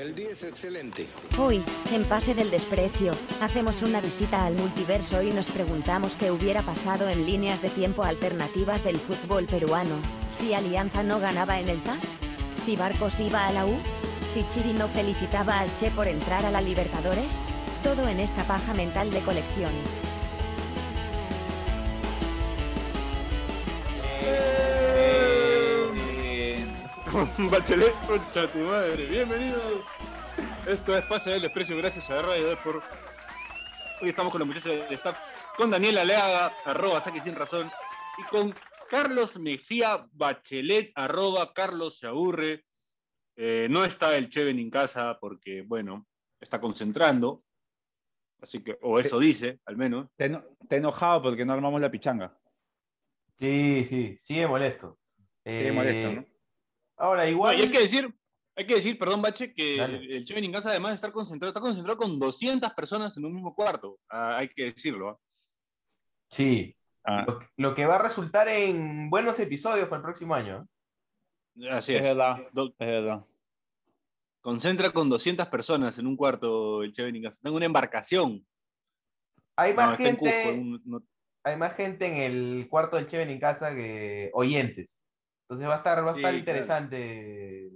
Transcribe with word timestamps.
El 0.00 0.14
día 0.14 0.30
es 0.30 0.42
excelente. 0.44 1.06
Hoy, 1.38 1.62
en 1.92 2.04
Pase 2.04 2.34
del 2.34 2.50
Desprecio, 2.50 3.12
hacemos 3.42 3.82
una 3.82 4.00
visita 4.00 4.46
al 4.46 4.54
multiverso 4.54 5.22
y 5.22 5.30
nos 5.30 5.50
preguntamos 5.50 6.14
qué 6.14 6.30
hubiera 6.30 6.62
pasado 6.62 7.06
en 7.10 7.26
líneas 7.26 7.60
de 7.60 7.68
tiempo 7.68 8.02
alternativas 8.02 8.82
del 8.82 8.96
fútbol 8.96 9.44
peruano, 9.44 9.96
si 10.30 10.54
Alianza 10.54 11.02
no 11.02 11.20
ganaba 11.20 11.60
en 11.60 11.68
el 11.68 11.82
TAS, 11.82 12.16
si 12.56 12.76
Barcos 12.76 13.20
iba 13.20 13.46
a 13.46 13.52
la 13.52 13.66
U, 13.66 13.76
si 14.32 14.42
Chiri 14.48 14.72
no 14.72 14.88
felicitaba 14.88 15.60
al 15.60 15.68
Che 15.76 15.90
por 15.90 16.08
entrar 16.08 16.46
a 16.46 16.50
la 16.50 16.62
Libertadores, 16.62 17.42
todo 17.84 18.08
en 18.08 18.20
esta 18.20 18.44
paja 18.44 18.72
mental 18.72 19.10
de 19.10 19.20
colección. 19.20 19.72
Bachelet, 27.12 27.92
concha 28.06 28.46
tu 28.52 28.58
madre, 28.58 29.04
bienvenido. 29.06 29.58
Esto 30.68 30.96
es 30.96 31.04
Pase 31.06 31.30
del 31.30 31.42
Desprecio, 31.42 31.76
gracias 31.76 32.08
a 32.08 32.22
Radio 32.22 32.48
Depor. 32.48 32.82
Hoy 34.00 34.08
estamos 34.08 34.30
con 34.30 34.38
los 34.38 34.46
muchachos 34.46 34.70
del 34.70 34.92
staff, 34.92 35.18
con 35.56 35.70
Daniel 35.70 35.98
Aleaga, 35.98 36.52
arroba 36.64 37.00
Saque 37.00 37.20
Sin 37.20 37.34
Razón, 37.34 37.68
y 38.18 38.22
con 38.30 38.54
Carlos 38.88 39.38
Mejía 39.40 40.06
Bachelet, 40.12 40.92
arroba 40.94 41.52
Carlos 41.52 41.98
se 41.98 42.06
aburre. 42.06 42.64
Eh, 43.36 43.66
no 43.70 43.84
está 43.84 44.16
el 44.16 44.28
Cheven 44.28 44.60
en 44.60 44.70
casa 44.70 45.18
porque, 45.20 45.62
bueno, 45.62 46.06
está 46.40 46.60
concentrando. 46.60 47.42
Así 48.40 48.62
que, 48.62 48.78
o 48.82 49.00
eso 49.00 49.18
dice, 49.18 49.58
al 49.64 49.76
menos. 49.76 50.06
Te, 50.16 50.26
eno- 50.26 50.44
te 50.68 50.76
enojado 50.76 51.22
porque 51.22 51.44
no 51.44 51.52
armamos 51.54 51.80
la 51.80 51.90
pichanga. 51.90 52.38
Sí, 53.38 53.84
sí, 53.86 54.16
sigue 54.16 54.46
molesto. 54.46 54.98
Sigue 55.44 55.68
Eh, 55.68 55.72
molesto, 55.72 56.12
¿no? 56.12 56.29
Ahora, 57.00 57.24
No, 57.24 57.30
igual. 57.30 57.58
y 57.58 57.62
hay 57.62 57.70
que 57.70 57.80
decir, 57.80 58.14
hay 58.56 58.66
que 58.66 58.74
decir, 58.74 58.98
perdón, 58.98 59.22
Bache, 59.22 59.54
que 59.54 59.76
Dale. 59.78 60.16
el 60.16 60.24
Cheven 60.24 60.44
en 60.44 60.52
casa, 60.52 60.70
además 60.70 60.90
de 60.92 60.94
estar 60.96 61.12
concentrado, 61.12 61.48
está 61.50 61.60
concentrado 61.60 61.98
con 61.98 62.18
200 62.18 62.72
personas 62.74 63.16
en 63.16 63.24
un 63.24 63.34
mismo 63.34 63.54
cuarto. 63.54 63.98
Ah, 64.08 64.36
hay 64.38 64.48
que 64.48 64.64
decirlo. 64.66 65.08
¿ah? 65.10 65.18
Sí. 66.30 66.76
Ah, 67.04 67.24
Lo, 67.26 67.40
lo 67.56 67.74
que 67.74 67.86
va 67.86 67.96
a 67.96 68.02
resultar 68.02 68.46
en 68.48 69.08
buenos 69.08 69.40
episodios 69.40 69.88
para 69.88 69.96
el 69.98 70.02
próximo 70.04 70.34
año. 70.34 70.68
Así 71.70 71.94
es 71.94 72.02
es. 72.02 72.08
verdad, 72.08 72.36
Do- 72.52 72.68
es 72.78 72.86
verdad. 72.86 73.24
concentra 74.40 74.90
con 74.90 75.08
200 75.08 75.46
personas 75.48 75.98
en 75.98 76.06
un 76.06 76.16
cuarto 76.16 76.82
el 76.82 76.92
Cheven 76.92 77.16
en 77.16 77.22
casa. 77.24 77.40
Tengo 77.42 77.56
una 77.56 77.66
embarcación. 77.66 78.46
Hay 79.56 79.70
No, 79.70 79.76
más 79.76 79.92
está 79.98 80.02
en 80.08 80.16
gente. 80.18 80.42
Cusco, 80.44 80.60
un- 80.60 80.82
no- 80.84 81.02
Hay 81.42 81.56
más 81.56 81.74
gente 81.74 82.06
en 82.06 82.16
el 82.18 82.68
cuarto 82.68 82.96
del 82.96 83.06
Cheven 83.06 83.30
en 83.30 83.40
casa 83.40 83.74
que 83.74 84.30
oyentes. 84.34 85.00
Entonces 85.50 85.68
va 85.68 85.74
a 85.74 85.78
estar, 85.78 86.06
va 86.06 86.10
a 86.10 86.12
Sí, 86.12 86.18
estar 86.20 86.30
claro. 86.30 86.38
interesante 86.38 87.66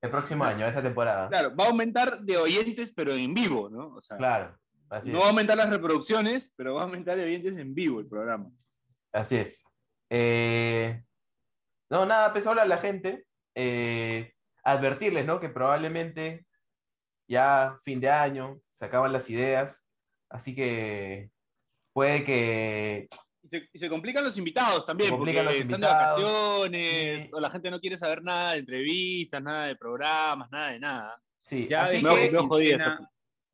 el 0.00 0.10
próximo 0.10 0.44
año, 0.44 0.66
esa 0.66 0.80
temporada. 0.82 1.28
Claro, 1.28 1.54
va 1.54 1.64
a 1.64 1.68
aumentar 1.68 2.20
de 2.22 2.36
oyentes, 2.38 2.90
pero 2.96 3.12
en 3.12 3.34
vivo, 3.34 3.68
¿no? 3.68 3.88
O 3.94 4.00
sea, 4.00 4.16
Claro, 4.16 4.58
así 4.88 5.10
no 5.10 5.18
es. 5.18 5.22
va 5.22 5.26
a 5.26 5.30
aumentar 5.30 5.56
las 5.58 5.68
reproducciones, 5.70 6.52
pero 6.56 6.74
va 6.74 6.80
a 6.80 6.84
aumentar 6.84 7.16
de 7.18 7.24
oyentes 7.24 7.58
en 7.58 7.74
vivo 7.74 8.00
el 8.00 8.06
programa. 8.08 8.50
Así 9.12 9.36
es. 9.36 9.64
Eh, 10.10 11.02
no, 11.90 12.06
nada, 12.06 12.32
pues 12.32 12.46
habla 12.46 12.64
la 12.64 12.78
gente. 12.78 13.26
eh, 13.54 14.32
advertirles, 14.64 15.24
¿no? 15.24 15.38
Que 15.40 15.48
probablemente 15.48 16.46
ya 17.28 17.78
fin 17.84 18.00
de 18.00 18.10
año 18.10 18.60
se 18.72 18.84
acaban 18.84 19.12
las 19.12 19.30
ideas. 19.30 19.88
Así 20.28 20.54
que 20.54 21.30
puede 21.94 22.24
que. 22.24 23.08
Y 23.46 23.48
se, 23.48 23.68
y 23.72 23.78
se 23.78 23.88
complican 23.88 24.24
los 24.24 24.36
invitados 24.38 24.84
también, 24.84 25.16
porque 25.16 25.30
están 25.38 25.54
invitados, 25.54 25.80
de 25.80 25.86
vacaciones, 25.86 27.22
sí. 27.26 27.30
o 27.32 27.38
la 27.40 27.50
gente 27.50 27.70
no 27.70 27.78
quiere 27.80 27.96
saber 27.96 28.22
nada 28.24 28.52
de 28.54 28.58
entrevistas, 28.58 29.40
nada 29.40 29.66
de 29.66 29.76
programas, 29.76 30.50
nada 30.50 30.72
de 30.72 30.80
nada. 30.80 31.22
Sí, 31.42 31.68
Ya 31.70 31.84
así 31.84 32.02
que. 32.02 32.02
me 32.02 32.28
quincena, 32.38 33.08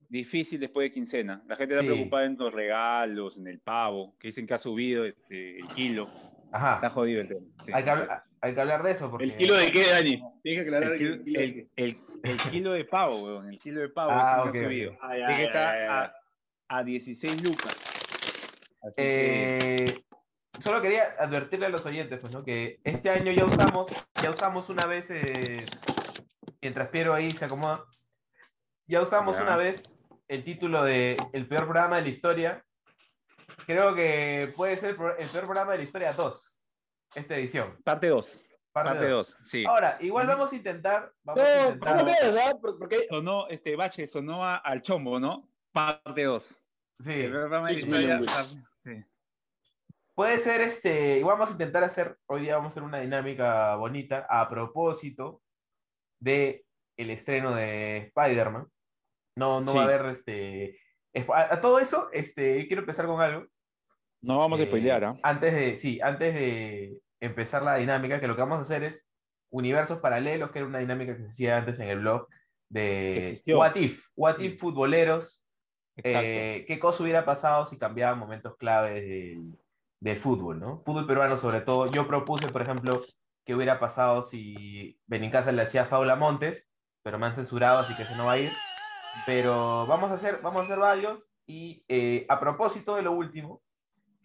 difícil 0.08 0.60
después 0.60 0.86
de 0.88 0.92
quincena. 0.92 1.42
La 1.46 1.56
gente 1.56 1.74
está 1.74 1.84
preocupada 1.86 2.24
en 2.24 2.36
los 2.38 2.52
regalos, 2.54 3.36
en 3.36 3.46
el 3.48 3.60
pavo, 3.60 4.16
que 4.18 4.28
dicen 4.28 4.46
que 4.46 4.54
ha 4.54 4.58
subido 4.58 5.04
este, 5.04 5.58
el 5.58 5.66
kilo. 5.68 6.08
Está 6.46 6.76
Ajá, 6.78 6.90
jodido 6.90 7.20
el 7.20 7.28
tema. 7.28 7.40
Sí, 7.64 7.70
hay 7.74 7.84
que, 7.84 7.90
hablar, 7.90 8.24
hay 8.40 8.54
que 8.54 8.60
hablar 8.60 8.82
de 8.82 8.90
eso. 8.92 9.10
Porque... 9.10 9.24
¿El 9.26 9.36
kilo 9.36 9.54
de 9.56 9.72
qué, 9.72 9.90
Dani? 9.90 10.22
Tienes 10.42 10.62
que 10.62 10.68
aclarar 10.68 10.92
el, 10.92 10.98
kilo, 10.98 11.14
el 11.14 11.24
kilo 11.24 11.38
de 11.38 11.44
el- 11.44 11.54
qué. 11.54 11.68
el- 11.76 11.96
el 12.24 12.36
kilo 12.50 12.72
de 12.72 12.84
pavo, 12.84 13.22
weón. 13.24 13.48
El 13.50 13.58
kilo 13.58 13.80
de 13.82 13.88
pavo 13.90 14.10
Ah, 14.14 14.38
es 14.38 14.46
el 14.46 14.52
que 14.52 14.58
ha 14.58 14.68
subido. 14.68 14.96
Ah, 15.02 15.10
que 15.36 15.42
ya, 15.44 15.52
ya. 15.52 16.02
a, 16.68 16.78
a 16.78 16.84
16 16.84 17.42
lucas. 17.42 17.91
Eh, 18.96 20.02
solo 20.60 20.80
quería 20.82 21.14
advertirle 21.18 21.66
a 21.66 21.70
los 21.70 21.84
oyentes, 21.86 22.18
pues, 22.20 22.32
¿no? 22.32 22.44
Que 22.44 22.80
este 22.84 23.10
año 23.10 23.32
ya 23.32 23.44
usamos, 23.44 23.88
ya 24.22 24.30
usamos 24.30 24.68
una 24.68 24.86
vez, 24.86 25.10
eh, 25.10 25.64
mientras 26.60 26.88
Piero 26.88 27.14
ahí 27.14 27.30
se 27.30 27.44
acomoda, 27.44 27.84
ya 28.86 29.00
usamos 29.00 29.36
Ya. 29.36 29.42
una 29.44 29.56
vez 29.56 29.98
el 30.28 30.44
título 30.44 30.84
de 30.84 31.16
El 31.32 31.46
peor 31.46 31.62
programa 31.64 31.96
de 31.96 32.02
la 32.02 32.08
historia. 32.08 32.64
Creo 33.66 33.94
que 33.94 34.52
puede 34.56 34.76
ser 34.76 34.90
el 35.18 35.28
peor 35.28 35.44
programa 35.44 35.72
de 35.72 35.78
la 35.78 35.84
historia 35.84 36.12
2, 36.12 36.58
esta 37.14 37.36
edición. 37.36 37.78
Parte 37.84 38.08
2. 38.08 38.44
Parte 38.72 38.88
Parte 38.88 39.08
dos. 39.08 39.36
2, 39.38 39.46
sí. 39.48 39.64
Ahora, 39.66 39.98
igual 40.00 40.26
vamos 40.26 40.50
a 40.50 40.56
intentar, 40.56 41.12
vamos 41.24 41.42
a 41.42 41.44
No, 41.44 41.62
intentar, 41.66 41.92
¿cómo 41.98 42.04
crees, 42.16 42.36
ah? 42.38 42.54
Por- 42.58 42.78
Porque 42.78 43.06
Sonó, 43.10 43.46
este 43.48 43.76
bache 43.76 44.08
sonó 44.08 44.42
a- 44.42 44.56
al 44.56 44.80
chombo, 44.80 45.20
¿no? 45.20 45.46
Parte 45.72 46.24
2. 46.24 46.64
sí, 47.00 47.10
million 47.86 48.24
Sí. 48.82 49.02
Puede 50.14 50.38
ser 50.40 50.60
este, 50.60 51.18
igual 51.18 51.36
vamos 51.36 51.50
a 51.50 51.52
intentar 51.52 51.84
hacer, 51.84 52.16
hoy 52.26 52.42
día 52.42 52.56
vamos 52.56 52.70
a 52.70 52.72
hacer 52.74 52.82
una 52.82 53.00
dinámica 53.00 53.74
bonita 53.76 54.26
a 54.28 54.48
propósito 54.48 55.42
de 56.20 56.66
el 56.98 57.10
estreno 57.10 57.54
de 57.54 57.98
Spider-Man. 58.14 58.66
No, 59.36 59.60
no 59.60 59.66
Sí. 59.66 59.76
va 59.76 59.82
a 59.84 59.86
haber 59.86 60.06
este. 60.06 60.78
es- 61.14 61.28
A, 61.30 61.54
a 61.54 61.60
todo 61.60 61.78
eso, 61.78 62.10
este, 62.12 62.66
quiero 62.66 62.82
empezar 62.82 63.06
con 63.06 63.20
algo. 63.20 63.46
No 64.22 64.38
vamos 64.38 64.60
a 64.60 64.64
Eh, 64.64 64.66
spoilear, 64.66 65.04
¿ah? 65.04 65.16
Antes 65.22 65.52
de, 65.54 65.76
sí, 65.76 66.00
antes 66.02 66.34
de 66.34 67.00
empezar 67.20 67.62
la 67.62 67.76
dinámica, 67.76 68.20
que 68.20 68.28
lo 68.28 68.34
que 68.36 68.42
vamos 68.42 68.58
a 68.58 68.62
hacer 68.62 68.82
es 68.82 69.06
universos 69.50 70.00
paralelos, 70.00 70.50
que 70.50 70.58
era 70.60 70.68
una 70.68 70.78
dinámica 70.78 71.16
que 71.16 71.22
se 71.22 71.28
hacía 71.28 71.56
antes 71.56 71.78
en 71.80 71.88
el 71.88 71.98
blog 72.00 72.28
de. 72.68 73.36
What 73.54 73.76
If, 73.76 74.06
What 74.14 74.38
If 74.40 74.60
futboleros. 74.60 75.41
Eh, 75.96 76.64
qué 76.66 76.78
cosa 76.78 77.02
hubiera 77.02 77.24
pasado 77.24 77.66
si 77.66 77.78
cambiaban 77.78 78.18
momentos 78.18 78.56
claves 78.56 79.02
del, 79.02 79.58
del 80.00 80.18
fútbol, 80.18 80.58
¿no? 80.58 80.82
Fútbol 80.84 81.06
peruano 81.06 81.36
sobre 81.36 81.60
todo. 81.60 81.90
Yo 81.90 82.06
propuse, 82.06 82.48
por 82.48 82.62
ejemplo, 82.62 83.00
qué 83.44 83.54
hubiera 83.54 83.78
pasado 83.78 84.22
si 84.22 84.98
Benincasa 85.06 85.52
le 85.52 85.62
hacía 85.62 85.84
faula 85.84 86.14
a 86.14 86.16
Montes, 86.16 86.68
pero 87.02 87.18
me 87.18 87.26
han 87.26 87.34
censurado, 87.34 87.80
así 87.80 87.94
que 87.94 88.02
eso 88.02 88.16
no 88.16 88.26
va 88.26 88.32
a 88.32 88.38
ir. 88.38 88.52
Pero 89.26 89.86
vamos 89.86 90.10
a 90.10 90.14
hacer, 90.14 90.36
vamos 90.42 90.62
a 90.62 90.64
hacer 90.64 90.78
varios. 90.78 91.30
Y 91.46 91.84
eh, 91.88 92.24
a 92.28 92.40
propósito 92.40 92.96
de 92.96 93.02
lo 93.02 93.12
último, 93.12 93.62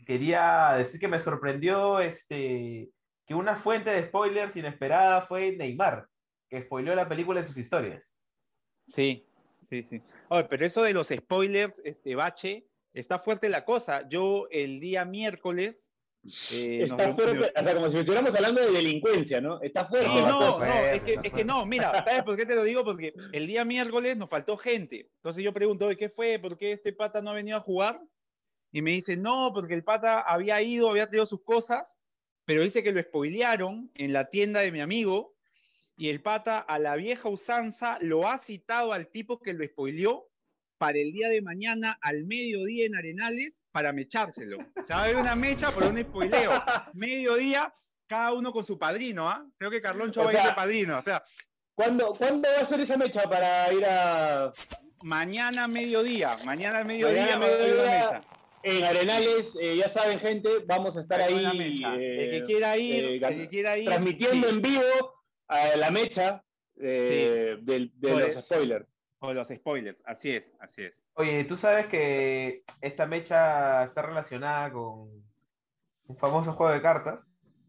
quería 0.06 0.74
decir 0.78 1.00
que 1.00 1.08
me 1.08 1.20
sorprendió 1.20 2.00
este, 2.00 2.90
que 3.26 3.36
una 3.36 3.56
fuente 3.56 3.90
de 3.90 4.08
spoilers 4.08 4.56
inesperada 4.56 5.22
fue 5.22 5.56
Neymar, 5.58 6.08
que 6.50 6.62
spoileó 6.64 6.96
la 6.96 7.10
película 7.10 7.42
en 7.42 7.46
sus 7.46 7.58
historias. 7.58 8.04
Sí, 8.88 9.28
sí, 9.70 9.84
sí. 9.84 10.02
Oye, 10.30 10.44
pero 10.46 10.66
eso 10.66 10.84
de 10.84 10.94
los 10.94 11.08
spoilers, 11.10 11.82
este 11.86 12.16
bache, 12.16 12.68
está 12.94 13.20
fuerte 13.20 13.50
la 13.50 13.66
cosa. 13.66 14.08
Yo 14.10 14.48
el 14.52 14.80
día 14.80 15.06
miércoles. 15.06 15.92
eh, 16.54 16.80
está 16.84 17.14
fuerte, 17.14 17.52
o 17.56 17.64
sea, 17.64 17.74
como 17.76 17.90
si 17.90 18.00
estuviéramos 18.00 18.36
hablando 18.36 18.60
de 18.62 18.72
delincuencia, 18.72 19.40
¿no? 19.40 19.62
Está 19.62 19.86
fuerte 19.86 20.08
Sí, 20.10 20.16
la 20.16 20.30
no, 20.30 20.40
cosa. 20.40 20.68
no, 20.68 20.86
es 20.88 21.02
que, 21.04 21.20
es 21.24 21.32
que 21.34 21.46
no, 21.46 21.66
mira, 21.66 22.04
¿sabes 22.04 22.24
por 22.24 22.36
qué 22.36 22.46
te 22.46 22.56
lo 22.56 22.64
digo? 22.64 22.84
Porque 22.84 23.14
el 23.32 23.48
día 23.48 23.64
miércoles 23.64 24.18
nos 24.18 24.30
faltó 24.30 24.58
gente. 24.58 25.10
Entonces 25.18 25.44
yo 25.44 25.54
pregunto, 25.54 25.86
"Oye, 25.86 25.96
¿qué 25.96 26.10
fue? 26.10 26.38
¿Por 26.40 26.58
qué 26.58 26.72
este 26.74 26.92
pata 26.92 27.22
no 27.22 27.30
ha 27.32 27.36
venido 27.36 27.58
a 27.58 27.62
jugar? 27.62 28.02
Y 28.74 28.82
me 28.82 28.92
dice, 28.92 29.16
no, 29.16 29.52
porque 29.54 29.74
el 29.74 29.84
pata 29.86 30.20
había 30.20 30.62
ido, 30.62 30.90
había 30.90 31.08
traído 31.08 31.26
sus 31.26 31.42
cosas, 31.44 32.00
pero 32.44 32.62
dice 32.64 32.84
que 32.84 32.92
lo 32.92 33.02
spoilearon 33.02 33.90
en 33.96 34.12
la 34.12 34.30
tienda 34.30 34.60
de 34.60 34.72
mi 34.74 34.82
amigo 34.82 35.37
y 35.98 36.10
el 36.10 36.22
pata 36.22 36.60
a 36.60 36.78
la 36.80 36.96
vieja 36.96 37.28
usanza 37.28 37.98
lo 38.02 38.28
ha 38.30 38.38
citado 38.38 38.94
al 38.94 39.08
tipo 39.08 39.40
que 39.40 39.54
lo 39.54 39.66
spoileó 39.66 40.30
para 40.78 41.00
el 41.00 41.12
día 41.12 41.28
de 41.30 41.42
mañana 41.42 41.98
al 42.02 42.24
mediodía 42.26 42.86
en 42.86 42.96
Arenales 42.96 43.64
para 43.72 43.92
mechárselo. 43.92 44.60
Se 44.86 44.94
va 44.94 45.06
a 45.06 45.12
una 45.20 45.36
mecha 45.36 45.72
por 45.72 45.84
un 45.86 45.98
spoileo. 45.98 46.52
Mediodía, 46.94 47.74
cada 48.06 48.34
uno 48.34 48.52
con 48.54 48.64
su 48.64 48.78
padrino, 48.78 49.28
¿ah? 49.28 49.44
Creo 49.58 49.72
que 49.72 49.82
Carloncho 49.82 50.22
O 50.22 50.26
va 50.26 50.30
a 50.30 50.34
ir 50.34 50.40
de 50.50 50.54
padrino. 50.54 51.00
O 51.00 51.02
sea, 51.02 51.24
¿Cuándo, 51.74 52.14
¿Cuándo 52.16 52.48
va 52.56 52.62
a 52.62 52.66
ser 52.66 52.80
esa 52.80 52.96
mecha 52.98 53.24
para 53.24 53.72
ir 53.74 53.84
a 53.86 54.52
mañana 55.04 55.68
mediodía, 55.68 56.38
mañana 56.46 56.84
mediodía 56.84 57.38
Mañana 57.38 57.40
va 57.40 57.46
a 57.46 57.56
haber 57.56 57.74
una 57.74 57.84
mediodía, 57.84 58.12
mecha. 58.12 58.22
en 58.64 58.84
Arenales? 58.84 59.58
eh, 59.62 59.78
ya 59.78 59.88
saben, 59.88 60.20
gente, 60.20 60.50
vamos 60.68 60.96
a 60.98 61.00
estar 61.00 61.22
Hay 61.22 61.44
ahí 61.46 61.58
mecha. 61.58 61.96
eh, 61.96 62.24
el 62.26 62.32
que 62.32 62.46
quiera 62.46 62.78
ir, 62.78 63.04
eh, 63.04 63.16
el 63.16 63.36
que 63.38 63.50
quiera 63.50 63.78
ir. 63.78 63.86
transmitiendo 63.86 64.48
sí, 64.48 64.54
en 64.56 64.62
vivo 64.62 65.17
a 65.48 65.76
la 65.78 65.92
mecha 65.92 66.44
eh, 66.80 67.58
del- 67.62 67.92
de 67.96 68.12
los 68.20 68.34
spoilers. 68.46 68.86
con 69.20 69.36
los 69.36 69.48
spoilers. 69.48 70.02
Así 70.06 70.36
es, 70.36 70.54
así 70.60 70.84
es. 70.84 71.04
Oye, 71.16 71.44
tú 71.46 71.56
sabes 71.56 71.88
que 71.88 72.64
esta 72.82 73.08
mecha 73.08 73.84
está 73.86 74.02
relacionada 74.04 74.72
con 74.72 75.10
un 76.06 76.18
famoso 76.18 76.54
juego 76.54 76.72
de 76.74 76.82
cartas, 76.82 77.28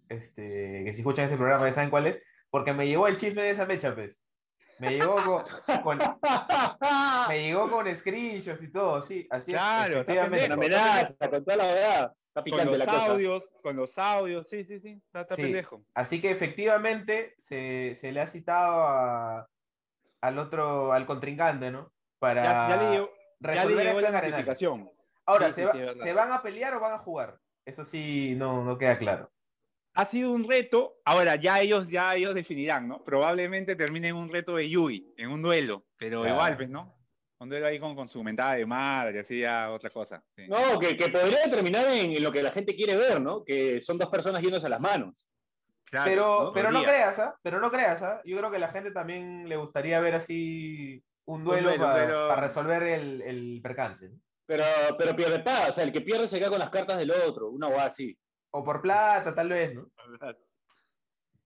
este, 0.09 0.83
que 0.85 0.93
si 0.95 1.01
escuchan 1.01 1.25
este 1.25 1.37
programa 1.37 1.67
ya 1.67 1.73
saben 1.73 1.91
cuál 1.91 2.07
es, 2.07 2.23
porque 2.51 2.73
me 2.73 2.87
llegó 2.87 3.07
el 3.09 3.17
chisme 3.17 3.43
de 3.43 3.51
esa 3.51 3.67
mecha, 3.67 3.95
pues. 3.95 4.25
Me 4.79 4.91
llegó 4.93 5.17
con, 5.17 5.43
con- 5.83 5.99
me 7.29 7.43
llegó 7.43 7.69
con 7.71 7.97
screenshots 7.97 8.63
y 8.63 8.71
todo, 8.71 9.03
sí, 9.03 9.27
así 9.31 9.53
Claro, 9.53 9.95
es. 9.95 10.09
está 10.09 10.13
efectivamente. 10.13 10.49
Con 10.49 10.53
amenaza, 10.59 11.15
con 11.31 11.45
toda 11.45 11.57
la 11.57 11.65
verdad. 11.67 12.13
Está 12.45 12.57
Con 12.57 12.67
los 12.67 12.79
la 12.79 12.85
cosa. 12.87 13.13
audios, 13.13 13.53
con 13.63 13.77
los 13.77 13.99
audios, 13.99 14.49
sí, 14.49 14.65
sí, 14.65 14.81
sí, 14.81 15.01
está, 15.07 15.23
está 15.23 15.37
Sí. 15.37 15.43
pendejo. 15.43 15.83
Así 15.95 16.21
que 16.21 16.31
efectivamente 16.31 17.35
se, 17.39 17.95
se 17.97 18.13
le 18.13 18.21
ha 18.21 18.27
citado 18.27 18.83
a- 18.87 19.49
al 20.21 20.39
otro, 20.39 20.93
al 20.93 21.07
contrincante, 21.07 21.71
¿no? 21.71 21.93
Para 22.19 22.43
Ya, 22.45 22.69
ya 22.69 22.77
le 22.77 22.91
llegó, 22.91 23.11
ya 23.41 23.65
le 23.65 23.89
esto 23.91 24.01
la 24.01 24.11
notificación. 24.23 24.91
Ahora, 25.27 25.47
Sí, 25.49 25.53
¿se, 25.53 25.61
sí, 25.61 25.67
va- 25.67 25.73
sí, 25.73 25.79
es 25.79 25.87
verdad. 25.87 26.03
¿se 26.05 26.13
van 26.13 26.33
a 26.33 26.43
pelear 26.43 26.75
o 26.75 26.81
van 26.81 26.93
a 26.95 26.99
jugar? 26.99 27.39
Eso 27.65 27.85
sí, 27.85 28.35
no, 28.37 28.65
no 28.65 28.79
queda 28.79 28.99
claro. 28.99 29.31
Ha 29.95 30.05
sido 30.05 30.33
un 30.33 30.49
reto, 30.49 31.01
ahora 31.05 31.37
ya 31.37 31.61
ellos, 31.61 31.89
ya 31.91 32.15
ellos 32.15 32.35
definirán, 32.35 32.89
¿no? 32.89 33.03
Probablemente 33.05 33.75
termine 33.77 34.09
en 34.09 34.17
un 34.17 34.31
reto 34.33 34.57
de 34.57 34.69
Yui, 34.69 35.13
en 35.17 35.31
un 35.31 35.43
duelo, 35.43 35.85
pero 35.97 36.21
Claro. 36.23 36.35
igual, 36.37 36.57
pues, 36.57 36.69
¿no? 36.71 36.95
Un 37.41 37.49
duelo 37.49 37.67
ahí 37.67 37.79
con, 37.79 37.95
con 37.95 38.09
su 38.09 38.23
mentada 38.25 38.55
de 38.55 38.67
madre, 38.67 39.21
así 39.21 39.41
ya 39.41 39.71
otra 39.71 39.91
cosa. 39.91 40.23
sí. 40.35 40.47
No, 40.49 40.79
que, 40.79 40.97
que 40.97 41.09
podría 41.09 41.45
terminar 41.49 41.87
en, 41.89 42.13
en 42.13 42.23
lo 42.23 42.33
que 42.33 42.43
la 42.43 42.51
gente 42.51 42.75
quiere 42.75 42.97
ver, 42.97 43.21
¿no? 43.21 43.45
Que 43.45 43.81
son 43.81 43.97
dos 43.97 44.09
personas 44.09 44.43
yéndose 44.43 44.67
a 44.67 44.71
las 44.71 44.81
manos. 44.81 45.31
Claro, 45.85 46.05
pero, 46.11 46.43
¿no? 46.45 46.53
pero 46.53 46.73
no 46.73 46.83
creas, 46.83 47.19
¿ah? 47.21 47.39
Pero 47.43 47.61
no 47.61 47.71
creas, 47.71 48.03
¿ah? 48.03 48.21
Yo 48.25 48.37
creo 48.39 48.51
que 48.51 48.59
la 48.59 48.69
gente 48.73 48.91
también 48.91 49.49
le 49.49 49.57
gustaría 49.57 50.01
ver 50.01 50.17
así 50.17 51.03
un 51.27 51.45
duelo, 51.45 51.69
duelo, 51.71 51.85
para, 51.85 51.95
pero- 52.07 52.29
para 52.29 52.43
resolver 52.43 52.83
el, 52.83 53.23
el 53.23 53.61
percance. 53.63 54.09
¿no? 54.09 54.19
Pero, 54.45 54.65
pero 54.99 55.15
pierde 55.15 55.39
paz, 55.41 55.69
o 55.69 55.73
sea, 55.73 55.85
el 55.85 55.93
que 55.93 56.01
pierde 56.01 56.27
se 56.27 56.39
queda 56.39 56.51
con 56.51 56.59
las 56.59 56.71
cartas 56.71 56.99
del 56.99 57.11
otro, 57.13 57.51
una 57.51 57.69
guada 57.69 57.85
así. 57.87 58.19
O 58.51 58.65
por 58.65 58.81
plata, 58.83 59.35
tal 59.35 59.49
vez, 59.51 59.75
¿no? 59.75 59.89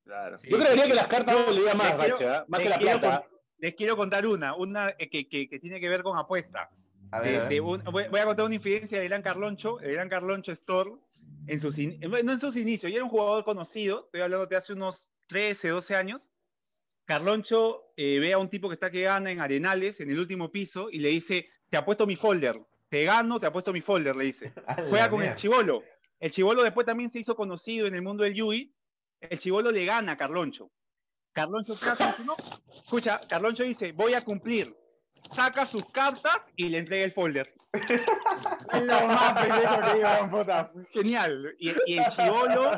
Claro. 0.04 0.36
Sí, 0.38 0.48
Yo 0.50 0.58
creería 0.58 0.86
que 0.86 0.94
las 0.94 1.06
cartas 1.08 1.34
Yo 1.36 1.46
valían 1.46 1.76
más, 1.76 1.86
les 1.88 1.96
quiero- 1.96 2.14
Bache, 2.14 2.28
¿ah? 2.28 2.44
más 2.48 2.60
que 2.60 2.68
la 2.68 2.78
quiero 2.78 3.00
plata. 3.00 3.26
Les 3.62 3.74
quiero 3.74 3.96
contar 3.96 4.26
una, 4.26 4.54
una 4.54 4.90
eh, 4.98 5.08
que, 5.08 5.26
que- 5.28 5.48
que 5.48 5.58
tiene 5.58 5.80
que 5.80 5.88
ver 5.88 6.02
con 6.02 6.18
apuesta. 6.18 6.68
A 7.12 7.20
ver, 7.20 7.28
De- 7.30 7.36
a 7.36 7.40
ver. 7.40 7.48
de 7.48 7.60
un- 7.60 7.82
voy, 7.84 8.04
voy 8.10 8.20
a 8.20 8.24
contar 8.26 8.44
una 8.44 8.54
infidencia 8.56 8.98
de 8.98 9.08
Gran 9.08 9.22
Carloncho, 9.22 9.80
el 9.80 9.92
Gran 9.94 10.08
Carloncho 10.08 10.52
Store, 10.52 10.90
en 11.46 11.60
sus, 11.60 11.78
in- 11.78 11.98
no 12.00 12.16
en 12.18 12.38
sus 12.38 12.56
inicios, 12.56 12.90
ya 12.90 12.96
era 12.96 13.04
un 13.04 13.10
jugador 13.10 13.44
conocido, 13.44 14.04
estoy 14.06 14.20
hablando 14.20 14.46
de 14.46 14.56
hace 14.56 14.72
unos 14.74 15.08
13, 15.28 15.68
12 15.68 15.94
años. 15.94 16.30
Carloncho 17.04 17.92
eh, 17.96 18.18
ve 18.20 18.32
a 18.32 18.38
un 18.38 18.48
tipo 18.48 18.68
que 18.68 18.74
está 18.74 18.90
que 18.90 19.02
gana 19.02 19.30
en 19.30 19.40
Arenales, 19.40 20.00
en 20.00 20.10
el 20.10 20.18
último 20.18 20.50
piso, 20.50 20.88
y 20.90 20.98
le 20.98 21.08
dice, 21.08 21.48
te 21.68 21.76
apuesto 21.76 22.06
mi 22.06 22.16
folder, 22.16 22.60
te 22.88 23.04
gano, 23.04 23.40
te 23.40 23.46
apuesto 23.46 23.72
mi 23.72 23.80
folder, 23.80 24.16
le 24.16 24.24
dice. 24.24 24.52
Juega 24.88 25.08
con 25.08 25.20
el 25.20 25.26
mierda. 25.28 25.36
Chivolo. 25.36 25.82
El 26.20 26.30
Chivolo 26.30 26.62
después 26.62 26.86
también 26.86 27.10
se 27.10 27.18
hizo 27.18 27.34
conocido 27.34 27.86
en 27.86 27.94
el 27.94 28.02
mundo 28.02 28.22
del 28.24 28.34
Yui. 28.34 28.72
El 29.20 29.38
Chivolo 29.38 29.70
le 29.70 29.84
gana 29.84 30.12
a 30.12 30.16
Carloncho. 30.16 30.70
Carloncho 31.32 31.74
¿qué 31.78 31.90
hace? 31.90 32.24
No. 32.24 32.36
Escucha, 32.74 33.20
Carloncho 33.28 33.62
dice, 33.64 33.92
voy 33.92 34.14
a 34.14 34.20
cumplir. 34.20 34.76
Saca 35.32 35.64
sus 35.64 35.88
cartas 35.90 36.50
y 36.56 36.68
le 36.68 36.78
entrega 36.78 37.04
el 37.04 37.12
folder. 37.12 37.54
Lo 38.72 39.06
más 39.06 39.44
que 39.44 40.26
puta. 40.30 40.72
Genial. 40.90 41.54
Y, 41.58 41.70
y 41.86 41.98
el 41.98 42.08
Chivolo 42.10 42.70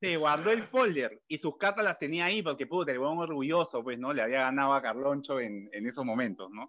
se 0.00 0.16
guardó 0.16 0.50
el 0.50 0.62
folder 0.62 1.22
y 1.26 1.38
sus 1.38 1.56
cartas 1.56 1.84
las 1.84 1.98
tenía 1.98 2.26
ahí 2.26 2.42
porque, 2.42 2.64
el 2.64 2.98
huevón 2.98 3.18
orgulloso, 3.18 3.82
pues, 3.82 3.98
¿no? 3.98 4.12
Le 4.12 4.22
había 4.22 4.40
ganado 4.40 4.74
a 4.74 4.82
Carloncho 4.82 5.40
en, 5.40 5.70
en 5.72 5.86
esos 5.86 6.04
momentos, 6.04 6.50
¿no? 6.50 6.68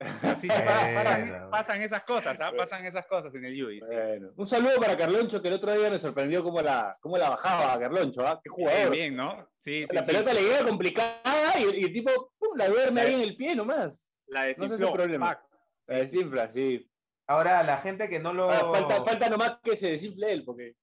Así 0.00 0.48
pasan, 0.48 1.28
Bueno. 1.28 1.50
pasan 1.50 1.82
esas 1.82 2.02
cosas, 2.02 2.38
¿ah? 2.40 2.52
Pasan 2.56 2.84
esas 2.84 3.06
cosas 3.06 3.34
en 3.34 3.44
el 3.44 3.54
Yui. 3.54 3.80
sí. 3.80 3.86
Bueno, 3.86 4.30
un 4.36 4.46
saludo 4.46 4.78
para 4.80 4.96
Carloncho, 4.96 5.40
que 5.40 5.48
el 5.48 5.54
otro 5.54 5.72
día 5.72 5.88
me 5.90 5.98
sorprendió 5.98 6.42
cómo 6.42 6.60
la, 6.60 6.96
cómo 7.00 7.16
la 7.16 7.30
bajaba 7.30 7.78
Carloncho, 7.78 8.26
¿ah? 8.26 8.40
Qué 8.42 8.50
Bien, 8.56 8.68
jugador. 8.68 8.92
bien, 8.92 9.16
¿no? 9.16 9.48
Sí, 9.58 9.86
la 9.90 10.02
sí. 10.02 10.06
pelota 10.08 10.34
le 10.34 10.42
llega 10.42 10.64
complicada 10.66 11.54
y, 11.58 11.80
y 11.80 11.84
el 11.84 11.92
tipo 11.92 12.32
pum, 12.38 12.56
la 12.56 12.68
duerme 12.68 13.00
ahí 13.02 13.14
en 13.14 13.20
el 13.20 13.36
pie 13.36 13.54
nomás. 13.56 14.14
La 14.26 14.40
No 14.40 14.44
sé 14.46 14.50
ese 14.52 14.62
desinfló, 14.62 14.92
problema. 14.92 15.40
La 15.86 15.96
desinfla, 15.98 16.48
sí. 16.48 16.90
Ahora, 17.26 17.62
la 17.62 17.78
gente 17.78 18.08
que 18.08 18.18
no 18.18 18.32
lo... 18.34 18.50
Ahora, 18.50 18.80
falta, 18.80 19.04
falta 19.04 19.28
nomás 19.30 19.58
que 19.62 19.76
se 19.76 19.90
desinfle 19.92 20.32
él, 20.32 20.44
porque. 20.44 20.74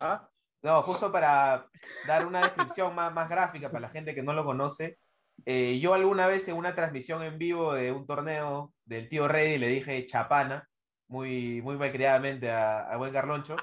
¿Ah? 0.00 0.26
No, 0.62 0.80
justo 0.82 1.10
para 1.10 1.66
dar 2.06 2.24
una 2.26 2.40
descripción 2.40 2.94
más, 2.94 3.12
más 3.12 3.28
gráfica 3.28 3.68
para 3.70 3.80
la 3.80 3.88
gente 3.90 4.14
que 4.14 4.22
no 4.22 4.32
lo 4.32 4.44
conoce. 4.44 4.98
Eh, 5.46 5.78
yo 5.80 5.94
alguna 5.94 6.26
vez 6.26 6.48
en 6.48 6.56
una 6.56 6.74
transmisión 6.74 7.22
en 7.22 7.38
vivo 7.38 7.74
de 7.74 7.92
un 7.92 8.06
torneo 8.06 8.72
del 8.84 9.08
tío 9.08 9.28
Rey 9.28 9.58
le 9.58 9.68
dije 9.68 10.04
chapana, 10.06 10.68
muy, 11.08 11.60
muy 11.62 11.76
malcriadamente 11.76 12.50
a, 12.50 12.80
a 12.90 12.96
buen 12.96 13.12
Carloncho, 13.12 13.56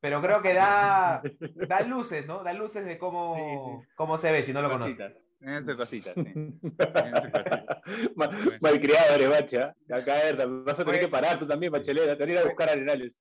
pero 0.00 0.20
creo 0.20 0.42
que 0.42 0.54
da, 0.54 1.22
da 1.68 1.80
luces, 1.82 2.26
¿no? 2.26 2.42
Da 2.42 2.52
luces 2.52 2.84
de 2.84 2.98
cómo, 2.98 3.36
Sí, 3.82 3.88
cómo 3.94 4.16
se 4.18 4.32
ve 4.32 4.42
si 4.42 4.52
no 4.52 4.60
lo 4.62 4.68
conoce. 4.70 4.96
Cositas. 4.96 5.12
Tienen 5.38 5.64
sus 5.64 5.76
cositas, 5.76 6.14
sí. 6.14 6.22
Tienen 6.24 7.22
sus 7.22 7.30
cositas. 7.30 7.80
Ma- 8.16 8.30
Malcriado 8.60 9.14
eres, 9.14 9.28
bacha. 9.30 9.74
A 9.90 10.04
caer, 10.04 10.36
vas 10.64 10.78
a 10.78 10.84
tener 10.84 11.00
Fue- 11.00 11.06
que 11.06 11.08
parar 11.08 11.38
tú 11.38 11.46
también, 11.46 11.72
bachelera. 11.72 12.16
Te 12.16 12.22
a 12.24 12.28
ir 12.28 12.38
a 12.38 12.44
buscar 12.44 12.68
arenales. 12.70 13.18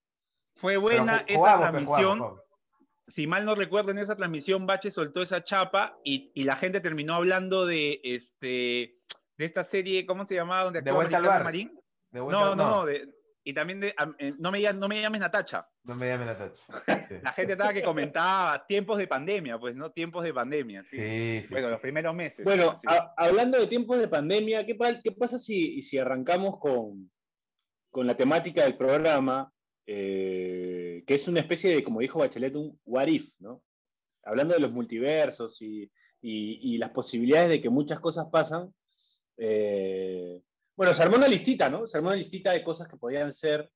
Fue 0.56 0.78
buena 0.78 1.24
esa 1.28 1.58
transmisión. 1.58 2.20
jugamos, 2.20 2.20
jugamos. 2.20 2.42
Si 3.12 3.28
mal 3.28 3.46
no 3.46 3.54
recuerdo, 3.56 3.92
en 3.92 3.98
esa 4.00 4.16
transmisión 4.16 4.66
Bache 4.66 4.90
soltó 4.92 5.22
esa 5.22 5.44
chapa 5.44 5.98
y, 6.04 6.32
y 6.34 6.44
la 6.46 6.56
gente 6.56 6.80
terminó 6.82 7.14
hablando 7.16 7.66
de 7.66 8.00
este 8.04 8.98
de 9.38 9.46
esta 9.46 9.64
serie, 9.64 10.06
¿cómo 10.06 10.24
se 10.24 10.36
llamaba? 10.36 10.64
Donde 10.66 10.82
De 10.82 10.92
vuelta 10.92 11.18
al 11.18 11.24
bar. 11.26 11.44
Marín. 11.44 11.80
De 12.12 12.20
vuelta- 12.20 12.42
No, 12.44 12.56
no, 12.56 12.70
no. 12.78 12.86
de- 12.86 13.10
y 13.44 13.54
también 13.54 13.80
de 13.80 13.96
eh, 14.20 14.34
no, 14.38 14.52
me, 14.52 14.62
llames- 14.62 14.80
no 14.80 14.88
me 14.88 15.02
llames 15.02 15.20
Natacha. 15.20 15.68
No 15.84 15.96
me 15.96 16.08
llame 16.10 16.26
la 16.28 16.38
tacha. 16.38 16.62
Sí, 17.08 17.16
La 17.24 17.32
gente 17.32 17.54
estaba 17.54 17.74
que 17.74 17.82
comentaba 17.82 18.64
tiempos 18.68 19.00
de 19.00 19.08
pandemia, 19.08 19.58
pues, 19.58 19.76
¿no? 19.76 19.90
Tiempos 19.92 20.24
de 20.24 20.32
pandemia. 20.32 20.84
Sí. 20.84 20.98
sí, 20.98 21.42
sí. 21.46 21.48
Bueno, 21.54 21.70
los 21.72 21.82
primeros 21.82 22.14
meses. 22.14 22.46
Bueno, 22.46 22.78
sí. 22.80 22.86
a- 22.88 23.14
hablando 23.18 23.58
de 23.60 23.66
tiempos 23.66 23.98
de 24.00 24.08
pandemia, 24.08 24.64
¿qué, 24.68 24.78
qué 25.04 25.12
pasa 25.12 25.40
si, 25.40 25.82
si 25.82 25.98
arrancamos 25.98 26.60
con, 26.60 27.10
con 27.90 28.06
la 28.06 28.14
temática 28.14 28.62
del 28.64 28.78
programa, 28.78 29.52
eh, 29.86 31.04
que 31.06 31.14
es 31.16 31.28
una 31.28 31.40
especie 31.40 31.76
de, 31.76 31.84
como 31.84 32.00
dijo 32.00 32.20
Bachelet, 32.20 32.56
un 32.56 32.80
what 32.86 33.08
if, 33.08 33.30
¿no? 33.40 33.64
Hablando 34.24 34.54
de 34.54 34.60
los 34.60 34.72
multiversos 34.72 35.62
y, 35.62 35.84
y- 36.22 36.74
y 36.74 36.78
las 36.78 36.92
posibilidades 36.92 37.50
de 37.50 37.62
que 37.62 37.70
muchas 37.70 38.00
cosas 38.00 38.28
pasan. 38.32 38.74
eh, 39.38 40.42
bueno, 40.76 40.94
se 40.94 41.04
armó 41.04 41.18
una 41.18 41.28
listita, 41.28 41.70
¿no? 41.70 41.86
Se 41.88 41.98
armó 41.98 42.10
una 42.10 42.18
listita 42.18 42.52
de 42.52 42.64
cosas 42.64 42.88
que 42.88 42.98
podían 42.98 43.32
ser. 43.32 43.70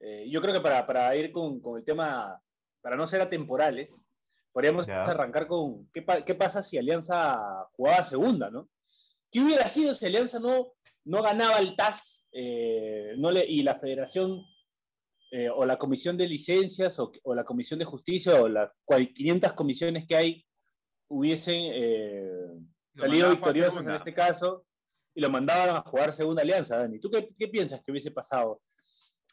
eh, 0.00 0.26
yo 0.30 0.40
creo 0.40 0.52
que 0.54 0.60
para, 0.60 0.84
para 0.86 1.14
ir 1.16 1.30
con, 1.32 1.60
con 1.60 1.78
el 1.78 1.84
tema, 1.84 2.40
para 2.80 2.96
no 2.96 3.06
ser 3.06 3.20
atemporales, 3.20 4.08
podríamos 4.52 4.86
arrancar 5.10 5.46
con 5.46 5.86
¿qué, 5.92 6.04
qué 6.26 6.34
pasa 6.34 6.62
si 6.62 6.76
Alianza 6.78 7.38
jugaba 7.72 8.02
segunda, 8.02 8.50
¿no? 8.50 8.68
¿Qué 9.30 9.40
hubiera 9.40 9.66
sido 9.68 9.94
si 9.94 10.06
Alianza 10.06 10.40
no, 10.40 10.72
no 11.04 11.22
ganaba 11.22 11.58
el 11.58 11.74
TAS 11.76 12.28
eh, 12.32 13.14
no 13.16 13.30
le, 13.30 13.44
y 13.46 13.62
la 13.62 13.78
Federación 13.78 14.42
eh, 15.34 15.48
o 15.48 15.64
la 15.64 15.78
Comisión 15.78 16.16
de 16.18 16.28
Licencias 16.28 16.98
o, 16.98 17.10
o 17.24 17.34
la 17.34 17.42
Comisión 17.44 17.78
de 17.78 17.84
Justicia 17.86 18.40
o 18.40 18.48
las 18.48 18.70
500 18.86 19.52
comisiones 19.54 20.06
que 20.06 20.14
hay 20.14 20.46
hubiesen 21.08 21.70
eh, 21.74 22.30
salido 22.94 23.30
victoriosos 23.30 23.86
en 23.86 23.94
este 23.94 24.12
caso 24.14 24.66
y 25.14 25.20
lo 25.20 25.30
mandaban 25.30 25.74
a 25.74 25.80
jugar 25.80 26.12
segunda 26.12 26.42
alianza, 26.42 26.76
Dani. 26.78 26.98
¿Tú 27.00 27.10
qué, 27.10 27.28
qué 27.38 27.48
piensas 27.48 27.82
que 27.84 27.90
hubiese 27.92 28.10
pasado? 28.10 28.60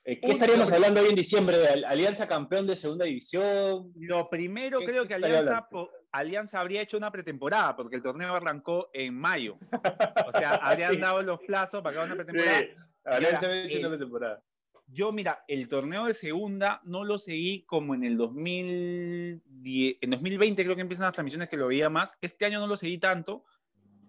Eh, 0.06 0.20
¿Qué 0.22 0.27
Uy, 0.27 0.34
estaríamos 0.34 0.72
hablando 0.72 1.01
hoy 1.01 1.10
en 1.10 1.15
diciembre? 1.15 1.58
¿De 1.58 1.68
Al- 1.68 1.84
Alianza 1.86 2.27
campeón 2.27 2.65
de 2.65 2.75
segunda 2.77 3.06
división? 3.06 3.91
Lo 3.96 4.29
primero 4.29 4.79
¿Qué- 4.79 4.86
creo 4.86 5.06
que 5.06 5.13
Alianza, 5.15 5.68
po- 5.70 5.89
Alianza 6.13 6.60
habría 6.62 6.82
hecho 6.82 6.98
una 6.98 7.12
pretemporada, 7.12 7.75
porque 7.75 7.98
el 7.98 8.01
torneo 8.03 8.34
arrancó 8.34 8.89
en 8.94 9.15
mayo. 9.15 9.58
O 10.27 10.32
sea, 10.32 10.51
habrían 10.63 10.94
Sí. 10.94 11.00
dado 11.00 11.22
los 11.24 11.39
plazos 11.46 11.82
para 11.82 11.94
que 11.94 12.00
haga 12.00 12.13
una 12.13 12.24
pretemporada. 12.24 12.60
Alianza 13.03 13.46
ahora, 13.46 13.60
había 13.60 13.63
hecho 13.65 13.88
una 13.88 14.00
temporada. 14.00 14.44
Yo, 14.91 15.12
mira, 15.12 15.43
el 15.48 15.67
torneo 15.67 16.05
de 16.05 16.13
segunda 16.13 16.81
no 16.84 17.03
lo 17.03 17.17
seguí 17.17 17.63
como 17.65 17.93
en 17.93 18.03
el 18.03 18.17
2010, 18.17 19.98
en 20.01 20.10
2020 20.10 20.63
creo 20.63 20.75
que 20.75 20.81
empiezan 20.81 21.05
las 21.05 21.13
transmisiones 21.13 21.50
que 21.50 21.58
lo 21.58 21.67
veía 21.67 21.89
más. 21.89 22.17
Este 22.22 22.46
año 22.46 22.60
no 22.60 22.67
lo 22.67 22.75
seguí 22.75 22.98
tanto, 22.98 23.46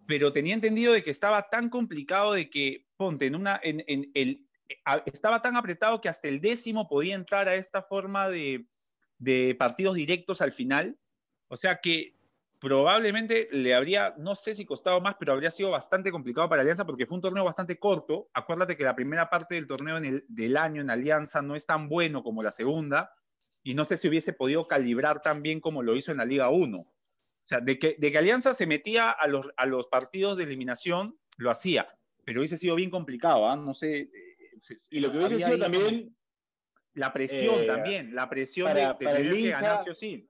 pero 0.07 0.33
tenía 0.33 0.55
entendido 0.55 0.93
de 0.93 1.03
que 1.03 1.11
estaba 1.11 1.51
tan 1.51 1.69
complicado 1.69 2.33
de 2.33 2.49
que, 2.49 2.87
ponte, 2.97 3.27
en 3.27 3.35
una, 3.35 3.61
en, 3.63 4.11
el, 4.15 4.47
estaba 5.07 5.43
tan 5.43 5.57
apretado 5.57 6.01
que 6.01 6.09
hasta 6.09 6.29
el 6.29 6.41
décimo 6.41 6.89
podía 6.89 7.15
entrar 7.15 7.47
a 7.49 7.57
esta 7.57 7.83
forma 7.83 8.31
de 8.31 8.67
partidos 9.59 9.97
directos 9.97 10.41
al 10.41 10.53
final. 10.53 10.99
O 11.49 11.57
sea 11.57 11.81
que 11.81 12.20
probablemente 12.61 13.49
le 13.53 13.75
habría, 13.75 14.15
no 14.19 14.35
sé 14.35 14.55
si 14.55 14.65
costado 14.67 15.01
más, 15.01 15.17
pero 15.19 15.33
habría 15.33 15.51
sido 15.51 15.71
bastante 15.71 16.13
complicado 16.13 16.49
para 16.49 16.61
Alianza 16.63 16.85
porque 16.85 17.07
fue 17.07 17.17
un 17.17 17.23
torneo 17.23 17.43
bastante 17.45 17.79
corto. 17.79 18.29
Acuérdate 18.35 18.77
que 18.77 18.85
la 18.85 18.95
primera 18.95 19.31
parte 19.31 19.55
del 19.55 19.67
torneo 19.67 19.97
en 19.97 20.05
el- 20.05 20.25
del 20.29 20.57
año 20.57 20.83
en 20.83 20.91
Alianza 20.91 21.41
no 21.43 21.57
es 21.57 21.67
tan 21.67 21.89
bueno 21.89 22.23
como 22.23 22.43
la 22.43 22.53
segunda 22.53 23.13
y 23.63 23.75
no 23.75 23.85
sé 23.85 23.97
si 23.97 24.09
hubiese 24.09 24.33
podido 24.35 24.69
calibrar 24.69 25.23
tan 25.23 25.43
bien 25.43 25.61
como 25.61 25.83
lo 25.83 25.97
hizo 25.97 26.13
en 26.13 26.19
la 26.19 26.25
Liga 26.25 26.51
1. 26.51 26.79
O 26.81 26.93
sea, 27.51 27.61
de 27.61 27.79
que, 27.79 27.97
de 27.99 28.13
que 28.13 28.19
Alianza 28.19 28.55
se 28.55 28.67
metía 28.67 29.11
a 29.11 29.27
los, 29.27 29.49
a 29.57 29.67
los 29.67 29.89
partidos 29.89 30.37
de 30.39 30.45
eliminación, 30.45 31.19
lo 31.39 31.51
hacía, 31.51 31.89
pero 32.25 32.41
hubiese 32.41 32.59
sido 32.59 32.75
bien 32.77 32.91
complicado, 32.91 33.49
¿ah? 33.49 33.57
No 33.57 33.73
sé. 33.75 34.01
eh, 34.01 34.11
se- 34.61 34.77
Y 34.91 35.01
lo 35.01 35.11
que 35.11 35.19
hubiese 35.19 35.39
sido 35.39 35.59
también, 35.59 36.15
La 36.93 37.13
presión 37.13 37.61
eh, 37.63 37.67
también, 37.67 38.15
la 38.15 38.29
presión 38.29 38.67
para- 38.69 38.89
de, 38.89 39.05
para 39.05 39.19
que 39.23 39.51
ganar 39.51 39.83
sí 39.83 39.91
o 39.91 39.95
sí. 39.95 40.29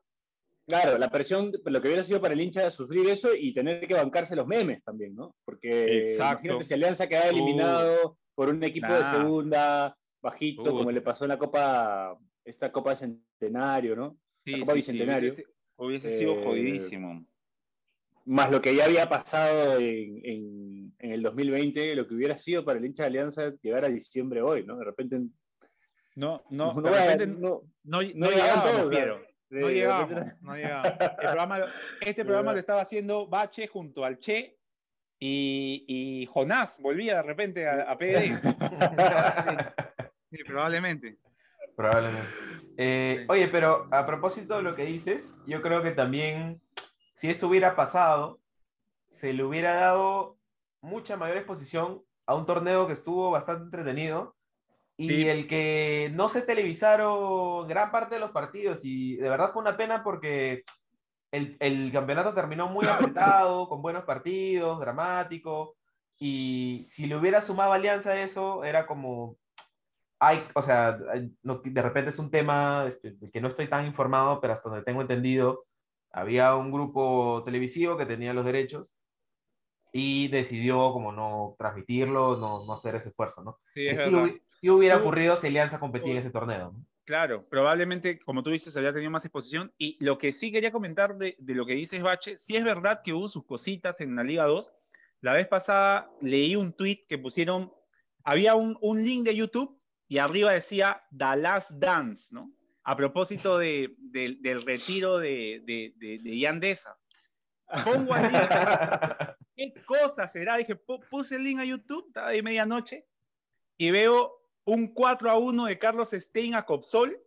Claro, 0.70 0.98
la 0.98 1.10
presión, 1.10 1.52
lo 1.64 1.80
que 1.82 1.88
hubiera 1.88 2.02
sido 2.02 2.20
para 2.20 2.34
el 2.34 2.40
hincha 2.40 2.70
sufrir 2.70 3.08
eso 3.08 3.30
y 3.34 3.52
tener 3.52 3.86
que 3.86 3.94
bancarse 3.94 4.34
los 4.36 4.46
memes 4.46 4.82
también, 4.82 5.14
¿no? 5.14 5.34
Porque 5.44 6.12
Exacto. 6.12 6.32
imagínate 6.44 6.64
si 6.64 6.74
Alianza 6.74 7.08
quedaba 7.08 7.28
eliminado 7.28 8.16
por 8.34 8.48
un 8.48 8.62
equipo 8.62 8.86
de 8.92 9.04
segunda, 9.04 9.96
bajito, 10.22 10.62
como 10.72 10.90
le 10.90 11.00
pasó 11.02 11.24
en 11.24 11.28
la 11.30 11.38
Copa, 11.38 12.18
esta 12.44 12.70
Copa 12.72 12.90
de 12.90 12.96
Centenario, 12.96 13.96
¿no? 13.96 14.18
Sí, 14.44 14.52
Copa 14.60 14.72
sí, 14.74 14.82
sí, 14.82 14.92
Bicentenario. 14.92 15.28
hubiese, 15.32 15.44
hubiese 15.76 16.10
sido 16.10 16.32
Eh, 16.34 16.42
jodidísimo. 16.44 17.26
Más 18.26 18.50
lo 18.50 18.60
que 18.60 18.74
ya 18.74 18.84
había 18.84 19.08
pasado 19.08 19.78
en, 19.78 20.20
en- 20.24 20.94
en 20.98 21.12
el 21.12 21.22
2020, 21.22 21.94
lo 21.96 22.06
que 22.06 22.14
hubiera 22.14 22.36
sido 22.36 22.64
para 22.64 22.78
el 22.78 22.84
hincha 22.84 23.02
de 23.04 23.08
Alianza 23.08 23.52
llegar 23.62 23.84
a 23.84 23.88
diciembre 23.88 24.42
hoy, 24.42 24.64
¿no? 24.64 24.76
De 24.78 24.84
repente 24.84 25.18
No, 26.16 26.44
no, 26.50 26.74
no, 26.74 26.82
de 26.82 26.90
repente 26.90 27.26
no- 27.26 27.38
no, 27.38 27.62
no 27.82 28.02
no 28.14 28.30
llegaban 28.30 28.62
todos. 28.62 29.20
No 29.50 29.66
repente- 29.66 30.40
no. 30.42 30.82
El 30.84 31.16
programa- 31.16 31.64
este 32.00 32.24
programa 32.24 32.52
lo 32.52 32.58
estaba 32.58 32.80
haciendo 32.82 33.26
Bache 33.26 33.66
junto 33.66 34.04
al 34.04 34.18
Che 34.18 34.56
y, 35.18 35.84
y 35.86 36.26
Jonás 36.26 36.78
volvía 36.80 37.16
de 37.16 37.22
repente 37.22 37.68
a, 37.68 37.90
a 37.90 37.98
PD. 37.98 38.30
Sí, 40.30 40.44
probablemente. 40.44 41.18
Probablemente. 41.76 42.28
Eh, 42.76 43.16
Sí. 43.22 43.26
Oye, 43.28 43.48
pero 43.48 43.88
a 43.90 44.06
propósito 44.06 44.56
de 44.56 44.62
lo 44.62 44.76
que 44.76 44.84
dices, 44.84 45.32
yo 45.46 45.60
creo 45.60 45.82
que 45.82 45.90
también, 45.90 46.60
si 47.14 47.28
eso 47.30 47.48
hubiera 47.48 47.74
pasado, 47.74 48.40
se 49.10 49.32
le 49.32 49.42
hubiera 49.42 49.74
dado 49.74 50.38
mucha 50.80 51.16
mayor 51.16 51.36
exposición 51.38 52.02
a 52.26 52.34
un 52.36 52.46
torneo 52.46 52.86
que 52.86 52.92
estuvo 52.92 53.30
bastante 53.32 53.64
entretenido 53.64 54.36
y 55.00 55.08
Sí. 55.08 55.28
el 55.28 55.46
que 55.46 56.10
no 56.14 56.28
se 56.28 56.42
televisaron 56.42 57.66
gran 57.66 57.90
parte 57.90 58.16
de 58.16 58.20
los 58.20 58.32
partidos 58.32 58.84
y 58.84 59.16
de 59.16 59.30
verdad 59.30 59.50
fue 59.50 59.62
una 59.62 59.74
pena 59.78 60.02
porque 60.04 60.62
el, 61.32 61.56
el 61.60 61.90
campeonato 61.90 62.34
terminó 62.34 62.68
muy 62.68 62.84
apretado, 63.48 63.66
con 63.66 63.80
buenos 63.80 64.04
partidos, 64.04 64.78
dramático 64.78 65.76
y 66.18 66.82
si 66.84 67.06
le 67.06 67.16
hubiera 67.16 67.40
sumado 67.40 67.72
Alianza 67.72 68.10
a 68.10 68.20
eso, 68.20 68.62
era 68.62 68.86
como 68.86 69.36
hay, 70.18 70.44
o 70.54 70.60
sea, 70.60 70.98
no- 71.42 71.62
de 71.64 71.80
repente 71.82 72.10
es 72.10 72.18
un 72.18 72.30
tema 72.30 72.84
este, 72.86 73.16
que 73.32 73.40
no 73.40 73.48
estoy 73.48 73.68
tan 73.68 73.86
informado, 73.86 74.38
pero 74.38 74.52
hasta 74.52 74.68
donde 74.68 74.84
tengo 74.84 75.00
entendido, 75.00 75.64
había 76.12 76.54
un 76.56 76.70
grupo 76.70 77.42
televisivo 77.46 77.96
que 77.96 78.04
tenía 78.04 78.34
los 78.34 78.44
derechos 78.44 78.92
y 79.94 80.28
decidió 80.28 80.92
como 80.92 81.10
no 81.10 81.56
transmitirlo, 81.58 82.36
no, 82.36 82.66
no 82.66 82.72
hacer 82.74 82.96
ese 82.96 83.08
esfuerzo, 83.08 83.42
¿no? 83.42 83.60
Sí, 83.72 83.86
es 83.88 83.98
sí, 84.02 84.10
sí 84.60 84.70
hubiera 84.70 84.96
ocurrido 84.98 85.36
si 85.36 85.46
Alianza 85.48 85.78
competía 85.80 86.12
en 86.12 86.18
ese 86.18 86.30
torneo. 86.30 86.74
Claro, 87.04 87.48
probablemente, 87.48 88.20
como 88.20 88.42
tú 88.42 88.50
dices, 88.50 88.76
había 88.76 88.92
tenido 88.92 89.10
más 89.10 89.24
exposición. 89.24 89.72
Y 89.78 89.96
lo 90.04 90.18
que 90.18 90.32
sí 90.32 90.52
quería 90.52 90.70
comentar 90.70 91.16
de, 91.16 91.34
de 91.38 91.54
lo 91.54 91.66
que 91.66 91.74
dices, 91.74 92.02
Bache, 92.02 92.36
sí 92.36 92.56
es 92.56 92.62
verdad 92.64 93.00
que 93.02 93.12
hubo 93.12 93.26
sus 93.28 93.44
cositas 93.46 94.00
en 94.00 94.14
la 94.14 94.22
Liga 94.22 94.44
2. 94.44 94.72
La 95.22 95.32
vez 95.32 95.48
pasada 95.48 96.08
leí 96.20 96.54
un 96.56 96.72
tweet 96.72 97.04
que 97.08 97.18
pusieron, 97.18 97.72
había 98.22 98.54
un, 98.54 98.78
un 98.80 99.02
link 99.02 99.24
de 99.24 99.34
YouTube 99.34 99.76
y 100.08 100.18
arriba 100.18 100.52
decía 100.52 101.02
The 101.16 101.36
Last 101.36 101.72
Dance, 101.72 102.34
¿no? 102.34 102.52
A 102.84 102.96
propósito 102.96 103.58
de- 103.58 103.94
de- 103.98 104.36
del 104.40 104.62
retiro 104.62 105.18
de, 105.18 105.62
de, 105.64 105.94
de, 105.96 106.18
de 106.20 106.38
Yandesa. 106.38 106.96
Pongo 107.84 108.14
al 108.14 108.22
link, 108.32 108.40
¿qué 109.56 109.74
cosa 109.84 110.26
será? 110.28 110.56
Dije, 110.56 110.74
pu- 110.76 111.04
puse 111.10 111.36
el 111.36 111.44
link 111.44 111.60
a 111.60 111.64
YouTube, 111.64 112.06
estaba 112.08 112.30
de 112.30 112.42
medianoche, 112.42 113.06
y 113.76 113.90
veo 113.90 114.39
un 114.70 114.94
4 114.94 115.30
a 115.30 115.36
1 115.38 115.66
de 115.66 115.78
Carlos 115.78 116.10
Stein 116.12 116.54
a 116.54 116.64
Copsol, 116.64 117.20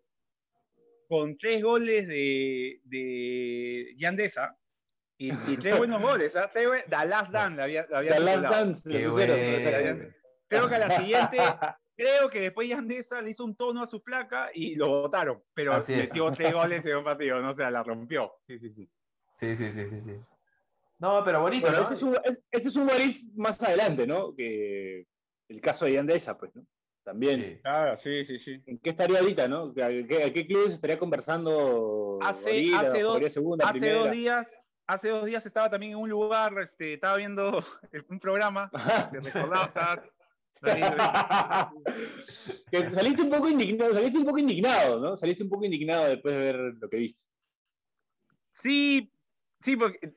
con 1.09 1.37
tres 1.37 1.61
goles 1.61 2.07
de, 2.07 2.79
de 2.85 3.93
Yandesa, 3.97 4.57
y, 5.17 5.31
y 5.51 5.57
tres 5.57 5.77
buenos 5.77 6.01
goles, 6.01 6.35
¿ah? 6.35 6.49
Tres 6.51 6.67
buen- 6.67 6.83
The 6.85 7.05
Last 7.05 7.31
Dance 7.31 7.57
la 7.57 7.63
había, 7.65 7.85
la 7.89 7.97
había 7.99 8.11
o 8.11 8.15
Creo 10.47 10.67
que 10.69 10.75
a 10.75 10.79
la 10.79 10.97
siguiente, 10.97 11.37
creo 11.97 12.29
que 12.29 12.39
después 12.39 12.67
Yandesa 12.69 13.21
le 13.21 13.31
hizo 13.31 13.43
un 13.43 13.55
tono 13.55 13.81
a 13.83 13.87
su 13.87 14.01
placa 14.01 14.49
y 14.53 14.75
lo 14.75 14.87
votaron, 14.87 15.43
pero 15.53 15.73
Así 15.73 15.93
es. 15.93 15.99
metió 15.99 16.31
tres 16.31 16.53
goles 16.53 16.85
en 16.85 16.97
un 16.97 17.03
partido, 17.03 17.41
no 17.41 17.53
sé, 17.53 17.69
la 17.69 17.83
rompió. 17.83 18.33
Sí, 18.47 18.57
sí, 18.59 18.71
sí. 18.73 18.89
Sí, 19.35 19.55
sí, 19.57 19.71
sí, 19.71 19.87
sí, 19.89 20.01
sí. 20.01 20.15
No, 20.99 21.23
pero 21.25 21.41
bonito, 21.41 21.63
Bueno, 21.67 21.77
¿no? 21.77 21.83
ese 21.83 21.93
es, 21.95 22.03
un, 22.03 22.17
es- 22.23 22.41
ese 22.51 22.67
es 22.69 22.75
un 22.77 22.89
más 23.35 23.61
adelante, 23.61 24.07
¿no? 24.07 24.33
Que 24.33 25.07
el 25.49 25.59
caso 25.59 25.85
de 25.85 25.93
Yandesa, 25.93 26.37
pues, 26.37 26.55
¿no? 26.55 26.65
También. 27.03 27.41
Sí. 27.41 27.59
Claro, 27.61 27.97
sí, 27.97 28.23
sí, 28.25 28.39
sí. 28.39 28.63
¿En 28.65 28.79
qué 28.79 28.89
estaría 28.91 29.19
ahorita, 29.19 29.47
no? 29.47 29.71
¿A 29.71 29.73
qué, 29.73 30.23
a 30.25 30.31
qué 30.33 30.47
clubes 30.47 30.71
estaría 30.73 30.97
conversando? 30.97 32.19
Hace- 32.21 32.49
ahorita? 32.49 32.79
hace 32.79 33.01
dos- 33.01 33.07
¿Jugaría 33.07 33.29
segunda, 33.29 33.65
Hace 33.69 33.79
primera? 33.79 33.99
dos 33.99 34.11
días, 34.11 34.47
hace 34.87 35.09
dos 35.09 35.25
días 35.25 35.45
estaba 35.45 35.69
también 35.69 35.91
en 35.93 35.97
un 35.97 36.09
lugar, 36.09 36.57
este, 36.59 36.93
estaba 36.93 37.17
viendo 37.17 37.61
un 38.09 38.19
programa, 38.19 38.71
recordaba, 39.11 40.01
que 42.71 42.89
saliste 42.91 43.23
un 43.23 43.29
poco 43.31 43.49
indignado, 43.49 43.93
saliste 43.93 44.19
un 44.19 44.25
poco 44.25 44.37
indignado, 44.37 44.99
¿no? 44.99 45.17
Saliste 45.17 45.43
un 45.43 45.49
poco 45.49 45.65
indignado 45.65 46.07
después 46.09 46.35
de 46.35 46.41
ver 46.41 46.55
lo 46.79 46.89
que 46.89 46.97
viste. 46.97 47.23
Sí, 48.51 49.11
sí, 49.59 49.75
porque 49.75 50.13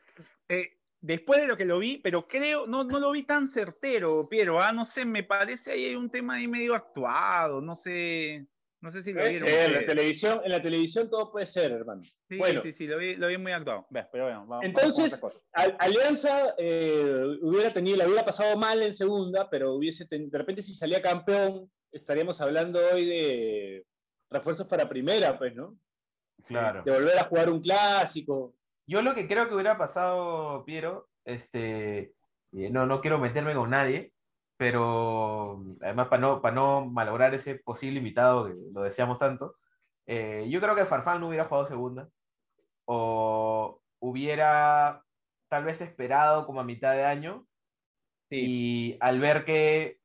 después 1.00 1.40
de 1.40 1.46
lo 1.46 1.56
que 1.56 1.64
lo 1.64 1.78
vi, 1.78 1.98
pero 1.98 2.26
creo, 2.26 2.66
no, 2.66 2.84
no 2.84 2.98
lo 3.00 3.10
vi 3.12 3.22
tan 3.24 3.48
certero, 3.48 4.28
Piero, 4.28 4.60
ah, 4.60 4.72
no 4.72 4.84
sé, 4.84 5.04
me 5.04 5.22
parece 5.22 5.72
ahí 5.72 5.84
hay 5.86 5.94
un 5.96 6.10
tema 6.10 6.34
ahí 6.34 6.48
medio 6.48 6.74
actuado, 6.74 7.60
no 7.60 7.74
sé, 7.74 8.46
no 8.80 8.90
sé 8.90 9.02
si 9.02 9.12
lo 9.12 9.22
vieron. 9.22 9.48
ser, 9.48 9.66
en 9.66 9.72
la 9.74 9.84
televisión, 9.84 10.40
en 10.44 10.50
la 10.52 10.62
televisión 10.62 11.08
todo 11.10 11.30
puede 11.30 11.46
ser, 11.46 11.72
hermano. 11.72 12.02
Sí, 12.28 12.38
bueno. 12.38 12.62
sí, 12.62 12.72
sí, 12.72 12.86
lo 12.86 12.98
vi, 12.98 13.14
lo 13.16 13.28
vi 13.28 13.38
muy 13.38 13.52
actuado. 13.52 13.86
Ves, 13.90 14.06
pero 14.10 14.24
bueno, 14.24 14.46
vamos- 14.46 14.64
Entonces, 14.64 15.20
vamos 15.20 15.38
Alianza 15.78 16.54
eh, 16.58 17.22
hubiera 17.42 17.72
tenido, 17.72 17.96
la 17.96 18.06
hubiera 18.06 18.24
pasado 18.24 18.56
mal 18.56 18.82
en 18.82 18.94
segunda, 18.94 19.48
pero 19.48 19.74
hubiese 19.74 20.06
ten- 20.06 20.28
de 20.30 20.38
repente 20.38 20.62
si 20.62 20.74
salía 20.74 21.00
campeón, 21.00 21.70
estaríamos 21.92 22.40
hablando 22.40 22.80
hoy 22.92 23.06
de 23.06 23.86
refuerzos 24.30 24.66
para 24.66 24.88
primera, 24.88 25.38
pues, 25.38 25.54
¿no? 25.54 25.78
Claro. 26.46 26.82
De 26.84 26.92
volver 26.92 27.18
a 27.18 27.24
jugar 27.24 27.48
un 27.50 27.60
clásico. 27.60 28.54
Yo 28.87 29.02
lo 29.02 29.14
que 29.14 29.26
creo 29.26 29.49
que 29.49 29.55
hubiera 29.55 29.76
pasado, 29.76 30.64
Piero, 30.64 31.09
este, 31.25 32.14
y 32.52 32.71
no, 32.71 32.87
no 32.87 33.00
quiero 33.00 33.19
meterme 33.19 33.55
con 33.55 33.71
nadie, 33.71 34.12
pero 34.57 35.62
además 35.83 36.09
para 36.09 36.21
no, 36.21 36.40
para 36.40 36.55
no 36.55 36.87
malograr 36.87 37.35
ese 37.35 37.57
posible 37.57 37.99
invitado 37.99 38.47
que 38.47 38.55
lo 38.73 38.83
deseamos 38.83 39.19
tanto, 39.19 39.57
eh, 40.07 40.47
yo 40.49 40.61
creo 40.61 40.76
que 40.76 40.87
Farfán 40.87 41.21
no 41.21 41.28
hubiera 41.28 41.47
jugado 41.47 41.66
segunda, 41.66 42.09
o 42.85 43.81
hubiera 43.99 45.02
tal 45.49 45.64
vez 45.64 45.81
esperado 45.81 46.47
como 46.47 46.61
a 46.61 46.64
mitad 46.64 46.93
de 46.93 47.05
año, 47.05 47.47
y 48.31 48.97
al 49.00 49.21
ver 49.21 49.45
que 49.45 49.99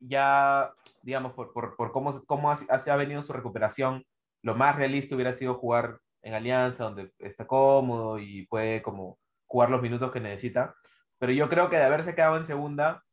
ya, 0.00 0.72
digamos, 1.02 1.32
por, 1.32 1.52
por, 1.52 1.76
por 1.76 1.90
cómo, 1.90 2.22
cómo 2.26 2.52
ha, 2.52 2.58
ha 2.68 2.96
venido 2.96 3.22
su 3.22 3.32
recuperación, 3.32 4.06
lo 4.42 4.54
más 4.54 4.76
realista 4.76 5.16
hubiera 5.16 5.32
sido 5.32 5.54
jugar 5.54 6.00
en 6.28 6.34
Alianza, 6.34 6.84
donde 6.84 7.12
está 7.18 7.46
cómodo 7.46 8.18
y 8.18 8.46
puede 8.46 8.82
como 8.82 9.18
jugar 9.46 9.70
los 9.70 9.82
minutos 9.82 10.12
que 10.12 10.20
necesita. 10.20 10.74
Pero 11.18 11.32
yo 11.32 11.48
creo 11.48 11.68
que 11.68 11.76
de 11.76 11.84
haberse 11.84 12.14
quedado 12.14 12.36
en 12.36 12.44
segunda, 12.44 13.04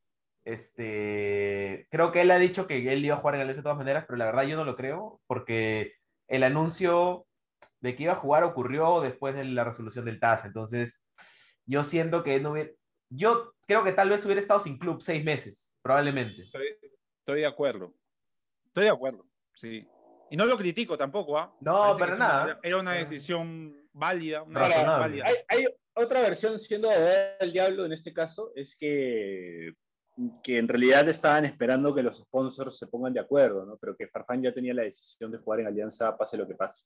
este, 0.44 1.88
creo 1.90 2.12
que 2.12 2.22
él 2.22 2.32
ha 2.32 2.38
dicho 2.38 2.68
que 2.68 2.92
él 2.92 3.04
iba 3.04 3.16
a 3.16 3.20
jugar 3.20 3.36
en 3.36 3.42
Alianza 3.42 3.62
de 3.62 3.64
todas 3.64 3.78
maneras, 3.78 4.06
pero 4.08 4.18
la 4.18 4.26
verdad 4.26 4.44
yo 4.44 4.58
no 4.58 4.66
lo 4.66 4.76
creo, 4.76 5.22
porque 5.28 5.94
el 6.28 6.44
anuncio 6.44 7.26
de 7.80 7.96
que 7.96 8.04
iba 8.04 8.14
a 8.14 8.18
jugar 8.18 8.44
ocurrió 8.44 9.02
después 9.02 9.36
de 9.36 9.46
la 9.46 9.64
resolución 9.64 10.06
del 10.06 10.20
TAS. 10.20 10.46
Entonces, 10.46 11.04
yo 11.66 11.84
siento 11.84 12.24
que 12.24 12.40
no 12.40 12.52
hubiera, 12.52 12.72
yo 13.10 13.54
creo 13.66 13.84
que 13.84 13.92
tal 13.92 14.10
vez 14.10 14.26
hubiera 14.26 14.42
estado 14.42 14.60
sin 14.60 14.78
club 14.78 15.02
seis 15.02 15.24
meses, 15.24 15.76
probablemente. 15.82 16.44
Estoy, 16.44 16.68
estoy 17.20 17.40
de 17.40 17.48
acuerdo. 17.48 17.94
Estoy 18.68 18.84
de 18.84 18.90
acuerdo, 18.90 19.26
sí. 19.54 19.88
Y 20.36 20.38
no 20.38 20.46
lo 20.46 20.58
critico 20.58 20.98
tampoco, 20.98 21.38
¿ah? 21.38 21.56
No, 21.62 21.96
Parece 21.98 22.00
para 22.00 22.16
una- 22.18 22.28
nada. 22.28 22.60
era 22.62 22.78
una 22.78 22.92
decisión 22.92 23.74
válida, 23.94 24.44
una 24.44 24.66
decisión 24.68 24.86
válida. 25.00 25.26
Hay, 25.28 25.36
hay 25.48 25.66
otra 25.94 26.20
versión, 26.20 26.60
siendo 26.60 26.90
del 26.90 27.54
diablo 27.54 27.86
en 27.86 27.94
este 27.94 28.12
caso, 28.12 28.52
es 28.54 28.76
que, 28.76 29.76
que 30.44 30.58
en 30.58 30.68
realidad 30.68 31.08
estaban 31.08 31.46
esperando 31.46 31.96
que 31.96 32.04
los 32.04 32.18
sponsors 32.18 32.78
se 32.78 32.88
pongan 32.88 33.14
de 33.14 33.22
acuerdo, 33.22 33.66
¿no? 33.66 33.78
Pero 33.78 33.96
que 33.96 34.10
Farfán 34.10 34.44
ya 34.44 34.54
tenía 34.54 34.74
la 34.74 34.82
decisión 34.84 35.32
de 35.32 35.38
jugar 35.38 35.62
en 35.62 35.68
Alianza, 35.68 36.18
pase 36.18 36.36
lo 36.36 36.46
que 36.46 36.56
pase. 36.56 36.84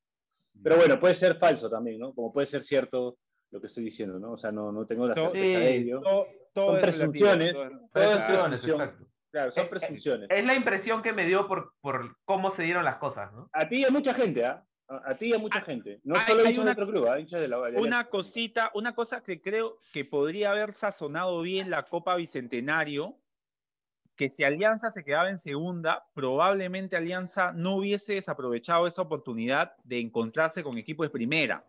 Pero 0.62 0.76
bueno, 0.78 1.00
puede 1.00 1.16
ser 1.16 1.36
falso 1.40 1.68
también, 1.72 1.98
¿no? 1.98 2.14
Como 2.14 2.32
puede 2.32 2.46
ser 2.46 2.62
cierto 2.62 3.18
lo 3.50 3.60
que 3.60 3.66
estoy 3.66 3.84
diciendo, 3.84 4.20
¿no? 4.20 4.34
O 4.34 4.38
sea, 4.38 4.52
no, 4.52 4.72
no 4.72 4.86
tengo 4.86 5.08
la 5.08 5.16
certeza 5.16 5.34
Sí, 5.44 5.56
de 5.56 5.76
ello. 5.76 6.02
Todo- 6.02 6.28
todo 6.54 6.66
Son 6.68 6.76
es 6.76 6.82
presunciones. 6.84 7.54
relativo, 7.58 7.64
todo 7.64 7.80
es- 7.80 7.90
Todo 7.92 8.04
es 8.04 8.10
Presunciones, 8.20 8.62
presunción. 8.62 8.82
exacto. 8.82 9.06
Claro, 9.32 9.52
son 9.52 9.64
Eh, 9.64 9.66
eh, 9.66 9.70
presunciones. 9.70 10.28
Es 10.32 10.44
la 10.46 10.56
impresión 10.56 11.02
que 11.02 11.14
me 11.14 11.26
dio 11.26 11.48
por, 11.48 11.74
por 11.82 12.18
cómo 12.26 12.50
se 12.52 12.64
dieron 12.64 12.84
las 12.84 12.98
cosas, 12.98 13.32
¿no? 13.34 13.50
A 13.54 13.68
ti 13.70 13.78
y 13.82 13.86
a 13.86 13.92
mucha 13.92 14.14
gente, 14.14 14.46
¿ah? 14.46 14.66
A, 14.88 15.12
a 15.12 15.16
ti 15.16 15.28
y 15.28 15.34
a 15.34 15.38
mucha 15.38 15.60
Ah, 15.60 15.62
gente. 15.62 16.00
No 16.04 16.16
hay- 16.16 16.22
solo 16.22 16.40
hay 16.42 16.48
hinchas 16.48 16.64
una- 16.64 16.74
de 16.74 16.82
otro 16.82 16.92
club, 16.94 17.18
hinchas 17.20 17.42
de 17.42 17.48
la 17.48 17.58
Alianza. 17.58 17.82
Una 17.88 18.06
cosita, 18.10 18.72
una 18.74 18.96
cosa 18.96 19.22
que 19.22 19.40
creo 19.40 19.78
que 19.94 20.04
podría 20.04 20.52
haber 20.52 20.74
sazonado 20.74 21.42
bien 21.42 21.70
la 21.70 21.84
Copa 21.84 22.16
Bicentenario, 22.16 23.16
que 24.16 24.30
si 24.30 24.44
Alianza 24.44 24.92
se 24.92 25.04
quedaba 25.04 25.30
en 25.30 25.38
segunda, 25.40 26.08
probablemente 26.14 26.98
Alianza 26.98 27.54
no 27.54 27.76
hubiese 27.76 28.16
desaprovechado 28.16 28.88
esa 28.88 29.02
oportunidad 29.04 29.76
de 29.84 30.00
encontrarse 30.00 30.64
con 30.64 30.78
equipos 30.78 31.06
de 31.06 31.12
primera. 31.12 31.64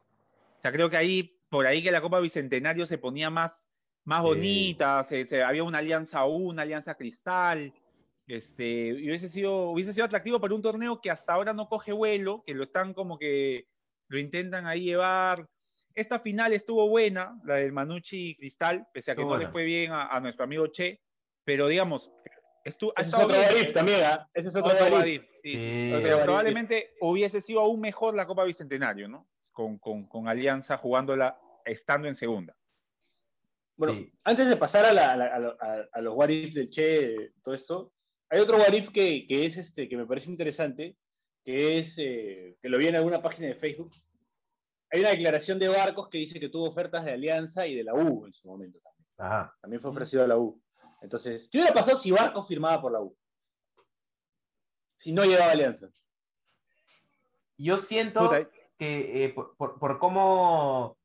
O 0.57 0.59
sea, 0.61 0.73
creo 0.73 0.91
que 0.91 0.97
ahí, 0.97 1.39
por 1.49 1.67
ahí 1.67 1.83
que 1.83 1.93
la 1.93 2.01
Copa 2.01 2.19
Bicentenario 2.21 2.87
se 2.87 2.99
ponía 2.99 3.31
más, 3.31 3.69
más 4.05 4.23
bonita, 4.23 5.03
se- 5.03 5.27
se- 5.27 5.43
había 5.43 5.63
una 5.65 5.79
alianza 5.79 6.25
U, 6.27 6.51
una 6.51 6.63
alianza 6.63 6.95
cristal. 6.95 7.73
Este, 8.27 8.65
y 8.65 9.09
hubiese 9.09 9.29
sido, 9.29 9.71
hubiese 9.71 9.93
sido 9.93 10.05
atractivo 10.07 10.41
para 10.41 10.55
un 10.55 10.63
torneo 10.63 11.01
que 11.01 11.11
hasta 11.11 11.33
ahora 11.35 11.53
no 11.53 11.69
coge 11.69 11.93
vuelo, 11.93 12.45
que 12.47 12.55
lo 12.55 12.63
están 12.63 12.95
como 12.95 13.19
que 13.19 13.67
lo 14.09 14.19
intentan 14.19 14.67
ahí 14.67 14.85
llevar. 14.85 15.49
Esta 15.97 16.21
final 16.21 16.53
estuvo 16.53 16.89
buena, 16.89 17.41
la 17.45 17.57
del 17.57 17.73
Manucci 17.73 18.37
Cristal, 18.37 18.87
pese 18.95 19.11
a 19.11 19.15
que 19.17 19.23
Estuvo 19.23 19.35
no 19.35 19.41
le 19.41 19.49
fue 19.49 19.65
bien 19.65 19.91
a, 19.91 20.07
a 20.07 20.21
nuestro 20.21 20.45
amigo 20.45 20.69
Che, 20.69 21.01
pero 21.45 21.67
digamos, 21.67 22.09
estu- 22.65 22.93
ha 22.95 23.01
Ese 23.01 23.11
es 23.11 23.19
otro. 23.19 23.37
Warif 23.37 23.73
también, 23.73 24.01
¿ah? 24.05 24.29
Ese 24.33 24.47
es 24.49 24.57
otro 24.57 24.73
Otro 24.75 24.87
sí, 25.43 25.59
sí, 25.59 25.91
probablemente 26.23 26.91
hubiese 27.01 27.41
sido 27.43 27.61
aún 27.63 27.81
mejor 27.81 28.15
la 28.15 28.27
Copa 28.29 28.45
Bicentenario, 28.45 29.09
¿no? 29.09 29.27
Con, 29.53 29.79
con, 29.79 30.07
con 30.07 30.29
Alianza 30.29 30.77
jugándola 30.77 31.41
estando 31.65 32.07
en 32.07 32.15
segunda. 32.15 32.55
Bueno, 33.81 33.95
Sí. 33.95 34.13
antes 34.25 34.47
de 34.47 34.57
pasar 34.59 34.85
a, 34.85 34.93
la- 34.93 35.13
a 35.13 35.17
la- 35.17 35.27
a 35.35 35.39
lo- 35.39 35.57
a- 35.63 35.89
a 35.91 36.01
los 36.03 36.15
Warif 36.15 36.53
del 36.53 36.71
Che, 36.71 37.33
todo 37.43 37.55
esto, 37.55 37.95
hay 38.29 38.39
otro 38.41 38.59
Warif 38.59 38.91
que, 38.91 39.27
que 39.27 39.47
es 39.47 39.57
este, 39.57 39.89
que 39.89 39.97
me 39.97 40.05
parece 40.07 40.31
interesante, 40.31 40.99
que 41.43 41.79
es, 41.79 41.97
eh, 41.97 42.59
que 42.61 42.69
lo 42.69 42.77
vi 42.77 42.89
en 42.89 42.97
alguna 42.97 43.23
página 43.23 43.49
de 43.49 43.55
Facebook. 43.55 43.91
Hay 44.91 45.01
una 45.01 45.09
declaración 45.11 45.59
de 45.59 45.69
Barcos 45.69 46.11
que 46.11 46.19
dice 46.19 46.39
que 46.39 46.51
tuvo 46.51 46.67
ofertas 46.69 47.07
de 47.07 47.13
Alianza 47.13 47.67
y 47.67 47.75
de 47.75 47.85
la 47.85 47.95
U 47.95 48.27
en 48.27 48.35
su 48.35 48.47
momento 48.49 48.79
también. 48.81 49.07
Ajá. 49.17 49.57
También 49.63 49.81
fue 49.81 49.91
ofrecido 49.93 50.25
a 50.25 50.29
la 50.29 50.37
U. 50.37 50.61
Entonces, 51.01 51.49
¿qué 51.51 51.57
hubiera 51.59 51.73
pasado 51.73 51.97
si 51.97 52.11
Barcos 52.11 52.47
firmaba 52.47 52.83
por 52.83 52.93
la 52.93 53.01
U? 53.01 53.17
Si 54.99 55.13
no 55.13 55.25
llevaba 55.25 55.53
Alianza. 55.53 55.89
Yo 57.57 57.79
siento 57.79 58.21
Puta, 58.21 58.47
que 58.77 59.25
eh, 59.25 59.29
por, 59.31 59.57
por- 59.57 59.79
por 59.79 59.99
cómo, 59.99 60.99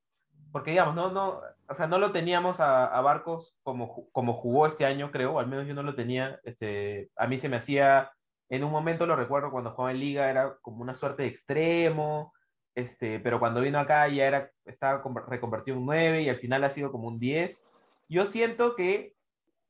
porque 0.51 0.71
digamos, 0.71 0.93
no, 0.95 1.09
no, 1.11 1.41
o 1.67 1.73
sea, 1.75 1.87
no 1.87 1.97
lo 1.99 2.11
teníamos 2.11 2.59
a, 2.59 2.85
a 2.85 3.01
Barcos 3.01 3.55
como, 3.63 4.09
como 4.11 4.33
jugó 4.33 4.67
este 4.67 4.85
año, 4.85 5.11
creo, 5.11 5.33
o 5.33 5.39
al 5.39 5.47
menos 5.47 5.67
yo 5.67 5.73
no 5.73 5.83
lo 5.83 5.95
tenía, 5.95 6.39
este, 6.43 7.09
a 7.15 7.27
mí 7.27 7.37
se 7.37 7.49
me 7.49 7.57
hacía, 7.57 8.11
en 8.49 8.63
un 8.63 8.71
momento 8.71 9.05
lo 9.05 9.15
recuerdo 9.15 9.51
cuando 9.51 9.71
jugaba 9.71 9.91
en 9.91 9.99
Liga, 9.99 10.29
era 10.29 10.57
como 10.61 10.81
una 10.81 10.95
suerte 10.95 11.23
de 11.23 11.29
extremo, 11.29 12.33
este, 12.75 13.19
pero 13.19 13.39
cuando 13.39 13.61
vino 13.61 13.79
acá 13.79 14.07
ya 14.09 14.25
era, 14.27 14.51
estaba 14.65 15.01
conver- 15.03 15.25
reconvertido 15.27 15.75
en 15.75 15.81
un 15.81 15.87
9 15.87 16.21
y 16.23 16.29
al 16.29 16.37
final 16.37 16.63
ha 16.63 16.69
sido 16.69 16.91
como 16.91 17.07
un 17.07 17.19
10. 17.19 17.67
Yo 18.09 18.25
siento 18.25 18.75
que 18.75 19.15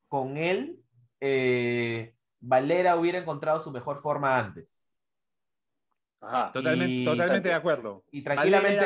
con 0.08 0.38
él, 0.38 0.80
eh, 1.22 2.14
Valera 2.40 2.96
hubiera 2.98 3.18
encontrado 3.20 3.60
su 3.60 3.72
mejor 3.72 4.02
forma 4.02 4.38
antes. 4.38 4.86
Ajá. 6.22 6.52
totalmente, 6.52 6.94
Y- 6.94 7.04
totalmente 7.06 7.50
de 7.50 7.56
acuerdo. 7.56 8.04
Y 8.12 8.24
tranquilamente 8.24 8.86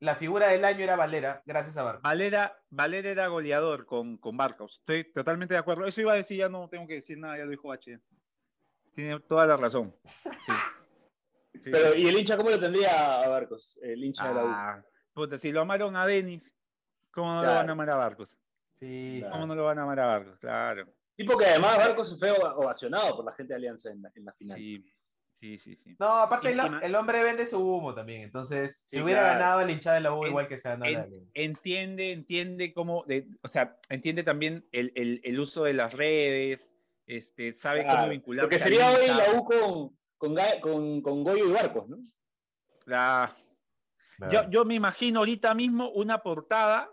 la, 0.00 0.16
figura 0.16 0.48
del 0.48 0.64
año 0.64 0.84
era 0.84 0.96
Valera, 0.96 1.42
gracias 1.46 1.76
a 1.76 1.82
Barcos. 1.82 2.02
Valera, 2.02 2.58
Valera 2.70 3.10
era 3.10 3.26
goleador 3.28 3.86
con, 3.86 4.18
con 4.18 4.36
Barcos. 4.36 4.78
Estoy 4.80 5.12
totalmente 5.12 5.54
de 5.54 5.60
acuerdo. 5.60 5.84
Eso 5.86 6.00
iba 6.00 6.12
a 6.12 6.16
decir, 6.16 6.38
ya 6.38 6.48
no 6.48 6.68
tengo 6.68 6.86
que 6.86 6.94
decir 6.94 7.18
nada, 7.18 7.38
ya 7.38 7.44
lo 7.44 7.50
dijo 7.50 7.72
H. 7.72 7.98
Tiene 8.94 9.20
toda 9.20 9.46
la 9.46 9.56
razón. 9.56 9.94
Sí. 10.40 10.52
Sí. 11.60 11.70
Pero, 11.72 11.94
¿y 11.94 12.06
el 12.06 12.18
hincha 12.18 12.36
cómo 12.36 12.50
lo 12.50 12.58
tendría 12.58 13.22
a 13.22 13.28
Barcos? 13.28 13.78
El 13.82 14.02
hincha 14.04 14.28
de 14.28 14.34
la 14.34 14.44
U. 14.44 14.48
Ah, 14.48 14.84
puta, 15.14 15.38
si 15.38 15.52
lo 15.52 15.60
amaron 15.62 15.96
a 15.96 16.06
Denis, 16.06 16.56
¿cómo 17.10 17.28
no 17.28 17.36
lo 17.36 17.42
Claro. 17.42 17.56
van 17.58 17.68
a 17.68 17.72
amar 17.72 17.90
a 17.90 17.96
Barcos? 17.96 18.38
Sí, 18.78 19.16
Claro. 19.20 19.32
¿Cómo 19.32 19.46
no 19.46 19.54
lo 19.54 19.64
van 19.64 19.78
a 19.78 19.82
amar 19.82 20.00
a 20.00 20.06
Barcos? 20.06 20.38
Claro. 20.38 20.86
Tipo 21.16 21.36
que 21.38 21.46
además 21.46 21.78
Barcos 21.78 22.18
fue 22.18 22.30
ovacionado 22.30 23.16
por 23.16 23.24
la 23.24 23.32
gente 23.32 23.54
de 23.54 23.56
Alianza 23.56 23.90
en 23.90 24.02
la, 24.02 24.12
en 24.14 24.24
la 24.26 24.32
final. 24.34 24.58
Sí, 24.58 24.84
sí, 25.38 25.58
sí. 25.58 25.76
sí. 25.76 25.96
No, 25.98 26.08
aparte 26.08 26.50
el, 26.50 26.94
hombre 26.94 27.22
vende 27.22 27.46
su 27.46 27.58
humo 27.58 27.94
también, 27.94 28.22
entonces 28.22 28.78
si 28.84 28.96
Sí, 28.96 29.02
hubiera 29.02 29.20
claro. 29.22 29.38
ganado 29.38 29.60
el 29.60 29.70
hinchada 29.70 29.96
de 29.96 30.02
la 30.02 30.14
U 30.14 30.24
En- 30.24 30.30
igual 30.30 30.48
que 30.48 30.58
se 30.58 30.68
ganó 30.68 30.84
la 30.84 30.90
en- 30.90 31.30
entiende, 31.34 32.12
entiende 32.12 32.72
cómo, 32.72 33.04
de- 33.06 33.28
o 33.42 33.48
sea, 33.48 33.78
entiende 33.88 34.22
también 34.22 34.66
el, 34.72 34.92
el- 34.96 35.20
el 35.22 35.40
uso 35.40 35.64
de 35.64 35.74
las 35.74 35.92
redes, 35.92 36.74
este, 37.06 37.54
sabe 37.54 37.82
Claro. 37.82 37.98
cómo 37.98 38.10
vincular. 38.10 38.44
Lo 38.44 38.48
que 38.48 38.58
sería 38.58 38.90
hoy 38.90 39.06
la 39.06 39.32
U 39.34 39.44
con, 39.44 39.96
con, 40.16 40.36
con, 40.60 41.00
con 41.02 41.24
Goyo 41.24 41.48
y 41.48 41.52
Barcos, 41.52 41.88
¿no? 41.88 41.98
yo, 44.30 44.48
yo 44.48 44.64
me 44.64 44.74
imagino 44.74 45.20
ahorita 45.20 45.54
mismo 45.54 45.90
una 45.90 46.22
portada 46.22 46.90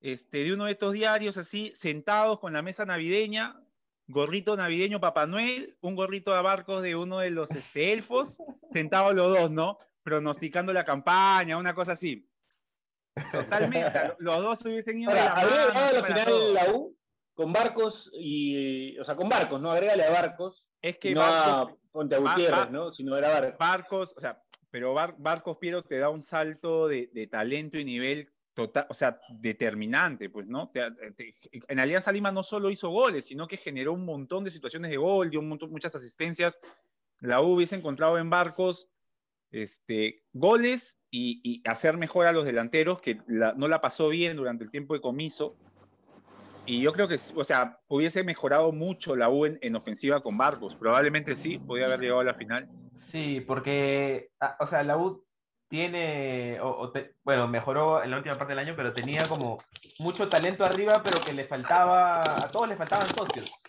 este, 0.00 0.44
de 0.44 0.52
uno 0.52 0.66
de 0.66 0.72
estos 0.72 0.92
diarios 0.92 1.38
así, 1.38 1.72
sentados 1.74 2.38
con 2.38 2.52
la 2.52 2.60
mesa 2.62 2.84
navideña, 2.84 3.58
gorrito 4.06 4.56
navideño 4.56 5.00
Papá 5.00 5.26
Noel, 5.26 5.76
un 5.80 5.94
gorrito 5.96 6.34
de 6.34 6.42
barcos 6.42 6.82
de 6.82 6.96
uno 6.96 7.18
de 7.20 7.30
los 7.30 7.50
este, 7.50 7.92
elfos, 7.92 8.38
sentados 8.72 9.14
los 9.14 9.30
dos, 9.32 9.50
¿no? 9.50 9.78
Pronosticando 10.02 10.72
la 10.72 10.84
campaña, 10.84 11.56
una 11.56 11.74
cosa 11.74 11.92
así. 11.92 12.28
Totalmente, 13.32 13.86
o 13.86 13.90
sea, 13.90 14.16
los 14.18 14.42
dos 14.42 14.58
se 14.58 14.68
hubiesen 14.68 14.98
ido 14.98 15.10
Ahora, 15.10 15.24
la 15.24 15.34
mano, 15.34 15.48
a 15.86 15.92
la 15.92 16.02
final 16.04 16.24
todo. 16.26 16.54
la 16.54 16.72
U 16.72 16.96
con 17.34 17.52
Barcos 17.52 18.10
y. 18.12 18.98
O 18.98 19.04
sea, 19.04 19.14
con 19.16 19.28
Barcos, 19.28 19.60
¿no? 19.60 19.70
Agrégale 19.70 20.04
a 20.04 20.10
Barcos. 20.10 20.70
Es 20.82 20.98
que 20.98 21.14
no 21.14 21.20
Barcos, 21.20 21.72
a 21.72 21.76
Ponte 21.92 22.14
a 22.16 22.18
Gutiérrez, 22.18 22.70
¿no? 22.70 22.92
Sino 22.92 23.16
era 23.16 23.28
Barcos. 23.30 23.58
Barcos, 23.58 24.14
o 24.16 24.20
sea, 24.20 24.42
pero 24.70 24.92
Bar- 24.94 25.14
Barcos 25.18 25.56
Piero 25.58 25.84
te 25.84 25.98
da 25.98 26.10
un 26.10 26.20
salto 26.22 26.88
de, 26.88 27.08
de 27.12 27.26
talento 27.28 27.78
y 27.78 27.84
nivel 27.84 28.32
total, 28.54 28.86
o 28.88 28.94
sea, 28.94 29.20
determinante, 29.28 30.30
pues, 30.30 30.46
¿no? 30.46 30.70
Te- 30.70 30.90
te- 31.16 31.34
en 31.68 31.78
Alianza 31.80 32.12
Lima 32.12 32.32
no 32.32 32.42
solo 32.42 32.70
hizo 32.70 32.88
goles, 32.90 33.26
sino 33.26 33.46
que 33.46 33.56
generó 33.56 33.92
un 33.92 34.04
montón 34.04 34.44
de 34.44 34.50
situaciones 34.50 34.90
de 34.90 34.96
gol, 34.96 35.30
dio 35.30 35.40
un 35.40 35.48
montón- 35.48 35.70
muchas 35.70 35.94
asistencias. 35.96 36.58
La 37.20 37.40
U 37.40 37.54
hubiese 37.54 37.76
encontrado 37.76 38.18
en 38.18 38.30
Barcos 38.30 38.88
este, 39.50 40.24
goles 40.32 40.98
y, 41.10 41.40
y 41.44 41.62
hacer 41.68 41.96
mejor 41.96 42.26
a 42.26 42.32
los 42.32 42.44
delanteros, 42.44 43.00
que 43.00 43.20
la- 43.28 43.52
no 43.54 43.68
la 43.68 43.80
pasó 43.80 44.08
bien 44.08 44.36
durante 44.36 44.64
el 44.64 44.70
tiempo 44.70 44.94
de 44.94 45.00
comiso. 45.00 45.56
Y 46.66 46.80
yo 46.80 46.92
creo 46.92 47.08
que, 47.08 47.16
o 47.36 47.44
sea, 47.44 47.78
hubiese 47.88 48.24
mejorado 48.24 48.72
mucho 48.72 49.14
la 49.16 49.28
U 49.28 49.44
en, 49.46 49.58
en 49.60 49.76
ofensiva 49.76 50.22
con 50.22 50.38
Barcos. 50.38 50.74
Probablemente 50.74 51.36
sí, 51.36 51.58
podía 51.58 51.86
haber 51.86 52.00
llegado 52.00 52.20
a 52.20 52.24
la 52.24 52.34
final. 52.34 52.68
Sí, 52.94 53.42
porque, 53.46 54.30
ah, 54.40 54.56
o 54.60 54.66
sea, 54.66 54.82
la 54.82 54.96
U 54.96 55.24
tiene, 55.68 56.60
o, 56.60 56.68
o 56.78 56.92
te- 56.92 57.14
bueno, 57.24 57.48
mejoró 57.48 58.02
en 58.02 58.10
la 58.10 58.18
última 58.18 58.36
parte 58.36 58.52
del 58.52 58.58
año, 58.60 58.74
pero 58.76 58.92
tenía 58.92 59.22
como 59.28 59.58
mucho 59.98 60.28
talento 60.28 60.64
arriba, 60.64 61.00
pero 61.02 61.20
que 61.20 61.32
le 61.32 61.44
faltaba, 61.46 62.20
a 62.20 62.50
todos 62.50 62.68
le 62.68 62.76
faltaban 62.76 63.08
socios. 63.08 63.62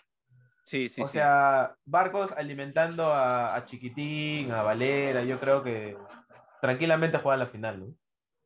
Sí, 0.62 0.88
sí, 0.90 1.00
o 1.02 1.06
sí. 1.06 1.12
sea, 1.14 1.76
Barcos 1.84 2.32
alimentando 2.32 3.04
a, 3.14 3.54
a 3.54 3.64
Chiquitín, 3.66 4.50
a 4.50 4.62
Valera, 4.62 5.22
yo 5.22 5.38
creo 5.38 5.62
que 5.62 5.96
tranquilamente 6.60 7.18
juega 7.18 7.36
la 7.36 7.46
final, 7.46 7.80
¿no? 7.80 7.94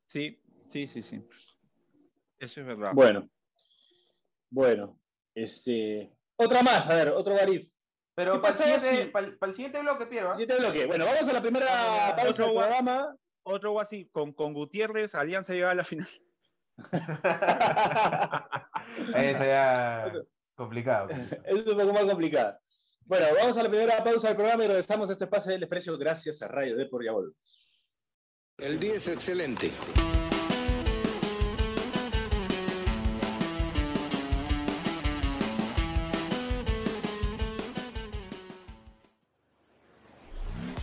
Sí, 0.07 0.43
sí, 0.67 0.87
sí, 0.87 1.03
sí. 1.03 1.27
Eso 2.39 2.61
es 2.61 2.67
verdad. 2.67 2.93
Bueno. 2.95 3.29
Bueno. 4.51 4.99
Este. 5.35 6.11
Otra 6.37 6.63
más, 6.63 6.89
a 6.91 6.95
ver, 6.95 7.09
otro 7.11 7.35
Barif. 7.35 7.65
Pero 8.15 8.33
¿Qué 8.33 8.39
para 8.41 8.53
el, 8.53 8.59
siguiente, 8.59 9.05
si- 9.05 9.11
para, 9.11 9.27
el, 9.27 9.39
para 9.39 9.51
el 9.51 9.57
siguiente 9.57 9.81
bloque, 9.81 10.07
Piero, 10.07 10.31
¿ah? 10.33 10.37
Siguiente 10.37 10.63
bloque. 10.63 10.87
Bueno, 10.87 11.05
vamos 11.07 11.29
a 11.29 11.33
la 11.33 11.41
primera 11.41 11.67
Ah, 11.71 12.17
pausa 12.17 12.31
otro 12.31 12.45
del 12.47 12.55
programa. 12.55 13.17
Otro 13.43 13.81
así, 13.81 14.07
con, 14.07 14.33
con 14.33 14.53
Gutiérrez, 14.53 15.15
Alianza 15.15 15.53
llegaba 15.53 15.73
a 15.73 15.77
la 15.77 15.85
final. 15.85 16.09
Eso 19.15 19.45
ya 19.45 20.13
complicado. 20.55 21.09
es 21.45 21.67
un 21.67 21.77
poco 21.79 21.93
más 21.93 22.05
complicada. 22.05 22.61
Bueno, 23.05 23.27
vamos 23.35 23.57
a 23.59 23.63
la 23.63 23.69
primera 23.69 24.05
pausa 24.05 24.29
del 24.29 24.37
programa 24.37 24.65
y 24.65 24.69
regresamos 24.69 25.09
a 25.09 25.13
este 25.13 25.25
espacio 25.25 25.53
del 25.53 25.61
desprecio 25.61 25.99
gracias 25.99 26.43
a 26.43 26.49
Radio 26.49 26.77
Depor. 26.77 27.05
Ya 27.05 27.13
volvemos. 27.13 27.37
El 28.59 28.79
día 28.79 28.95
es 28.95 29.09
excelente. 29.09 29.73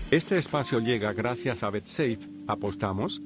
Este 0.10 0.38
espacio 0.38 0.80
llega 0.80 1.12
gracias 1.12 1.63
a 1.63 1.70
BetSafe. 1.70 2.20
¿Apostamos? 2.48 3.20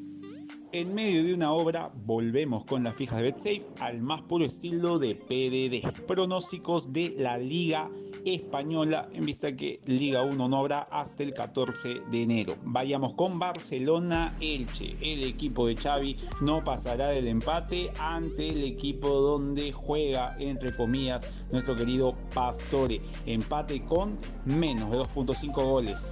En 0.72 0.96
medio 0.96 1.24
de 1.24 1.36
una 1.36 1.54
obra, 1.54 1.92
volvemos 1.94 2.66
con 2.66 2.84
las 2.84 2.96
fijas 2.96 3.20
de 3.20 3.26
BetSafe 3.26 3.68
al 3.80 4.02
más 4.02 4.24
puro 4.24 4.46
estilo 4.46 4.98
de 4.98 5.14
PDD. 5.14 6.08
Pronósticos 6.08 6.92
de 6.92 7.14
la 7.20 7.38
Liga 7.38 7.88
Española, 8.26 9.08
en 9.14 9.26
vista 9.28 9.56
que 9.56 9.80
Liga 9.86 10.24
1 10.24 10.48
no 10.48 10.58
habrá 10.58 10.80
hasta 10.80 11.22
el 11.22 11.36
14 11.36 12.02
de 12.10 12.24
enero. 12.24 12.56
Vayamos 12.64 13.14
con 13.14 13.38
Barcelona 13.38 14.36
Elche. 14.42 14.96
El 15.02 15.24
equipo 15.24 15.68
de 15.68 15.76
Xavi 15.76 16.18
no 16.42 16.64
pasará 16.64 17.10
del 17.10 17.28
empate 17.28 17.92
ante 18.00 18.50
el 18.50 18.64
equipo 18.64 19.08
donde 19.08 19.72
juega, 19.72 20.36
entre 20.40 20.76
comillas, 20.76 21.28
nuestro 21.52 21.76
querido 21.76 22.16
Pastore. 22.34 23.00
Empate 23.28 23.84
con 23.86 24.18
menos 24.46 24.90
de 24.90 24.98
2.5 24.98 25.54
goles. 25.64 26.12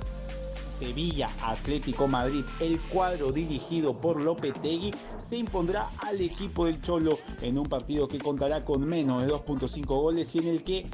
Sevilla 0.80 1.30
Atlético 1.44 2.08
Madrid, 2.08 2.44
el 2.60 2.80
cuadro 2.80 3.32
dirigido 3.32 4.00
por 4.00 4.20
Lopetegui, 4.20 4.92
se 5.18 5.38
impondrá 5.38 5.89
al 6.08 6.22
equipo 6.22 6.65
del 6.65 6.82
Cholo 6.82 7.20
en 7.42 7.58
un 7.58 7.68
partido 7.68 8.08
que 8.08 8.18
contará 8.18 8.65
con 8.65 8.88
menos 8.88 9.22
de 9.22 9.28
2.5 9.28 9.86
goles 9.86 10.34
y 10.36 10.39
en 10.39 10.48
el 10.48 10.63
que 10.63 10.89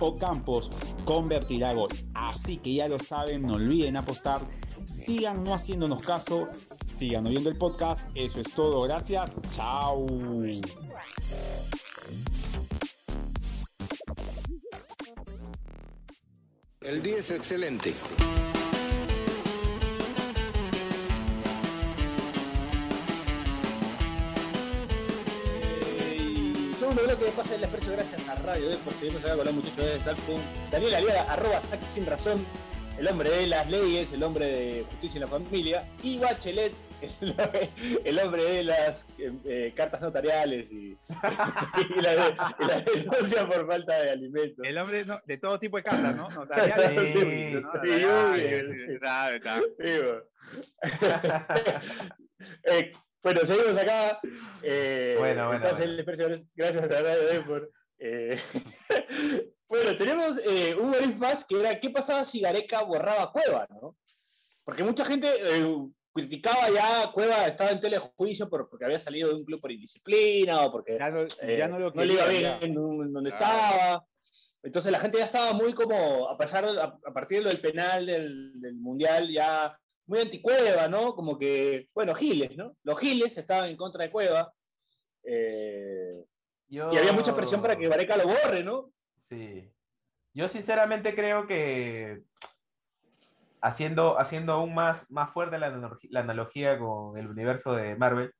Ocampos 0.00 0.72
convertirá 1.04 1.72
gol. 1.72 1.90
Así 2.14 2.56
que 2.56 2.74
ya 2.74 2.88
lo 2.88 2.98
saben, 2.98 3.42
no 3.42 3.54
olviden 3.54 3.96
apostar, 3.96 4.40
sigan 4.86 5.44
no 5.44 5.54
haciéndonos 5.54 6.02
caso 6.02 6.48
Sigan 6.86 7.26
oyendo 7.26 7.48
el 7.48 7.56
podcast. 7.56 8.08
Eso 8.14 8.40
es 8.40 8.52
todo. 8.52 8.82
Gracias. 8.82 9.38
Chao. 9.52 10.06
El 16.80 17.02
día 17.02 17.16
es 17.16 17.30
excelente. 17.30 17.94
Segundo 26.84 27.04
bloque 27.04 27.24
de 27.24 27.30
Pase 27.30 27.54
del 27.54 27.64
Expreso, 27.64 27.92
gracias 27.92 28.28
a 28.28 28.34
Radio 28.42 28.68
D, 28.68 28.76
por 28.76 28.92
seguirnos 28.92 29.24
acá 29.24 29.36
con 29.36 29.46
los 29.46 29.54
muchachos 29.54 29.78
de 29.78 29.98
con 30.26 30.38
Daniel 30.70 30.94
Aliaga, 30.96 31.32
arroba 31.32 31.58
saque 31.58 31.88
sin 31.88 32.04
razón, 32.04 32.44
el 32.98 33.08
hombre 33.08 33.30
de 33.30 33.46
las 33.46 33.70
leyes, 33.70 34.12
el 34.12 34.22
hombre 34.22 34.44
de 34.46 34.84
justicia 34.90 35.16
en 35.16 35.22
la 35.22 35.28
familia, 35.28 35.88
y 36.02 36.18
Bachelet, 36.18 36.74
el, 37.22 37.34
el 38.04 38.18
hombre 38.18 38.44
de 38.44 38.64
las 38.64 39.06
eh, 39.18 39.72
cartas 39.74 40.02
notariales 40.02 40.70
y, 40.72 40.94
y 41.96 42.02
la, 42.02 42.16
de- 42.16 42.34
la 42.66 42.80
denuncia 42.82 43.46
por 43.46 43.66
falta 43.66 43.98
de 44.02 44.10
alimentos. 44.10 44.66
El 44.66 44.76
hombre 44.76 45.06
no, 45.06 45.16
de 45.24 45.38
todo 45.38 45.58
tipo 45.58 45.78
de 45.78 45.84
cartas, 45.84 46.14
¿no? 46.16 46.28
Notariales, 46.36 46.90
Sí, 46.90 47.14
¿no? 47.14 47.20
sí, 47.22 47.50
Notariales, 47.62 48.66
sí. 48.68 48.76
sí, 48.92 48.98
sabe, 49.02 49.40
sabe. 49.42 49.62
Sí, 49.80 49.88
bueno. 53.24 53.40
Eh, 53.40 53.46
seguimos 53.46 53.76
acá. 53.78 54.20
Eh, 54.62 55.16
Bueno, 55.18 55.48
bueno, 55.48 55.60
bueno. 55.60 56.36
gracias 56.54 56.90
a 56.90 57.02
Radio 57.02 57.26
Depor. 57.26 57.70
Eh, 57.98 58.38
bueno, 59.68 59.96
tenemos 59.96 60.40
eh, 60.46 60.74
un 60.74 60.94
if 60.94 61.16
más 61.16 61.44
que 61.44 61.58
era 61.60 61.80
qué 61.80 61.90
pasaba 61.90 62.24
si 62.24 62.40
Gareca 62.40 62.82
borraba 62.82 63.32
Cueva, 63.32 63.66
¿no? 63.70 63.96
Porque 64.64 64.82
mucha 64.84 65.04
gente 65.04 65.28
eh, 65.42 65.66
criticaba 66.12 66.70
ya 66.70 67.10
Cueva, 67.12 67.46
estaba 67.46 67.70
en 67.70 67.80
telejuicio 67.80 68.48
por, 68.48 68.68
porque 68.68 68.84
había 68.84 68.98
salido 68.98 69.28
de 69.28 69.34
un 69.36 69.44
club 69.44 69.60
por 69.60 69.72
indisciplina 69.72 70.62
o 70.66 70.72
porque 70.72 70.96
Ya 70.98 71.10
no, 71.10 71.22
eh, 71.22 71.56
ya 71.58 71.68
no 71.68 71.78
lo 71.78 71.90
le 71.90 72.12
iba 72.12 72.26
bien 72.26 72.58
en 72.62 72.74
donde 72.74 73.30
Claro. 73.30 73.46
estaba. 73.56 74.06
Entonces 74.62 74.90
la 74.92 74.98
gente 74.98 75.18
ya 75.18 75.24
estaba 75.24 75.52
muy 75.52 75.74
como, 75.74 76.26
a 76.28 76.38
pesar 76.38 76.64
de- 76.64 76.80
a, 76.80 76.84
a 76.84 77.12
partir 77.12 77.38
de 77.38 77.44
lo 77.44 77.50
del 77.50 77.58
penal 77.60 78.06
del, 78.06 78.60
del 78.62 78.76
mundial, 78.76 79.28
ya 79.28 79.78
muy 80.06 80.20
anticueva, 80.20 80.88
¿no? 80.88 81.14
Como 81.14 81.38
que, 81.38 81.88
bueno, 81.94 82.14
Giles, 82.14 82.56
¿no? 82.56 82.76
Los 82.82 82.98
Giles 82.98 83.36
estaban 83.38 83.70
en 83.70 83.76
contra 83.76 84.04
de 84.04 84.10
Cueva. 84.10 84.52
eh, 85.26 86.24
Yo- 86.68 86.92
y 86.92 86.96
había 86.98 87.12
mucha 87.12 87.34
presión 87.34 87.62
para 87.62 87.76
que 87.76 87.88
Vareca 87.88 88.16
lo 88.16 88.24
borre, 88.26 88.62
¿no? 88.62 88.90
Sí. 89.16 89.70
Yo 90.34 90.48
sinceramente 90.48 91.14
creo 91.14 91.46
que 91.46 92.22
haciendo, 93.60 94.18
haciendo 94.18 94.52
aún 94.52 94.74
más, 94.74 95.10
más 95.10 95.32
fuerte 95.32 95.58
la 95.58 95.68
analogía 96.20 96.78
con 96.78 97.16
el 97.16 97.28
universo 97.28 97.74
de 97.74 97.96
Marvel, 97.96 98.32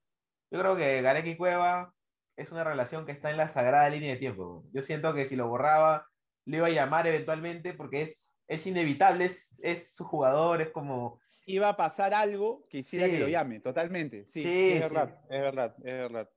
yo 0.50 0.60
creo 0.60 0.76
que 0.76 1.00
Gareca 1.02 1.28
y 1.28 1.36
Cueva 1.36 1.92
es 2.36 2.52
una 2.52 2.64
relación 2.64 3.06
que 3.06 3.12
está 3.12 3.30
en 3.30 3.36
la 3.38 3.48
sagrada 3.48 3.88
línea 3.88 4.12
de 4.12 4.18
tiempo. 4.18 4.64
Yo 4.72 4.82
siento 4.82 5.14
que 5.14 5.24
si 5.24 5.36
lo 5.36 5.48
borraba, 5.48 6.06
lo 6.46 6.56
iba 6.56 6.66
a 6.66 6.70
llamar 6.70 7.06
eventualmente 7.06 7.72
porque 7.74 8.02
es, 8.02 8.36
es 8.48 8.66
inevitable, 8.66 9.24
es, 9.26 9.58
es 9.62 9.94
su 9.94 10.04
jugador, 10.04 10.60
es 10.60 10.70
como... 10.70 11.20
Iba 11.46 11.68
a 11.70 11.76
pasar 11.76 12.14
algo 12.14 12.62
que 12.70 12.78
hiciera 12.78 13.06
Sí. 13.06 13.12
que 13.12 13.18
lo 13.18 13.28
llame, 13.28 13.60
totalmente. 13.60 14.24
Sí, 14.26 14.40
es 14.44 14.74
sí. 14.74 14.78
verdad, 14.80 15.20
es 15.28 15.40
verdad, 15.40 15.74
es 15.78 15.84
verdad, 15.84 16.30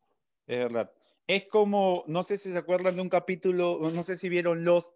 es 0.47 0.57
verdad. 0.57 0.91
Es 1.27 1.45
como, 1.45 2.03
no 2.07 2.23
sé 2.23 2.37
si 2.37 2.51
se 2.51 2.57
acuerdan 2.57 2.95
de 2.95 3.01
un 3.01 3.09
capítulo, 3.09 3.79
no 3.93 4.03
sé 4.03 4.15
si 4.15 4.29
vieron 4.29 4.63
Lost, 4.63 4.95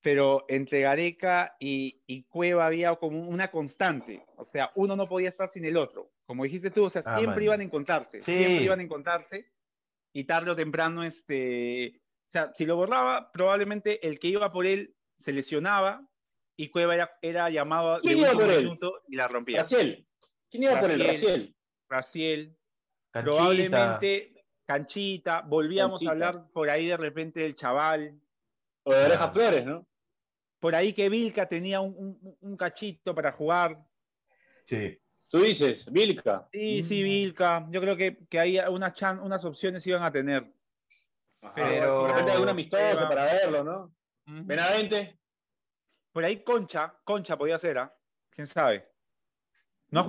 pero 0.00 0.44
entre 0.48 0.82
Gareca 0.82 1.56
y, 1.58 2.02
y 2.06 2.24
Cueva 2.24 2.66
había 2.66 2.94
como 2.96 3.20
una 3.28 3.50
constante. 3.50 4.24
O 4.36 4.44
sea, 4.44 4.70
uno 4.74 4.96
no 4.96 5.08
podía 5.08 5.28
estar 5.28 5.48
sin 5.48 5.64
el 5.64 5.76
otro. 5.76 6.12
Como 6.26 6.44
dijiste 6.44 6.70
tú, 6.70 6.84
o 6.84 6.90
sea, 6.90 7.02
Ah, 7.06 7.16
siempre 7.18 7.36
man. 7.36 7.44
iban 7.44 7.60
a 7.60 7.64
encontrarse, 7.64 8.20
siempre 8.20 8.64
iban 8.64 8.80
a 8.80 8.82
encontrarse. 8.82 9.50
Y 10.12 10.24
tarde 10.24 10.50
o 10.52 10.56
temprano, 10.56 11.02
este, 11.04 11.96
o 11.96 12.28
sea, 12.30 12.52
si 12.54 12.66
lo 12.66 12.76
borraba, 12.76 13.32
probablemente 13.32 14.06
el 14.06 14.18
que 14.20 14.28
iba 14.28 14.52
por 14.52 14.64
él 14.66 14.94
se 15.18 15.32
lesionaba 15.32 16.08
y 16.56 16.68
Cueva 16.68 16.94
era, 16.94 17.18
era 17.22 17.50
llamado 17.50 17.94
de 17.94 18.00
¿Quién 18.00 18.18
iba 18.18 18.28
último 18.30 18.44
por 18.46 18.52
él? 18.54 18.64
minuto 18.64 19.02
y 19.08 19.16
la 19.16 19.28
rompía. 19.28 19.58
Raciel. 19.58 20.06
¿Quién 20.50 20.62
iba 20.64 20.78
por 20.80 20.90
el 20.90 21.04
Raciel. 21.04 21.54
Raciel? 21.88 22.56
Canchita. 23.10 23.32
probablemente 23.36 24.44
Canchita, 24.66 25.40
volvíamos 25.42 26.00
Canchita. 26.00 26.10
a 26.10 26.28
hablar 26.28 26.50
por 26.52 26.70
ahí 26.70 26.86
de 26.86 26.96
repente 26.96 27.40
del 27.40 27.54
chaval, 27.54 28.20
O 28.84 28.92
de 28.92 29.04
Oreja 29.04 29.24
Ah. 29.24 29.32
Flores, 29.32 29.64
¿no? 29.64 29.86
por 30.58 30.74
ahí 30.74 30.92
que 30.94 31.08
Vilca 31.10 31.46
tenía 31.48 31.80
un, 31.80 31.94
un- 31.96 32.36
un 32.40 32.56
cachito 32.56 33.14
para 33.14 33.30
jugar. 33.32 33.84
Sí. 34.64 34.98
Tú 35.30 35.40
dices, 35.42 35.90
Vilca. 35.92 36.48
Sí, 36.52 36.82
sí, 36.82 37.00
Mm. 37.00 37.04
Vilca. 37.04 37.66
Yo 37.70 37.80
creo 37.82 37.96
que, 37.96 38.18
que 38.30 38.38
ahí 38.38 38.58
unas, 38.70 38.94
chan- 38.94 39.20
unas 39.20 39.44
opciones 39.44 39.86
iban 39.86 40.02
a 40.02 40.10
tener. 40.10 40.50
Pero- 41.54 42.02
De 42.04 42.08
repente 42.08 42.32
algún 42.32 42.48
amistoso 42.48 43.08
para 43.08 43.24
verlo, 43.26 43.62
¿no? 43.64 43.94
Ujú. 44.26 44.46
Benavente. 44.46 45.18
Por 46.14 46.24
ahí 46.24 46.44
Concha, 46.44 46.94
Concha 47.02 47.36
podía 47.36 47.58
ser, 47.58 47.76
¿ah? 47.78 47.92
¿Quién 48.30 48.46
sabe? 48.46 48.88
No, 49.88 50.06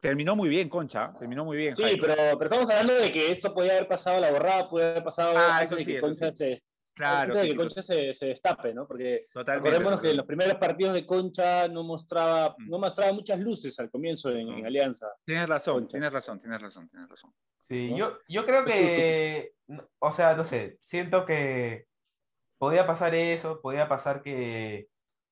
terminó 0.00 0.34
muy 0.34 0.48
bien 0.48 0.68
Concha, 0.68 1.04
¿ah? 1.04 1.14
terminó 1.16 1.44
muy 1.44 1.56
bien. 1.56 1.76
Sí, 1.76 1.96
pero, 2.00 2.14
pero 2.36 2.44
estamos 2.50 2.68
hablando 2.70 2.94
de 2.94 3.12
que 3.12 3.30
esto 3.30 3.54
podía 3.54 3.72
haber 3.74 3.86
pasado 3.86 4.20
la 4.20 4.32
borrada, 4.32 4.68
puede 4.68 4.90
haber 4.90 5.04
pasado 5.04 5.38
Ah, 5.38 5.58
antes 5.58 5.78
de 5.78 5.84
sí, 5.84 6.00
Concha, 6.00 6.30
sí. 6.32 6.36
se, 6.36 6.62
claro, 6.92 7.20
antes 7.34 7.36
de 7.42 7.46
que 7.46 7.52
sí, 7.52 7.56
Concha 7.56 7.82
se, 7.82 8.12
se 8.14 8.26
destape, 8.26 8.74
¿no? 8.74 8.88
Porque 8.88 9.26
totalmente. 9.32 9.68
recordémonos 9.70 10.00
que 10.00 10.10
en 10.10 10.16
los 10.16 10.26
primeros 10.26 10.54
partidos 10.56 10.94
de 10.94 11.06
Concha 11.06 11.68
no 11.68 11.84
mostraba, 11.84 12.56
Mm. 12.58 12.68
no 12.70 12.78
mostraba 12.80 13.12
muchas 13.12 13.38
luces 13.38 13.78
al 13.78 13.90
comienzo 13.92 14.30
en, 14.30 14.48
en 14.48 14.60
No. 14.62 14.66
Alianza. 14.66 15.06
Tienes 15.24 15.48
razón, 15.48 15.74
Concha. 15.82 15.90
tienes 15.92 16.12
razón, 16.12 16.38
tienes 16.40 16.60
razón, 16.60 16.88
tienes 16.88 17.08
razón. 17.08 17.32
Sí, 17.60 17.90
¿no? 17.92 17.96
yo, 17.96 18.18
yo 18.28 18.44
creo 18.44 18.64
Pues 18.64 18.74
que, 18.76 19.54
o 20.00 20.10
sea, 20.10 20.34
no 20.34 20.44
sé, 20.44 20.78
siento 20.80 21.24
que 21.24 21.86
podía 22.58 22.88
pasar 22.88 23.14
eso, 23.14 23.60
podía 23.60 23.88
pasar 23.88 24.20
que 24.22 24.88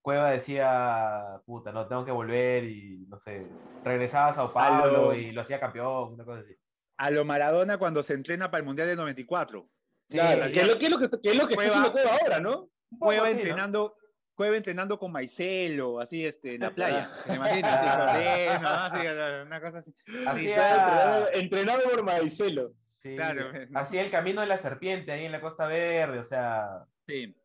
Cueva 0.06 0.30
decía, 0.30 1.40
puta, 1.46 1.72
no, 1.72 1.88
tengo 1.88 2.04
que 2.04 2.12
volver 2.12 2.62
y, 2.62 3.06
no 3.08 3.18
sé, 3.18 3.44
regresaba 3.82 4.28
a 4.28 4.34
Sao 4.34 4.52
Paulo 4.52 4.86
lo- 5.08 5.14
y 5.14 5.32
lo 5.32 5.40
hacía 5.40 5.58
campeón, 5.58 6.12
una 6.14 6.24
cosa 6.24 6.42
así. 6.42 6.54
A 6.98 7.10
lo 7.10 7.24
Maradona 7.24 7.76
cuando 7.76 8.04
se 8.04 8.14
entrena 8.14 8.48
para 8.48 8.60
el 8.60 8.66
Mundial 8.66 8.86
del 8.86 8.98
94. 8.98 9.68
Sí, 10.08 10.16
Claro, 10.16 10.44
que 10.52 10.60
es 10.60 10.68
lo, 10.68 10.78
que, 10.78 10.84
es 10.84 10.90
lo 10.92 10.98
que, 10.98 11.08
que 11.10 11.30
es 11.30 11.36
lo 11.36 11.48
que 11.48 11.54
está 11.54 11.56
Cueva- 11.56 11.66
haciendo 11.70 11.90
Cueva 11.92 12.10
ahora, 12.22 12.38
¿no? 12.38 12.68
Cueva 13.00 13.24
así, 13.26 13.34
¿no? 13.34 13.40
entrenando, 13.40 13.96
Cueva 14.36 14.56
entrenando 14.56 14.96
con 15.00 15.10
Maicelo, 15.10 15.98
así 15.98 16.24
este, 16.24 16.54
en 16.54 16.60
la 16.60 16.70
playa. 16.76 17.00
Ah. 17.00 17.08
¿Se 17.26 17.34
imaginan? 17.34 17.74
Así, 17.74 18.12
soleno, 18.12 18.60
¿no? 18.60 18.68
Así, 18.68 19.46
una 19.48 19.60
cosa 19.60 19.78
así. 19.78 19.94
Hacía, 20.28 20.70
Entrenado, 20.70 21.28
entrenado 21.32 21.82
por 21.90 22.02
Maricelo. 22.04 22.72
sí, 22.88 23.16
Claro, 23.16 23.50
¿no? 23.70 23.80
hacía 23.80 24.02
el 24.02 24.10
camino 24.12 24.40
de 24.40 24.46
la 24.46 24.56
serpiente 24.56 25.10
ahí 25.10 25.24
en 25.24 25.32
la 25.32 25.40
Costa 25.40 25.66
Verde, 25.66 26.20
o 26.20 26.24
sea, 26.24 26.84
Sí. 27.08 27.36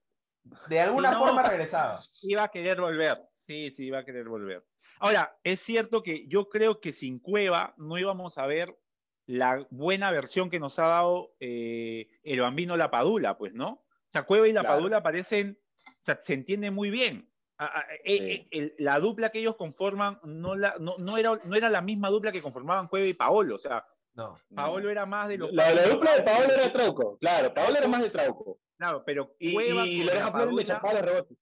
De 0.69 0.79
alguna 0.79 1.11
no. 1.11 1.19
forma 1.19 1.43
regresaba. 1.43 1.99
Iba 2.23 2.43
a 2.43 2.51
querer 2.51 2.79
volver. 2.81 3.21
Sí, 3.33 3.71
sí, 3.71 3.85
iba 3.87 3.99
a 3.99 4.05
querer 4.05 4.27
volver. 4.27 4.65
Ahora, 4.99 5.37
es 5.43 5.59
cierto 5.59 6.03
que 6.03 6.27
yo 6.27 6.49
creo 6.49 6.79
que 6.79 6.93
sin 6.93 7.19
Cueva 7.19 7.73
no 7.77 7.97
íbamos 7.97 8.37
a 8.37 8.45
ver 8.45 8.77
la 9.25 9.65
buena 9.69 10.11
versión 10.11 10.49
que 10.49 10.59
nos 10.59 10.77
ha 10.79 10.87
dado 10.87 11.35
eh, 11.39 12.07
el 12.23 12.41
bambino 12.41 12.77
La 12.77 12.91
Padula, 12.91 13.37
pues, 13.37 13.53
¿no? 13.53 13.69
O 13.69 13.85
sea, 14.07 14.23
Cueva 14.23 14.47
y 14.47 14.53
La 14.53 14.61
Claro. 14.61 14.75
Padula 14.77 15.01
parecen, 15.03 15.59
o 15.87 15.91
sea, 16.01 16.19
se 16.19 16.33
entiende 16.33 16.69
muy 16.69 16.89
bien. 16.89 17.31
A- 17.57 17.79
a- 17.79 17.85
eh, 18.03 18.17
Sí. 18.17 18.23
eh, 18.31 18.47
el- 18.51 18.75
la 18.79 18.99
dupla 18.99 19.29
que 19.31 19.39
ellos 19.39 19.55
conforman 19.55 20.19
no, 20.23 20.55
la, 20.55 20.75
no, 20.79 20.95
no 20.97 21.17
era, 21.17 21.39
no 21.45 21.55
era 21.55 21.69
la 21.69 21.81
misma 21.81 22.09
dupla 22.09 22.31
que 22.31 22.41
conformaban 22.41 22.87
Cueva 22.87 23.05
y 23.05 23.13
Paolo. 23.13 23.55
O 23.55 23.59
sea, 23.59 23.85
No. 24.21 24.55
Paolo 24.55 24.89
era 24.89 25.05
más 25.05 25.27
de 25.29 25.37
los. 25.37 25.51
La, 25.53 25.73
la 25.73 25.87
dupla 25.87 26.15
de 26.15 26.23
Paolo 26.23 26.53
era 26.53 26.71
Trauco, 26.71 27.17
claro, 27.19 27.53
Paolo 27.53 27.77
era 27.77 27.87
más 27.87 28.01
de 28.01 28.09
Trauco. 28.09 28.59
Claro, 28.77 29.03
pero 29.05 29.35
Y, 29.39 29.53
Cueva. 29.53 29.85
y 29.85 29.97
con 29.97 29.99
lo 29.99 30.05
La 30.05 30.11
deja 30.13 30.25
chapaba 30.65 30.93
los 30.93 31.01
rebotes. 31.05 31.37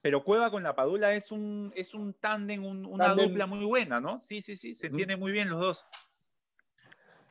Pero 0.00 0.22
Cueva 0.22 0.50
con 0.50 0.62
la 0.62 0.74
Padula 0.76 1.12
es 1.14 1.32
un, 1.32 1.72
es 1.74 1.92
un 1.94 2.14
tándem, 2.14 2.64
un- 2.64 2.86
una 2.86 3.06
Tándem. 3.06 3.28
dupla 3.28 3.46
muy 3.46 3.64
buena, 3.64 4.00
¿no? 4.00 4.16
Sí, 4.18 4.42
sí, 4.42 4.54
sí, 4.56 4.74
se 4.74 4.86
entiende 4.88 5.16
muy 5.16 5.32
bien 5.32 5.48
los 5.50 5.60
dos. 5.60 5.86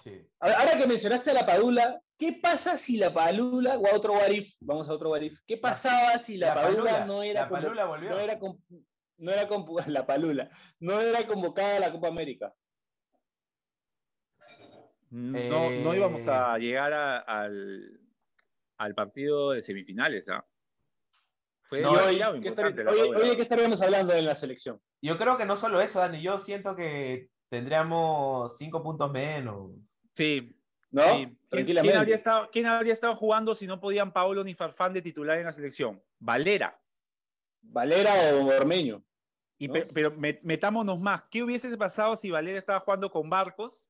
Sí. 0.04 0.28
Ahora 0.40 0.78
que 0.78 0.86
mencionaste 0.88 1.32
a 1.32 1.34
la 1.34 1.46
Padula, 1.46 2.02
¿qué 2.18 2.34
pasa 2.42 2.78
si 2.78 2.98
la 2.98 3.14
Padula, 3.14 3.78
o 3.78 3.88
a 3.88 3.96
otro 3.96 4.14
Warif, 4.14 4.56
vamos 4.62 4.88
a 4.90 4.94
otro 4.94 5.10
Warif, 5.12 5.40
¿qué 5.46 5.58
pasaba 5.58 6.18
si 6.20 6.38
la, 6.38 6.48
La 6.50 6.56
Padula, 6.56 6.84
Palula, 6.84 7.06
no 7.06 7.24
era 7.24 7.42
la 7.42 7.48
convo- 7.50 7.52
Palula 7.64 7.86
volvió. 7.86 8.10
no 8.12 8.20
era 8.20 8.40
con- 8.40 8.64
no 9.18 9.32
era 9.32 9.48
la 9.88 10.06
Palula, 10.06 10.50
no 10.80 11.00
era 11.02 11.26
convocada 11.26 11.78
a 11.78 11.80
la 11.80 11.92
Copa 11.92 12.08
América? 12.10 12.54
No, 15.10 15.70
no 15.70 15.94
Eh. 15.94 15.98
íbamos 15.98 16.28
a 16.28 16.58
llegar 16.58 16.92
a- 16.94 17.20
al, 17.20 18.00
al 18.78 18.94
partido 18.96 19.52
de 19.52 19.62
semifinales, 19.62 20.28
¿ah? 20.30 20.46
Fue 21.64 21.82
No, 21.82 21.92
hoy, 21.92 22.16
¿qué 22.18 22.48
importante 22.48 22.82
estar- 22.82 22.86
la 22.86 22.92
hoy- 22.92 22.98
Padula. 23.00 23.18
hoy 23.20 23.30
de 23.30 23.36
qué 23.36 23.42
estaríamos 23.42 23.82
hablando 23.82 24.14
en 24.14 24.26
la 24.26 24.36
selección? 24.36 24.82
Yo 25.02 25.18
creo 25.18 25.38
que 25.38 25.46
no 25.46 25.58
solo 25.58 25.82
eso, 25.82 26.00
Dani, 26.00 26.22
yo 26.22 26.40
siento 26.40 26.76
que 26.76 27.30
tendríamos 27.50 28.58
cinco 28.58 28.82
puntos 28.84 29.12
menos. 29.12 29.72
Sí, 30.16 30.56
¿No? 30.92 31.02
sí. 31.04 31.10
¿Quién, 31.10 31.40
Tranquilamente. 31.50 31.92
quién 31.92 32.00
habría 32.00 32.16
estado, 32.16 32.50
quién 32.52 32.66
habría 32.66 32.94
estado 32.94 33.16
jugando 33.16 33.54
si 33.56 33.68
no 33.68 33.80
podían 33.82 34.14
Paolo 34.14 34.44
ni 34.44 34.54
Farfán 34.56 34.94
de 34.94 35.02
titular 35.02 35.38
en 35.38 35.46
la 35.46 35.52
selección? 35.54 36.02
Valera. 36.20 36.80
Valera 37.62 38.14
o 38.36 38.46
Ormeño. 38.48 39.04
Y 39.58 39.68
¿no? 39.68 39.74
pe- 39.74 39.88
pero 39.94 40.16
met- 40.16 40.40
metámonos 40.44 41.00
más. 41.00 41.24
¿Qué 41.30 41.44
hubiese 41.44 41.76
pasado 41.78 42.16
si 42.16 42.32
Valera 42.32 42.60
estaba 42.60 42.80
jugando 42.80 43.12
con 43.12 43.30
Barcos 43.30 43.90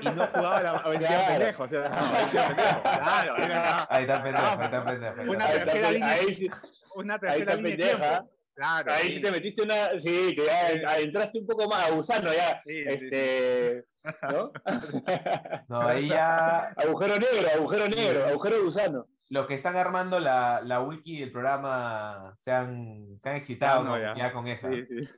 y 0.00 0.10
no 0.10 0.26
jugaba 0.28 0.62
la 0.62 0.72
Claro. 1.06 1.26
pendejo? 1.26 1.62
O 1.64 1.68
sea, 1.68 1.88
no, 1.88 2.16
decía, 2.16 2.46
pendejo. 2.46 2.82
Claro, 2.96 3.36
era 3.36 3.86
Ahí 3.90 4.02
está 4.04 4.22
pendejo, 4.22 4.56
ahí 4.58 4.64
está 4.64 4.84
pendejo. 4.84 5.22
Una 5.26 5.50
tercera 5.50 5.90
línea. 5.90 6.12
ahí 6.14 6.32
sí, 6.32 6.48
una 6.94 7.14
ahí 7.14 7.20
tercera 7.20 7.54
está 7.54 7.56
línea 7.56 7.76
de 7.76 7.76
pendeja. 7.76 8.10
tiempo. 8.20 8.30
Claro. 8.54 8.92
ahí 8.92 9.10
sí 9.10 9.20
te 9.20 9.30
metiste 9.30 9.62
una. 9.62 9.98
Sí, 9.98 10.34
que 10.34 10.44
ya 10.46 10.90
adentraste 10.90 11.38
un 11.40 11.46
poco 11.46 11.68
más 11.68 11.84
a 11.86 11.90
gusano 11.90 12.32
ya. 12.32 12.60
Sí, 12.64 12.84
sí, 12.84 12.84
este. 12.88 13.84
¿No? 14.30 14.52
No, 15.68 15.82
ahí 15.86 16.08
ya 16.08 16.60
agujero 16.76 17.18
negro, 17.18 17.48
agujero 17.54 17.88
negro, 17.88 18.26
agujero 18.26 18.62
gusano. 18.64 19.06
los 19.30 19.46
que 19.46 19.54
están 19.54 19.76
armando 19.76 20.18
la, 20.18 20.60
la 20.64 20.80
wiki 20.82 21.20
del 21.20 21.30
programa 21.32 22.36
se 22.44 22.50
han, 22.52 23.18
se 23.22 23.28
han 23.28 23.36
excitado 23.36 23.84
no, 23.84 23.98
ya. 23.98 24.14
ya. 24.16 24.32
con 24.32 24.48
esa. 24.48 24.68
Sí, 24.70 24.84
sí. 24.86 25.08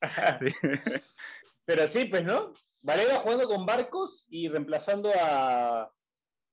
Pero 1.70 1.86
sí, 1.86 2.06
pues, 2.06 2.24
¿no? 2.24 2.52
Valera 2.82 3.14
jugando 3.20 3.46
con 3.46 3.64
barcos 3.64 4.26
y 4.28 4.48
reemplazando 4.48 5.08
a, 5.14 5.82
a, 5.82 5.92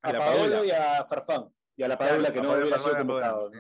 A 0.04 0.14
la 0.14 0.20
Paolo 0.20 0.42
Padula. 0.54 0.66
y 0.66 0.70
a 0.70 1.06
Farfán. 1.06 1.50
Y 1.76 1.82
a 1.82 1.88
la 1.88 1.98
Padula, 1.98 2.32
que 2.32 2.40
no 2.40 2.52
hubiera 2.52 2.78
sido 2.78 2.92
Padula, 2.92 3.00
convocado. 3.00 3.42
¿no? 3.42 3.50
sí. 3.50 3.58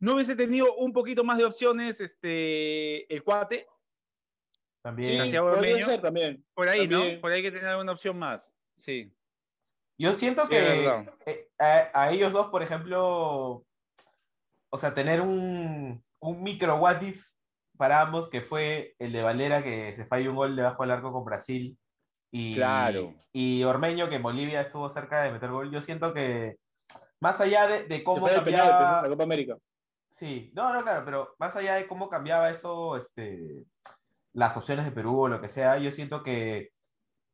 ¿No 0.00 0.14
hubiese 0.14 0.36
tenido 0.36 0.74
un 0.74 0.92
poquito 0.92 1.24
más 1.24 1.38
de 1.38 1.46
opciones 1.46 2.02
este, 2.02 3.10
el 3.10 3.22
cuate? 3.24 3.66
Sí, 3.66 4.52
También. 4.82 5.18
Santiago 5.20 5.50
podría 5.52 5.70
Ormeño. 5.72 5.86
ser 5.86 6.02
también. 6.02 6.44
Por 6.52 6.68
ahí, 6.68 6.86
También. 6.86 7.14
¿no? 7.14 7.20
Por 7.22 7.30
ahí 7.30 7.36
hay 7.38 7.42
que 7.44 7.52
tener 7.52 7.66
alguna 7.68 7.92
opción 7.92 8.18
más. 8.18 8.54
Sí. 8.76 9.10
Yo 9.96 10.12
siento 10.12 10.42
Sí, 10.42 10.48
que 10.50 11.06
eh, 11.24 11.48
a, 11.58 11.90
a 12.02 12.12
ellos 12.12 12.30
dos, 12.30 12.48
por 12.50 12.62
ejemplo, 12.62 13.64
o 14.68 14.76
sea, 14.76 14.92
tener 14.92 15.22
un, 15.22 16.04
un 16.18 16.42
micro 16.42 16.76
what 16.76 17.00
if 17.00 17.24
para 17.76 18.00
ambos, 18.00 18.28
que 18.28 18.40
fue 18.40 18.94
el 18.98 19.12
de 19.12 19.22
Valera, 19.22 19.62
que 19.62 19.94
se 19.96 20.04
falló 20.06 20.30
un 20.30 20.36
gol 20.36 20.56
debajo 20.56 20.82
del 20.82 20.92
arco 20.92 21.12
con 21.12 21.24
Brasil, 21.24 21.76
y, 22.30 22.54
Claro. 22.54 23.14
y 23.32 23.62
Ormeño, 23.64 24.08
que 24.08 24.16
en 24.16 24.22
Bolivia 24.22 24.60
estuvo 24.60 24.88
cerca 24.88 25.22
de 25.22 25.30
meter 25.32 25.50
gol. 25.50 25.70
Yo 25.70 25.80
siento 25.80 26.12
que, 26.12 26.56
más 27.20 27.40
allá 27.40 27.66
de, 27.68 27.84
de 27.84 27.98
Se 27.98 28.04
cómo 28.04 28.20
fue 28.22 28.32
de 28.32 28.40
penal, 28.42 28.68
cambiaba- 28.68 29.02
la 29.02 29.08
Copa 29.08 29.22
América. 29.24 29.56
Sí, 30.10 30.52
no, 30.54 30.72
no, 30.72 30.82
claro, 30.82 31.04
pero 31.04 31.34
más 31.38 31.56
allá 31.56 31.74
de 31.74 31.86
cómo 31.86 32.08
cambiaba 32.08 32.50
eso, 32.50 32.96
este, 32.96 33.64
las 34.32 34.56
opciones 34.56 34.84
de 34.84 34.92
Perú 34.92 35.22
o 35.22 35.28
lo 35.28 35.40
que 35.40 35.48
sea, 35.48 35.78
yo 35.78 35.90
siento 35.90 36.22
que 36.22 36.70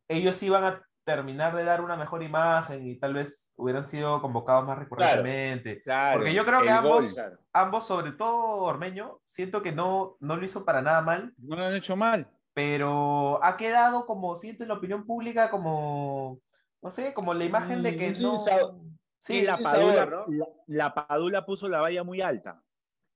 ellos 0.09 0.42
iban 0.42 0.64
a 0.64 0.83
terminar 1.05 1.55
de 1.57 1.65
dar 1.65 1.81
una 1.81 1.97
mejor 1.97 2.23
imagen 2.23 2.87
y 2.87 2.97
tal 2.99 3.15
vez 3.15 3.53
hubieran 3.57 3.85
sido 3.85 4.21
convocados 4.21 4.67
más 4.67 4.79
recurrentemente. 4.79 5.83
Claro. 5.83 6.19
Porque 6.19 6.35
yo 6.35 6.45
creo 6.45 6.63
que 6.63 6.71
ambos, 6.71 7.05
gol. 7.07 7.15
Claro. 7.15 7.39
ambos, 7.53 7.87
sobre 7.87 8.13
todo 8.13 8.37
Ormeño, 8.63 9.21
siento 9.25 9.63
que 9.63 9.73
no, 9.73 10.17
no 10.21 10.37
lo 10.37 10.45
hizo 10.45 10.65
para 10.65 10.83
nada 10.83 11.01
mal, 11.03 11.33
No 11.39 11.57
lo 11.57 11.65
han 11.65 11.75
hecho 11.75 11.97
mal. 11.97 12.29
pero 12.53 13.43
ha 13.43 13.57
quedado 13.57 14.07
como, 14.07 14.37
siento 14.37 14.63
en 14.65 14.69
la 14.69 14.75
opinión 14.75 15.05
pública, 15.07 15.51
como, 15.51 16.41
no 16.83 16.91
sé, 16.91 17.13
como 17.15 17.35
la 17.35 17.45
imagen 17.45 17.83
de 17.83 17.97
que 17.97 18.11
Mm, 18.11 18.23
no... 18.23 18.39
Sí, 19.23 19.43
la, 19.43 19.59
Padula, 19.59 19.95
sabor, 19.95 20.11
¿no? 20.29 20.35
la, 20.35 20.47
la 20.67 20.95
Padula 20.95 21.45
puso 21.45 21.69
la 21.69 21.81
valla 21.81 22.03
muy 22.05 22.23
alta. 22.23 22.63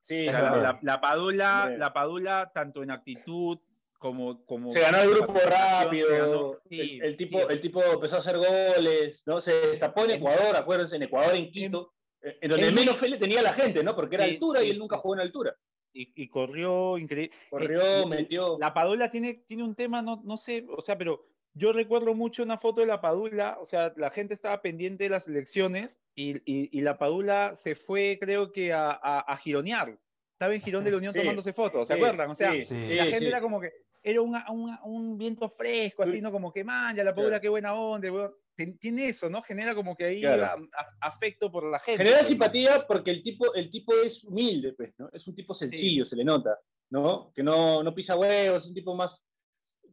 Sí, 0.00 0.26
La, 0.26 0.42
la- 0.56 0.78
la 0.82 1.00
Padula, 1.00 1.70
la 1.78 1.92
Padula, 1.94 2.50
tanto 2.54 2.82
en 2.82 2.90
actitud 2.90 3.58
como. 3.98 4.44
como 4.46 4.70
Se 4.70 4.80
ganó 4.80 4.98
el 5.00 5.10
grupo 5.10 5.32
se 5.38 5.44
ganó- 5.44 5.50
rápido, 5.50 6.54
sí, 6.68 6.80
el, 7.00 7.02
el 7.04 7.16
tipo, 7.16 7.38
sí. 7.38 7.46
el 7.50 7.60
tipo 7.60 7.82
empezó 7.82 8.16
a 8.16 8.18
hacer 8.18 8.36
goles, 8.38 9.22
¿no? 9.26 9.40
Se 9.40 9.52
destapó 9.68 10.04
en 10.04 10.12
Ecuador, 10.12 10.56
acuérdense, 10.56 10.96
en 10.96 11.02
Ecuador, 11.04 11.34
en 11.34 11.50
Quito, 11.50 11.92
eh, 12.22 12.36
en 12.40 12.50
donde 12.50 12.66
es 12.68 12.72
menos 12.72 12.96
fe 12.96 13.08
le 13.08 13.18
tenía 13.18 13.42
la 13.42 13.52
gente, 13.52 13.82
¿no? 13.82 13.94
Porque 13.94 14.16
era 14.16 14.24
altura 14.24 14.62
y 14.62 14.70
él 14.70 14.78
nunca 14.78 14.96
jugó 14.98 15.14
en 15.14 15.20
altura. 15.20 15.56
Y, 15.92 16.12
y 16.20 16.28
corrió 16.28 16.98
increíble. 16.98 17.36
Corrió, 17.50 17.80
Eh, 17.80 18.06
metió. 18.06 18.56
La 18.58 18.74
Padula 18.74 19.10
tiene, 19.10 19.34
tiene 19.46 19.62
un 19.62 19.74
tema, 19.76 20.02
no, 20.02 20.20
no 20.24 20.36
sé, 20.36 20.66
o 20.76 20.82
sea, 20.82 20.98
pero 20.98 21.24
yo 21.56 21.72
recuerdo 21.72 22.14
mucho 22.14 22.42
una 22.42 22.58
foto 22.58 22.80
de 22.80 22.88
la 22.88 23.00
Padula, 23.00 23.58
o 23.60 23.64
sea, 23.64 23.92
la 23.96 24.10
gente 24.10 24.34
estaba 24.34 24.60
pendiente 24.60 25.04
de 25.04 25.10
las 25.10 25.28
elecciones 25.28 26.00
y, 26.16 26.38
y- 26.50 26.68
y 26.76 26.80
la 26.80 26.98
Padula 26.98 27.54
se 27.54 27.76
fue, 27.76 28.18
creo 28.20 28.50
que, 28.50 28.72
a, 28.72 28.90
a, 28.90 29.20
a 29.20 29.36
gironear. 29.36 29.96
Estaba 30.34 30.54
en 30.54 30.60
Girón 30.60 30.84
de 30.84 30.90
la 30.90 30.96
Unión 30.96 31.12
Sí, 31.12 31.20
tomándose 31.20 31.52
fotos, 31.52 31.86
¿se 31.86 31.94
sí, 31.94 31.98
acuerdan? 32.00 32.30
O 32.30 32.34
sea, 32.34 32.52
sí, 32.52 32.64
sí, 32.64 32.74
la 32.94 33.04
sí, 33.04 33.10
gente 33.10 33.18
sí. 33.20 33.26
era 33.26 33.40
como 33.40 33.60
que, 33.60 33.72
era 34.02 34.20
una- 34.20 34.44
una- 34.50 34.80
un 34.84 35.16
viento 35.16 35.48
fresco, 35.48 36.02
así, 36.02 36.20
¿no? 36.20 36.32
Como 36.32 36.52
que, 36.52 36.64
man, 36.64 36.94
ya 36.96 37.04
la 37.04 37.14
Claro. 37.14 37.40
qué 37.40 37.48
buena 37.48 37.72
onda, 37.74 38.10
weón". 38.12 38.34
Ten- 38.56 38.76
Tiene 38.78 39.08
eso, 39.08 39.30
¿no? 39.30 39.42
Genera 39.42 39.74
como 39.74 39.96
que 39.96 40.04
ahí 40.04 40.20
Claro. 40.20 40.44
a- 40.44 40.52
a- 40.52 41.08
afecto 41.08 41.50
por 41.50 41.64
la 41.70 41.78
gente. 41.78 41.98
Genera 41.98 42.18
pues, 42.18 42.28
simpatía 42.28 42.86
porque 42.86 43.10
el 43.12 43.22
tipo, 43.22 43.52
el 43.54 43.68
tipo 43.70 43.92
es 43.94 44.22
humilde, 44.24 44.72
pues, 44.74 44.92
¿no? 44.98 45.08
Es 45.12 45.26
un 45.26 45.34
tipo 45.34 45.54
sencillo, 45.54 46.04
se 46.04 46.14
le 46.16 46.24
nota, 46.24 46.58
¿no? 46.90 47.32
Que 47.32 47.42
no, 47.42 47.82
no 47.82 47.94
pisa 47.94 48.16
huevos, 48.16 48.62
es 48.62 48.68
un 48.68 48.74
tipo 48.74 48.94
más. 48.94 49.24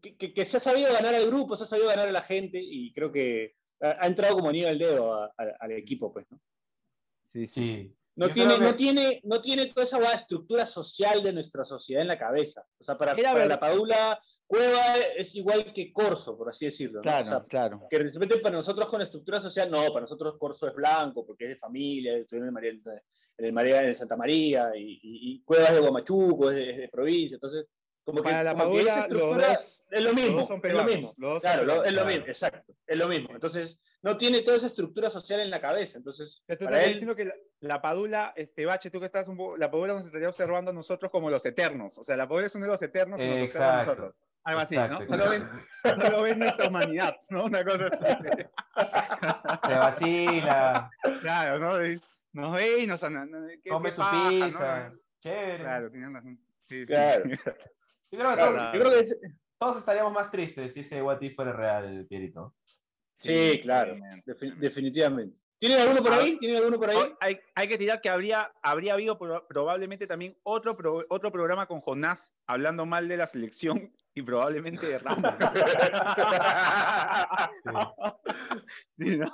Que, 0.02 0.16
que- 0.18 0.34
que 0.34 0.46
se 0.46 0.58
ha 0.58 0.60
sabido 0.60 0.92
ganar 0.92 1.14
al 1.16 1.28
grupo, 1.28 1.56
se 1.56 1.64
ha 1.64 1.68
sabido 1.68 1.88
ganar 1.90 2.08
a 2.08 2.12
la 2.12 2.22
gente 2.22 2.60
y 2.62 2.92
creo 2.94 3.12
que 3.12 3.56
ha, 3.80 4.04
ha 4.04 4.08
entrado 4.08 4.36
como 4.36 4.50
anillo 4.50 4.68
al 4.68 4.78
dedo 4.80 5.14
a- 5.14 5.26
a- 5.38 5.56
al 5.60 5.72
equipo, 5.74 6.12
pues, 6.12 6.26
¿no? 6.32 6.40
Sí, 7.30 7.48
sí. 7.48 7.96
No 8.16 8.32
tiene, 8.34 8.56
que- 8.56 8.62
no, 8.62 8.76
tiene, 8.76 9.22
no 9.24 9.42
tiene 9.42 9.66
toda 9.68 9.84
esa 9.84 9.98
guada 9.98 10.16
estructura 10.16 10.66
social 10.66 11.24
de 11.24 11.32
nuestra 11.32 11.64
sociedad 11.64 12.02
en 12.02 12.10
la 12.10 12.20
cabeza. 12.20 12.66
O 12.78 12.84
sea, 12.84 12.98
para, 12.98 13.16
para 13.16 13.46
la 13.46 13.60
Padula, 13.60 14.20
Cueva 14.46 14.98
es 15.16 15.34
igual 15.36 15.72
que 15.72 15.94
Corso, 15.94 16.38
por 16.38 16.50
así 16.50 16.66
decirlo. 16.66 16.98
¿no? 16.98 17.04
Claro, 17.04 17.26
O 17.26 17.30
sea, 17.30 17.44
claro. 17.46 17.88
que 17.90 17.98
de 18.00 18.04
repente 18.12 18.38
para 18.40 18.56
nosotros 18.58 18.90
con 18.90 19.02
estructura 19.02 19.40
social, 19.40 19.72
no, 19.72 19.82
para 19.88 20.02
nosotros 20.02 20.36
Corso 20.38 20.68
es 20.68 20.74
blanco, 20.76 21.26
porque 21.26 21.46
es 21.46 21.52
de 21.52 21.56
familia, 21.58 22.18
estuvieron 22.18 22.50
en, 22.50 22.54
María, 22.54 22.70
en, 22.72 22.82
el 23.46 23.54
María, 23.54 23.84
en 23.88 23.96
Santa 23.96 24.18
María, 24.18 24.72
y, 24.76 24.82
y, 24.84 25.00
y 25.36 25.42
Cueva 25.44 25.68
es 25.68 25.74
de 25.76 25.80
Guamachuco, 25.80 26.50
es 26.52 26.56
de, 26.58 26.70
es 26.72 26.78
de 26.80 26.90
provincia. 26.90 27.36
Entonces, 27.36 27.66
como 28.04 28.22
que, 28.24 28.32
la 28.32 28.54
como 28.56 28.74
que 28.76 28.84
los 28.84 29.38
dos, 29.38 29.84
es 29.90 30.02
lo 30.02 30.12
los 30.12 30.14
mismo. 30.16 30.38
dos 30.40 30.48
son 30.48 30.60
es 30.64 30.74
lo 30.74 30.84
mismo. 30.84 31.14
los 31.18 31.34
dos 31.34 31.42
son 31.44 31.52
Claro, 31.52 31.62
peruanos, 31.62 31.86
es 31.88 31.92
lo 31.94 31.98
claro. 32.02 32.10
mismo, 32.10 32.26
exacto, 32.28 32.74
es 32.88 32.98
lo 32.98 33.08
mismo. 33.08 33.30
Entonces, 33.36 33.80
no 34.02 34.18
tiene 34.18 34.42
toda 34.42 34.58
esa 34.58 34.68
estructura 34.68 35.10
social 35.10 35.40
en 35.40 35.50
la 35.52 35.62
cabeza. 35.62 35.98
Entonces, 35.98 36.44
para 36.60 36.84
él, 36.84 36.90
diciendo 36.94 37.16
que 37.16 37.26
la, 37.26 37.36
la 37.62 37.82
Padula, 37.82 38.34
este 38.36 38.66
Bache, 38.66 38.90
tú 38.92 39.00
que 39.00 39.06
estás 39.06 39.28
un 39.28 39.38
poco, 39.38 39.56
la 39.58 39.70
Padula 39.72 39.94
nos 39.94 40.06
estaría 40.06 40.28
observando 40.28 40.72
a 40.72 40.74
nosotros 40.74 41.12
como 41.12 41.30
los 41.30 41.46
eternos. 41.46 41.98
O 41.98 42.04
sea, 42.04 42.18
la 42.18 42.28
Padula 42.28 42.48
es 42.48 42.56
uno 42.56 42.66
de 42.66 42.72
los 42.72 42.82
eternos 42.82 43.20
y 43.20 43.28
nos 43.28 43.42
observa 43.42 43.74
a 43.74 43.78
nosotros. 43.78 44.22
Algo 44.44 44.62
así, 44.62 44.76
¿no? 44.76 45.06
Solo 45.06 45.30
ven, 45.30 45.42
solo 46.02 46.22
ven 46.24 46.40
nuestra 46.40 46.68
humanidad, 46.68 47.16
¿no? 47.30 47.46
Una 47.46 47.64
cosa 47.64 47.86
así. 47.86 48.44
Se 49.68 49.74
vacila, 49.74 50.90
Claro, 51.22 51.60
¿no? 51.60 52.00
Nos 52.34 52.56
ve 52.56 52.80
y 52.84 52.88
nos... 52.88 53.00
¿qué- 53.02 53.70
come 53.70 53.90
qué 53.90 53.96
su 53.96 54.02
paja, 54.02 54.22
¿no? 54.24 54.30
pizza. 54.30 54.94
Chévere. 55.20 55.58
Claro, 55.60 55.92
tienen 55.92 56.14
razón. 56.16 56.40
Sí, 56.68 56.80
sí, 56.80 56.86
Claro. 56.88 57.24
sí. 57.26 57.30
Yo 57.32 57.38
creo 58.20 58.30
que 58.32 58.36
claro, 58.36 58.46
todos, 58.56 58.74
yo 58.74 58.80
creo 58.80 58.92
que 58.94 59.00
es- 59.00 59.18
todos 59.60 59.78
estaríamos 59.78 60.14
más 60.14 60.32
tristes 60.32 60.74
si 60.74 60.80
ese 60.80 61.02
What 61.04 61.22
If 61.22 61.36
fuera 61.36 61.54
real, 61.54 62.06
Pierito. 62.10 62.56
Sí, 63.14 63.60
claro, 63.62 63.92
obviamente. 63.94 64.32
defi- 64.34 64.56
definitivamente. 64.58 65.38
¿Tienen 65.62 65.80
alguno 65.80 66.02
por 66.02 66.12
ahí? 66.14 66.40
¿Tienen 66.40 66.58
alguno 66.58 66.80
por 66.80 66.90
ahí? 66.90 67.14
Hay, 67.20 67.40
hay 67.54 67.68
que 67.68 67.78
tirar 67.78 68.02
que 68.02 68.10
habría, 68.10 68.52
habría 68.64 68.94
habido 68.94 69.20
pro- 69.20 69.46
probablemente 69.48 70.08
también 70.08 70.36
otro, 70.42 70.76
pro- 70.76 71.06
otro 71.08 71.32
programa 71.32 71.68
con 71.68 71.82
Jonás 71.82 72.34
hablando 72.48 72.88
mal 72.88 73.08
de 73.08 73.16
la 73.18 73.28
selección 73.28 73.94
y 74.16 74.24
probablemente 74.24 74.88
de 74.88 74.98
Ramos. 74.98 75.22
Sí, 78.98 79.18
no, 79.20 79.32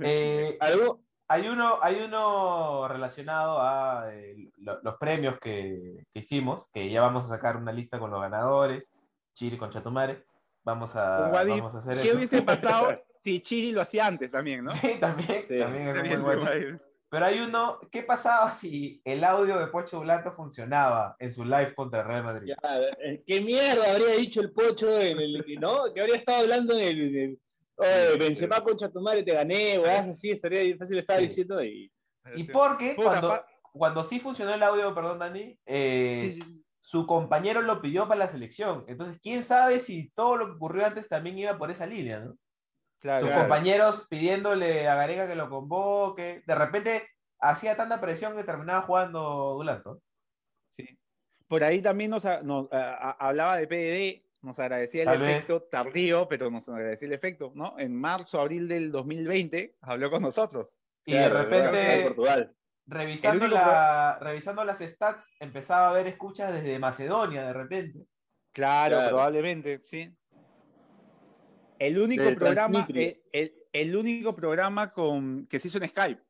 Eh, 0.00 0.56
¿Algo? 0.60 1.02
hay, 1.28 1.46
uno, 1.48 1.78
hay 1.82 1.96
uno 2.00 2.88
relacionado 2.88 3.60
a 3.60 4.06
eh, 4.14 4.50
lo- 4.56 4.80
los 4.82 4.96
premios 4.96 5.38
que, 5.38 6.06
que 6.10 6.20
hicimos, 6.20 6.70
que 6.72 6.88
ya 6.88 7.02
vamos 7.02 7.26
a 7.26 7.28
sacar 7.28 7.58
una 7.58 7.72
lista 7.72 7.98
con 7.98 8.10
los 8.10 8.22
ganadores, 8.22 8.88
Chiri 9.34 9.58
con 9.58 9.68
Chatumare. 9.68 10.24
Vamos 10.64 10.96
a, 10.96 11.28
vamos 11.28 11.74
a 11.74 11.78
hacer 11.80 11.96
¿Qué 11.96 12.08
eso. 12.08 12.16
hubiese 12.16 12.40
pasado 12.42 12.98
si 13.20 13.40
Chiri 13.40 13.72
lo 13.72 13.80
hacía 13.82 14.06
antes 14.06 14.30
también, 14.30 14.64
no? 14.64 14.72
Sí, 14.72 14.96
también, 15.00 15.44
Sí. 15.48 15.58
también. 15.58 16.80
Pero 17.10 17.24
hay 17.24 17.40
uno, 17.40 17.80
¿qué 17.90 18.02
pasaba 18.02 18.52
si 18.52 19.00
el 19.02 19.24
audio 19.24 19.58
de 19.58 19.68
Pocho 19.68 20.00
Blanco 20.00 20.32
funcionaba 20.32 21.16
en 21.18 21.32
su 21.32 21.42
live 21.42 21.74
contra 21.74 22.00
el 22.02 22.06
Real 22.06 22.24
Madrid? 22.24 22.48
Ya, 22.62 22.80
eh, 23.02 23.22
¿Qué 23.26 23.40
mierda 23.40 23.92
habría 23.92 24.14
dicho 24.16 24.42
el 24.42 24.52
pocho 24.52 25.00
en 25.00 25.18
el, 25.18 25.44
¿no? 25.58 25.84
Que 25.94 26.02
habría 26.02 26.16
estado 26.16 26.40
hablando 26.40 26.74
en 26.74 26.80
el, 26.86 27.00
en 27.16 27.30
el- 27.30 27.38
Oye, 27.80 28.18
Benzema 28.18 28.60
concha 28.62 28.90
tu 28.90 29.00
madre, 29.00 29.22
te 29.22 29.32
gané, 29.32 29.78
weá, 29.78 30.00
así 30.00 30.32
estaría 30.32 30.76
fácil 30.76 30.98
estaba 30.98 31.20
Sí. 31.20 31.26
diciendo 31.28 31.64
y 31.64 31.90
Y 32.34 32.44
porque 32.44 32.92
Puta, 32.94 33.08
cuando, 33.08 33.28
pa- 33.28 33.46
cuando 33.72 34.04
sí 34.04 34.20
funcionó 34.20 34.52
el 34.52 34.62
audio, 34.62 34.94
perdón, 34.94 35.20
Dani, 35.20 35.56
eh, 35.64 36.18
Sí, 36.34 36.42
sí. 36.42 36.62
su 36.82 37.06
compañero 37.06 37.62
lo 37.62 37.80
pidió 37.80 38.06
para 38.06 38.18
la 38.18 38.28
selección. 38.28 38.84
Entonces, 38.88 39.18
quién 39.22 39.44
sabe 39.44 39.78
si 39.78 40.10
todo 40.10 40.36
lo 40.36 40.46
que 40.46 40.52
ocurrió 40.52 40.84
antes 40.84 41.08
también 41.08 41.38
iba 41.38 41.56
por 41.56 41.70
esa 41.70 41.86
línea, 41.86 42.20
¿no? 42.20 42.36
Claro. 43.00 43.20
Sus 43.20 43.28
Claro. 43.28 43.42
compañeros 43.42 44.06
pidiéndole 44.10 44.88
a 44.88 44.94
Gareca 44.96 45.28
que 45.28 45.34
lo 45.36 45.48
convoque. 45.48 46.42
De 46.46 46.54
repente 46.54 47.08
hacía 47.40 47.76
tanta 47.76 48.00
presión 48.00 48.34
que 48.36 48.44
terminaba 48.44 48.82
jugando 48.82 49.54
Dulanto. 49.56 50.00
Sí. 50.76 50.98
Por 51.46 51.62
ahí 51.64 51.80
también 51.80 52.10
nos, 52.10 52.24
a- 52.24 52.42
nos, 52.42 52.72
a- 52.72 52.94
a- 53.10 53.28
hablaba 53.28 53.56
de 53.56 53.66
PDD, 53.68 54.24
nos 54.42 54.58
agradecía 54.58 55.02
el 55.02 55.08
Tal 55.08 55.18
vez. 55.18 55.28
efecto 55.36 55.62
tardío, 55.70 56.28
pero 56.28 56.50
nos 56.50 56.68
agradecía 56.68 57.06
el 57.08 57.14
efecto, 57.14 57.52
¿no? 57.54 57.74
En 57.78 57.94
marzo, 57.94 58.40
abril 58.40 58.66
del 58.68 58.90
2020 58.90 59.76
habló 59.80 60.10
con 60.10 60.22
nosotros. 60.22 60.76
Y 61.04 61.12
Claro, 61.12 61.34
de 61.36 61.42
repente, 61.44 62.02
Portugal. 62.04 62.54
revisando, 62.86 63.44
El 63.46 63.52
único 63.52 63.66
la- 63.66 64.18
revisando 64.20 64.64
las 64.64 64.78
stats, 64.78 65.32
empezaba 65.40 65.90
a 65.90 65.92
ver 65.92 66.06
escuchas 66.08 66.52
desde 66.52 66.78
Macedonia 66.78 67.46
de 67.46 67.52
repente. 67.52 68.00
Claro, 68.52 68.96
Claro. 68.96 69.08
probablemente, 69.10 69.80
sí. 69.82 70.12
El 71.78 71.98
único 71.98 72.24
De 72.24 72.36
programa, 72.36 72.86
eh, 72.94 73.22
el, 73.32 73.54
el 73.72 73.96
único 73.96 74.34
programa 74.34 74.92
con, 74.92 75.46
que 75.46 75.58
se 75.60 75.68
hizo 75.68 75.78
en 75.78 75.88
Skype. 75.88 76.20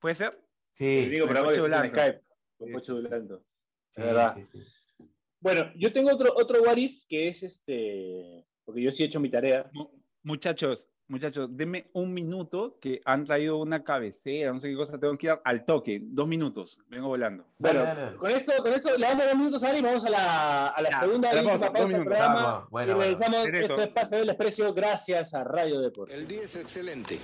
¿Puede 0.00 0.14
ser? 0.14 0.40
Sí, 0.70 0.84
El 1.00 1.08
único 1.08 1.26
con 1.26 1.34
programa 1.34 1.52
que 1.52 1.58
Pocho 1.58 1.68
se 1.68 1.74
hace 1.74 1.86
en 1.86 1.92
Blanco. 1.92 2.08
Skype. 2.10 2.24
Con 2.56 2.68
Sí, 2.68 2.72
Pocho 2.74 2.96
sí. 3.02 3.08
Blanco. 3.08 3.44
sí, 3.90 4.00
es 4.00 4.04
verdad. 4.06 4.36
sí, 4.36 4.46
sí. 4.58 5.04
Bueno, 5.40 5.72
yo 5.76 5.92
tengo 5.92 6.10
otro, 6.12 6.32
otro 6.36 6.62
what 6.62 6.76
if 6.78 7.02
que 7.08 7.28
es 7.28 7.42
este. 7.42 8.46
Porque 8.64 8.80
yo 8.82 8.90
sí 8.90 9.02
he 9.02 9.06
hecho 9.06 9.20
mi 9.20 9.28
tarea. 9.28 9.68
Mu- 9.74 9.90
Muchachos, 10.22 10.88
muchachos, 11.08 11.48
denme 11.52 11.88
un 11.92 12.12
minuto 12.12 12.78
que 12.80 13.00
han 13.04 13.24
traído 13.24 13.58
una 13.58 13.84
cabecera, 13.84 14.52
no 14.52 14.60
sé 14.60 14.70
qué 14.70 14.76
cosa, 14.76 14.98
tengo 14.98 15.16
que 15.16 15.26
ir 15.28 15.38
al 15.44 15.64
toque. 15.64 16.00
Dos 16.02 16.26
minutos, 16.26 16.80
vengo 16.88 17.08
volando. 17.08 17.44
Bueno. 17.58 17.84
Con, 18.18 18.30
esto, 18.30 18.52
con 18.62 18.72
esto 18.72 18.96
le 18.96 19.06
damos 19.06 19.24
dos 19.24 19.36
minutos 19.36 19.64
a 19.64 19.68
Ari 19.68 19.78
y 19.78 19.82
vamos 19.82 20.04
a 20.06 20.10
la, 20.10 20.68
a 20.68 20.82
la 20.82 20.90
Ya, 20.90 21.00
segunda 21.00 21.32
la 21.32 21.42
pausa, 21.42 21.72
pausa 21.72 21.88
del 21.88 22.04
programa. 22.04 22.34
Vamos, 22.34 22.70
bueno, 22.70 22.92
y 22.92 22.94
bueno. 22.94 23.00
realizamos 23.00 23.42
Cerezo. 23.42 23.74
este 23.74 23.84
espacio 23.84 24.18
del 24.18 24.26
desprecio 24.28 24.74
gracias 24.74 25.34
a 25.34 25.44
Radio 25.44 25.80
Deportes. 25.80 26.16
El 26.16 26.26
día 26.26 26.42
es 26.42 26.56
excelente. 26.56 27.18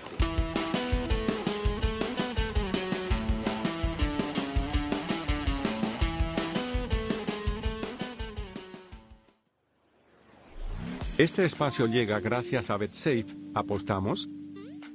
Este 11.20 11.44
espacio 11.44 11.86
llega 11.86 12.18
gracias 12.18 12.70
a 12.70 12.78
BetSafe. 12.78 13.26
¿Apostamos? 13.52 14.26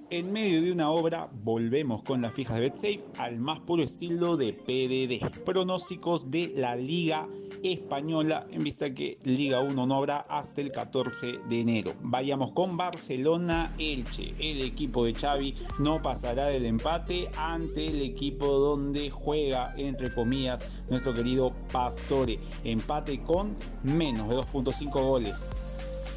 En 0.10 0.34
medio 0.34 0.60
de 0.64 0.72
una 0.72 0.90
obra, 0.90 1.30
volvemos 1.32 2.02
con 2.02 2.24
las 2.24 2.34
fijas 2.34 2.56
de 2.56 2.62
BetSafe 2.62 3.04
al 3.20 3.38
más 3.38 3.60
puro 3.60 3.84
estilo 3.84 4.36
de 4.36 4.52
PDD. 4.52 5.44
Pronósticos 5.44 6.32
de 6.32 6.52
la 6.56 6.76
Liga 6.76 7.28
Española, 7.62 8.44
en 8.50 8.64
vista 8.64 8.92
que 8.92 9.20
Liga 9.24 9.60
1 9.60 9.86
no 9.86 9.96
habrá 9.96 10.18
hasta 10.18 10.62
el 10.62 10.72
14 10.72 11.42
de 11.48 11.60
enero. 11.60 11.94
Vayamos 12.02 12.54
con 12.54 12.76
Barcelona 12.76 13.76
Elche. 13.78 14.32
El 14.40 14.64
equipo 14.64 15.06
de 15.06 15.14
Xavi 15.14 15.54
no 15.78 16.02
pasará 16.02 16.48
del 16.48 16.66
empate 16.66 17.30
ante 17.38 17.86
el 17.86 18.02
equipo 18.02 18.48
donde 18.48 19.12
juega, 19.12 19.76
entre 19.78 20.12
comillas, 20.12 20.66
nuestro 20.90 21.14
querido 21.14 21.54
Pastore. 21.72 22.40
Empate 22.64 23.22
con 23.22 23.56
menos 23.84 24.28
de 24.28 24.38
2.5 24.38 24.92
goles. 24.92 25.52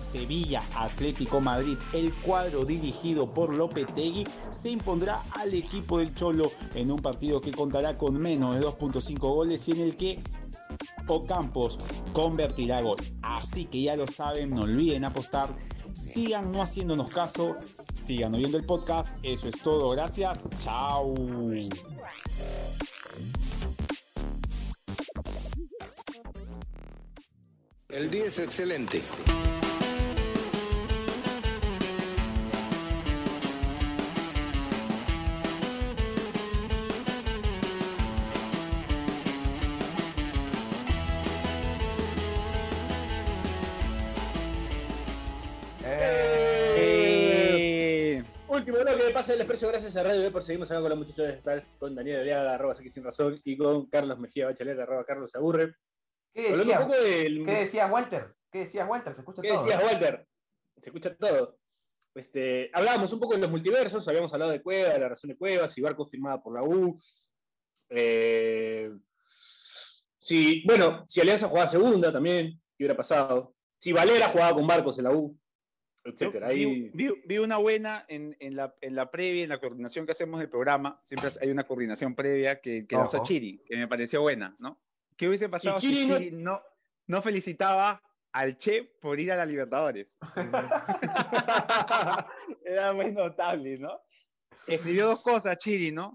Sevilla 0.08 0.62
Atlético 0.74 1.40
Madrid, 1.40 1.76
el 1.92 2.12
cuadro 2.14 2.64
dirigido 2.64 3.32
por 3.32 3.52
Lopetegui, 3.52 4.24
se 4.50 4.70
impondrá 4.70 5.22
al 5.32 5.52
equipo 5.52 5.98
del 5.98 6.14
Cholo 6.14 6.50
en 6.74 6.90
un 6.90 7.00
partido 7.00 7.40
que 7.40 7.50
contará 7.50 7.98
con 7.98 8.18
menos 8.18 8.54
de 8.54 8.62
2.5 8.62 9.18
goles 9.18 9.68
y 9.68 9.72
en 9.72 9.80
el 9.80 9.96
que 9.96 10.22
Ocampos 11.06 11.78
convertirá 12.12 12.80
gol. 12.80 12.96
Así 13.22 13.66
que 13.66 13.82
ya 13.82 13.96
lo 13.96 14.06
saben, 14.06 14.50
no 14.50 14.62
olviden 14.62 15.04
apostar, 15.04 15.48
sigan 15.94 16.52
no 16.52 16.62
haciéndonos 16.62 17.10
caso, 17.10 17.56
sigan 17.94 18.34
oyendo 18.34 18.56
el 18.56 18.64
podcast, 18.64 19.16
eso 19.22 19.48
es 19.48 19.60
todo, 19.60 19.90
gracias, 19.90 20.46
chao. 20.60 21.14
El 27.88 28.10
día 28.10 28.26
es 28.26 28.38
excelente. 28.38 29.02
De 49.08 49.14
pase 49.14 49.32
del 49.32 49.38
desprecio 49.38 49.68
gracias 49.68 49.96
a 49.96 50.02
Radio 50.02 50.20
Deportes. 50.20 50.46
Seguimos 50.46 50.70
acá 50.70 50.80
con 50.82 50.90
los 50.90 50.98
muchachos 50.98 51.26
de 51.26 51.32
Staff, 51.32 51.64
con 51.78 51.94
Daniel 51.94 52.20
Oleaga, 52.20 52.54
arroba 52.54 52.74
aquí 52.74 52.90
sin 52.90 53.04
razón, 53.04 53.40
y 53.42 53.56
con 53.56 53.86
Carlos 53.86 54.18
Mejía 54.18 54.46
Bachelet, 54.46 54.78
arroba 54.78 55.04
Carlos 55.04 55.34
aburre. 55.34 55.74
¿Qué 56.34 56.50
Hablando 56.50 56.62
un 56.62 56.68
decías? 56.68 56.84
poco 56.84 57.02
del. 57.02 57.46
¿Qué 57.46 57.52
decías, 57.52 57.90
Walter? 57.90 58.34
¿Qué 58.52 58.58
decías, 58.60 58.88
Walter? 58.88 59.14
Se 59.14 59.20
escucha 59.22 59.42
¿Qué 59.42 59.48
todo. 59.48 59.62
decías, 59.64 59.80
¿eh? 59.80 59.84
Walter? 59.86 60.28
Se 60.82 60.90
escucha 60.90 61.16
todo. 61.16 61.58
Este, 62.14 62.70
hablábamos 62.74 63.10
un 63.12 63.20
poco 63.20 63.34
de 63.34 63.40
los 63.40 63.50
multiversos, 63.50 64.06
habíamos 64.08 64.32
hablado 64.34 64.50
de 64.52 64.62
Cueva, 64.62 64.92
de 64.92 64.98
la 65.00 65.08
razón 65.08 65.28
de 65.28 65.36
Cuevas, 65.38 65.72
si 65.72 65.80
Barco 65.80 66.06
firmada 66.06 66.42
por 66.42 66.54
la 66.54 66.62
U. 66.62 67.00
Eh, 67.88 68.90
si, 70.18 70.64
bueno, 70.66 71.04
si 71.08 71.22
Alianza 71.22 71.48
jugaba 71.48 71.66
segunda 71.66 72.12
también, 72.12 72.60
¿qué 72.76 72.84
hubiera 72.84 72.96
pasado? 72.96 73.54
Si 73.78 73.90
Valera 73.92 74.28
jugaba 74.28 74.52
con 74.54 74.66
Barcos 74.66 74.98
en 74.98 75.04
la 75.04 75.12
U, 75.12 75.34
etcétera. 76.04 76.48
Vi, 76.48 76.90
vi- 76.94 77.22
vi 77.26 77.38
una 77.38 77.56
buena 77.58 78.04
en, 78.08 78.36
en 78.40 78.56
la, 78.56 78.74
en 78.80 78.94
la 78.94 79.10
previa, 79.10 79.42
en 79.42 79.48
la 79.50 79.60
coordinación 79.60 80.06
que 80.06 80.12
hacemos 80.12 80.40
del 80.40 80.48
programa. 80.48 81.00
Siempre 81.04 81.30
hay 81.40 81.50
una 81.50 81.66
coordinación 81.66 82.14
previa 82.14 82.60
que, 82.60 82.86
que 82.86 82.96
lanzó. 82.96 83.22
Chiri, 83.22 83.62
que 83.66 83.76
me 83.76 83.88
pareció 83.88 84.22
buena, 84.22 84.56
¿no? 84.58 84.80
¿Qué 85.16 85.28
hubiese 85.28 85.48
pasado 85.48 85.80
si 85.80 85.88
Chiri 85.88 86.06
Chiri, 86.06 86.30
no- 86.32 86.52
no... 86.52 86.62
No, 87.06 87.22
felicitaba 87.22 88.02
al 88.32 88.58
Che 88.58 88.84
por 89.00 89.18
ir 89.18 89.32
a 89.32 89.36
la 89.36 89.46
Libertadores? 89.46 90.18
Era 92.64 92.92
muy 92.92 93.12
notable, 93.12 93.78
¿no? 93.78 94.00
Escribió 94.66 95.06
dos 95.08 95.22
cosas, 95.22 95.56
Chiri, 95.58 95.92
¿no? 95.92 96.14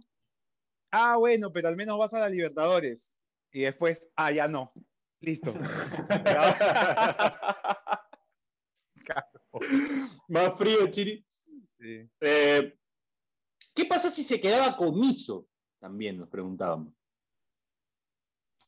Ah, 0.91 1.15
bueno, 1.17 1.51
pero 1.51 1.67
al 1.69 1.75
menos 1.75 1.97
vas 1.97 2.13
a 2.13 2.19
la 2.19 2.29
Libertadores. 2.29 3.17
Y 3.51 3.61
después, 3.61 4.09
ah, 4.15 4.31
ya 4.31 4.47
no. 4.47 4.71
Listo. 5.19 5.53
más 10.27 10.57
frío, 10.57 10.87
Chiri. 10.87 11.25
Sí. 11.77 12.09
Eh, 12.21 12.75
¿Qué 13.73 13.85
pasa 13.85 14.09
si 14.09 14.23
se 14.23 14.39
quedaba 14.39 14.77
comiso? 14.77 15.47
También 15.79 16.17
nos 16.17 16.29
preguntábamos. 16.29 16.93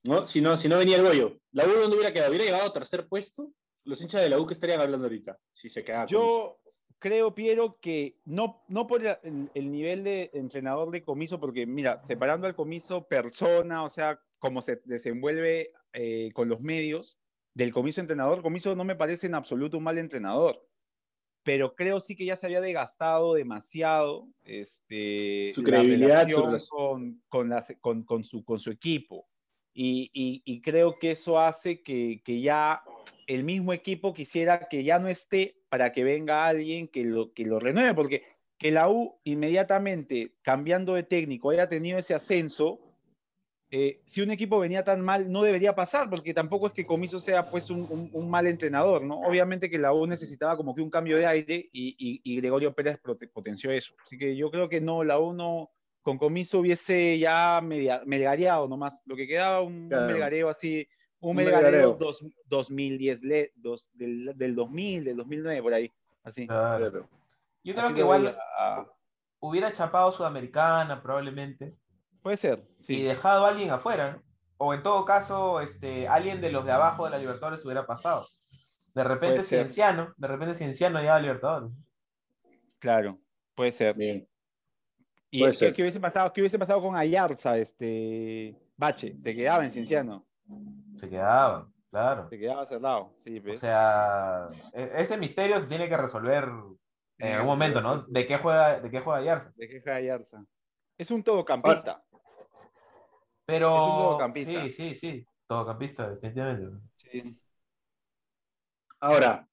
¿No? 0.03 0.27
Si, 0.27 0.41
no, 0.41 0.55
si 0.57 0.67
no 0.67 0.77
venía 0.77 0.97
el 0.97 1.03
Goyo. 1.03 1.39
¿La 1.51 1.65
U 1.65 1.71
dónde 1.71 1.95
hubiera 1.95 2.13
quedado? 2.13 2.29
¿Hubiera 2.29 2.45
llegado 2.45 2.67
a 2.67 2.73
tercer 2.73 3.07
puesto? 3.07 3.51
Los 3.83 4.01
hinchas 4.01 4.21
de 4.21 4.29
la 4.29 4.39
U 4.39 4.45
que 4.45 4.53
estarían 4.53 4.81
hablando 4.81 5.05
ahorita, 5.05 5.39
si 5.53 5.69
se 5.69 5.83
quedaba 5.83 6.05
comiso. 6.05 6.19
Yo 6.19 6.59
creo, 6.99 7.35
Piero, 7.35 7.79
que 7.79 8.19
no, 8.25 8.63
no 8.67 8.87
por 8.87 9.05
el, 9.05 9.49
el 9.53 9.71
nivel 9.71 10.03
de 10.03 10.31
entrenador 10.33 10.91
de 10.91 11.03
comiso, 11.03 11.39
porque 11.39 11.65
mira, 11.65 12.03
separando 12.03 12.47
al 12.47 12.55
comiso 12.55 13.07
persona, 13.07 13.83
o 13.83 13.89
sea, 13.89 14.19
cómo 14.39 14.61
se 14.61 14.81
desenvuelve 14.85 15.71
eh, 15.93 16.31
con 16.33 16.49
los 16.49 16.61
medios, 16.61 17.19
del 17.53 17.73
comiso 17.73 18.01
entrenador, 18.01 18.41
comiso 18.41 18.75
no 18.75 18.83
me 18.83 18.95
parece 18.95 19.27
en 19.27 19.35
absoluto 19.35 19.77
un 19.77 19.83
mal 19.83 19.97
entrenador, 19.97 20.67
pero 21.45 21.75
creo 21.75 21.99
sí 21.99 22.15
que 22.15 22.25
ya 22.25 22.35
se 22.35 22.47
había 22.47 22.59
desgastado 22.59 23.35
demasiado 23.35 24.27
este, 24.43 25.51
Su 25.53 25.61
la 25.61 25.67
credibilidad, 25.69 26.23
su 26.23 26.41
relación 26.41 26.45
relación. 26.47 26.69
con, 26.69 27.21
con, 27.29 27.49
las- 27.49 27.73
con- 27.79 28.03
con 28.03 28.23
su, 28.23 28.43
con 28.43 28.57
su 28.57 28.71
equipo. 28.71 29.27
Y, 29.73 30.09
y- 30.13 30.41
y 30.43 30.61
creo 30.61 30.97
que 30.99 31.11
eso 31.11 31.39
hace 31.39 31.83
que, 31.83 32.21
que 32.25 32.41
ya 32.41 32.81
el 33.27 33.43
mismo 33.43 33.73
equipo 33.73 34.13
quisiera 34.13 34.67
que 34.67 34.83
ya 34.83 34.97
no 34.97 35.07
esté 35.07 35.61
para 35.69 35.91
que 35.91 36.03
venga 36.03 36.47
alguien 36.47 36.87
que 36.87 37.03
lo, 37.03 37.31
que 37.31 37.45
lo 37.45 37.59
renueve, 37.59 37.93
porque 37.93 38.23
que 38.57 38.71
la 38.71 38.89
U 38.89 39.19
inmediatamente, 39.25 40.33
cambiando 40.41 40.95
de 40.95 41.03
técnico, 41.03 41.51
haya 41.51 41.67
tenido 41.69 41.99
ese 41.99 42.15
ascenso, 42.15 42.79
eh, 43.71 43.99
si 44.05 44.21
un 44.21 44.31
equipo 44.31 44.59
venía 44.59 44.83
tan 44.83 45.01
mal, 45.01 45.31
no 45.31 45.41
debería 45.41 45.73
pasar, 45.75 46.09
porque 46.09 46.33
tampoco 46.33 46.67
es 46.67 46.73
que 46.73 46.85
Comiso 46.85 47.19
sea 47.19 47.49
pues 47.49 47.69
un, 47.69 47.81
un- 47.89 48.09
un 48.13 48.29
mal 48.29 48.47
entrenador, 48.47 49.01
¿no? 49.03 49.19
Obviamente 49.21 49.69
que 49.69 49.77
la 49.79 49.91
U 49.91 50.05
necesitaba 50.07 50.55
como 50.55 50.75
que 50.75 50.81
un 50.81 50.89
cambio 50.89 51.17
de 51.17 51.25
aire 51.25 51.69
y, 51.73 51.95
y- 51.97 52.21
y 52.23 52.35
Gregorio 52.37 52.73
Pérez 52.73 52.99
potenció 53.33 53.71
eso. 53.71 53.93
Así 54.03 54.17
que 54.17 54.35
yo 54.35 54.51
creo 54.51 54.69
que 54.69 54.81
no, 54.81 55.03
la 55.03 55.19
U 55.19 55.33
no, 55.33 55.71
con 56.03 56.17
Comiso 56.19 56.59
hubiese 56.59 57.17
ya 57.17 57.59
media, 57.63 58.01
melgareado 58.05 58.67
nomás, 58.67 59.01
lo 59.05 59.15
que 59.15 59.27
quedaba 59.27 59.61
un, 59.61 59.73
un 59.73 59.87
Claro. 59.89 60.07
melgareo 60.07 60.49
así, 60.49 60.87
un, 61.19 61.31
Un 61.31 61.37
melgareo, 61.37 61.63
melgareo. 61.71 61.93
dos- 61.95 62.23
2010, 62.47 63.23
le- 63.23 63.51
dos- 63.55 63.89
del, 63.95 64.31
del 64.37 64.53
2000, 64.55 65.03
del 65.03 65.17
2009, 65.17 65.61
por 65.63 65.73
ahí, 65.73 65.91
así. 66.23 66.45
Claro. 66.45 67.09
Yo 67.63 67.73
creo 67.73 67.85
Así 67.87 67.95
que 67.95 68.01
igual 68.01 68.37
ah, 68.59 68.85
hubiera 69.39 69.71
chapado 69.71 70.11
Sudamericana 70.11 71.01
probablemente 71.01 71.73
puede 72.25 72.37
ser, 72.37 72.67
y 72.79 72.83
sí. 72.83 73.03
dejado 73.03 73.45
a 73.45 73.49
alguien 73.49 73.69
afuera. 73.69 74.13
¿no? 74.13 74.23
O 74.57 74.73
en 74.73 74.81
todo 74.81 75.05
caso, 75.05 75.61
este, 75.61 76.07
alguien 76.07 76.41
de 76.41 76.51
los 76.51 76.65
de 76.65 76.71
abajo 76.71 77.05
de 77.05 77.11
la 77.11 77.19
Libertadores 77.19 77.63
hubiera 77.63 77.85
pasado. 77.85 78.25
De 78.95 79.03
repente 79.03 79.35
Puede 79.35 79.43
ser. 79.43 79.59
Cienciano, 79.59 80.11
de 80.17 80.27
repente 80.27 80.55
Cienciano 80.55 81.03
ya 81.03 81.15
a 81.15 81.19
Libertadores. 81.19 81.71
Claro, 82.79 83.19
puede 83.53 83.71
ser. 83.71 83.93
Bien. 83.95 84.27
¿Y 85.29 85.41
Puede 85.41 85.51
qué, 85.51 85.57
ser. 85.57 85.73
qué 85.73 85.81
hubiese 85.83 85.99
pasado, 85.99 86.33
qué 86.33 86.41
hubiese 86.41 86.57
pasado 86.57 86.81
con 86.81 86.95
Ayarza, 86.95 87.59
este 87.59 88.57
Bache? 88.75 89.15
Se 89.19 89.35
quedaba 89.35 89.63
en 89.63 89.69
Cienciano, 89.69 90.25
Se 90.99 91.07
quedaba, 91.07 91.69
claro. 91.91 92.27
se 92.27 92.39
quedaba 92.39 92.65
cerrado, 92.65 93.13
sí, 93.17 93.37
O 93.37 93.43
¿ves? 93.43 93.59
sea, 93.59 94.47
e- 94.73 94.93
ese 94.95 95.15
misterio 95.17 95.59
se 95.59 95.67
tiene 95.67 95.87
que 95.89 95.97
resolver 95.97 96.49
en 97.19 97.33
algún 97.33 97.47
momento, 97.47 97.81
¿no? 97.81 97.97
¿De 98.07 98.25
qué 98.25 98.37
juega, 98.39 98.79
de 98.79 98.89
qué 98.89 98.99
juega 99.01 99.21
Yarza? 99.21 99.51
¿De 99.55 99.67
qué 99.67 99.79
juega 99.79 99.97
Ayarza? 99.97 100.43
Es 100.97 101.11
un 101.11 101.21
todocampista. 101.21 102.04
Pero. 103.45 103.75
Es 103.75 103.83
un 103.83 103.97
todocampista. 103.97 104.63
Sí, 104.63 104.69
sí, 104.69 104.95
sí. 104.95 105.27
Todocampista, 105.47 106.09
definitivamente. 106.09 106.87
Sí. 106.95 107.39
Ahora, 108.99 109.47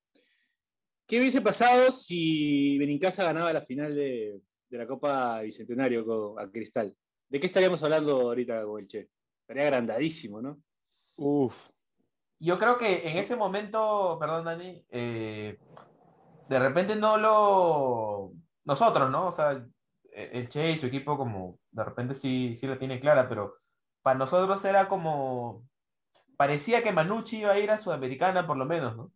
¿qué 1.07 1.19
hubiese 1.19 1.43
pasado 1.43 1.91
si 1.91 2.79
Benincasa 2.79 3.25
ganaba 3.25 3.53
la 3.53 3.61
final 3.61 3.95
de, 3.95 4.41
de 4.71 4.79
la 4.79 4.87
Copa 4.87 5.43
Bicentenario 5.43 6.07
con, 6.07 6.41
a 6.41 6.51
Cristal? 6.51 6.97
¿De 7.29 7.41
qué 7.41 7.47
estaríamos 7.47 7.83
hablando 7.83 8.21
ahorita 8.21 8.65
con 8.65 8.81
el 8.81 8.89
Che? 8.89 9.11
Estaría 9.43 9.65
agrandadísimo, 9.65 10.41
¿no? 10.41 10.63
Uf. 11.19 11.69
Yo 12.39 12.59
creo 12.59 12.79
que 12.79 13.09
en 13.09 13.19
ese 13.19 13.37
momento, 13.37 14.17
perdón, 14.19 14.45
Dani, 14.45 14.85
eh, 14.89 15.59
de 16.49 16.59
repente 16.59 16.97
no 16.97 17.19
lo. 17.19 18.33
Nosotros, 18.65 19.11
¿no? 19.11 19.29
O 19.29 19.33
sea, 19.33 19.65
el 20.13 20.49
Che 20.49 20.73
y 20.73 20.79
su 20.79 20.87
equipo, 20.87 21.17
como 21.17 21.59
de 21.71 21.85
repente 21.85 22.15
sí, 22.15 22.57
sí 22.57 22.67
lo 22.67 22.79
tiene 22.79 23.01
clara, 23.01 23.29
pero 23.29 23.62
para 24.03 24.19
nosotros 24.19 24.65
era 24.65 24.89
como. 24.89 25.63
Parecía 26.37 26.83
que 26.83 26.93
Manucci 26.93 27.39
iba 27.39 27.53
a 27.53 27.59
ir 27.59 27.71
a 27.71 27.79
Sudamericana, 27.79 28.47
por 28.47 28.57
lo 28.57 28.67
menos, 28.67 28.97
¿no? 28.97 29.13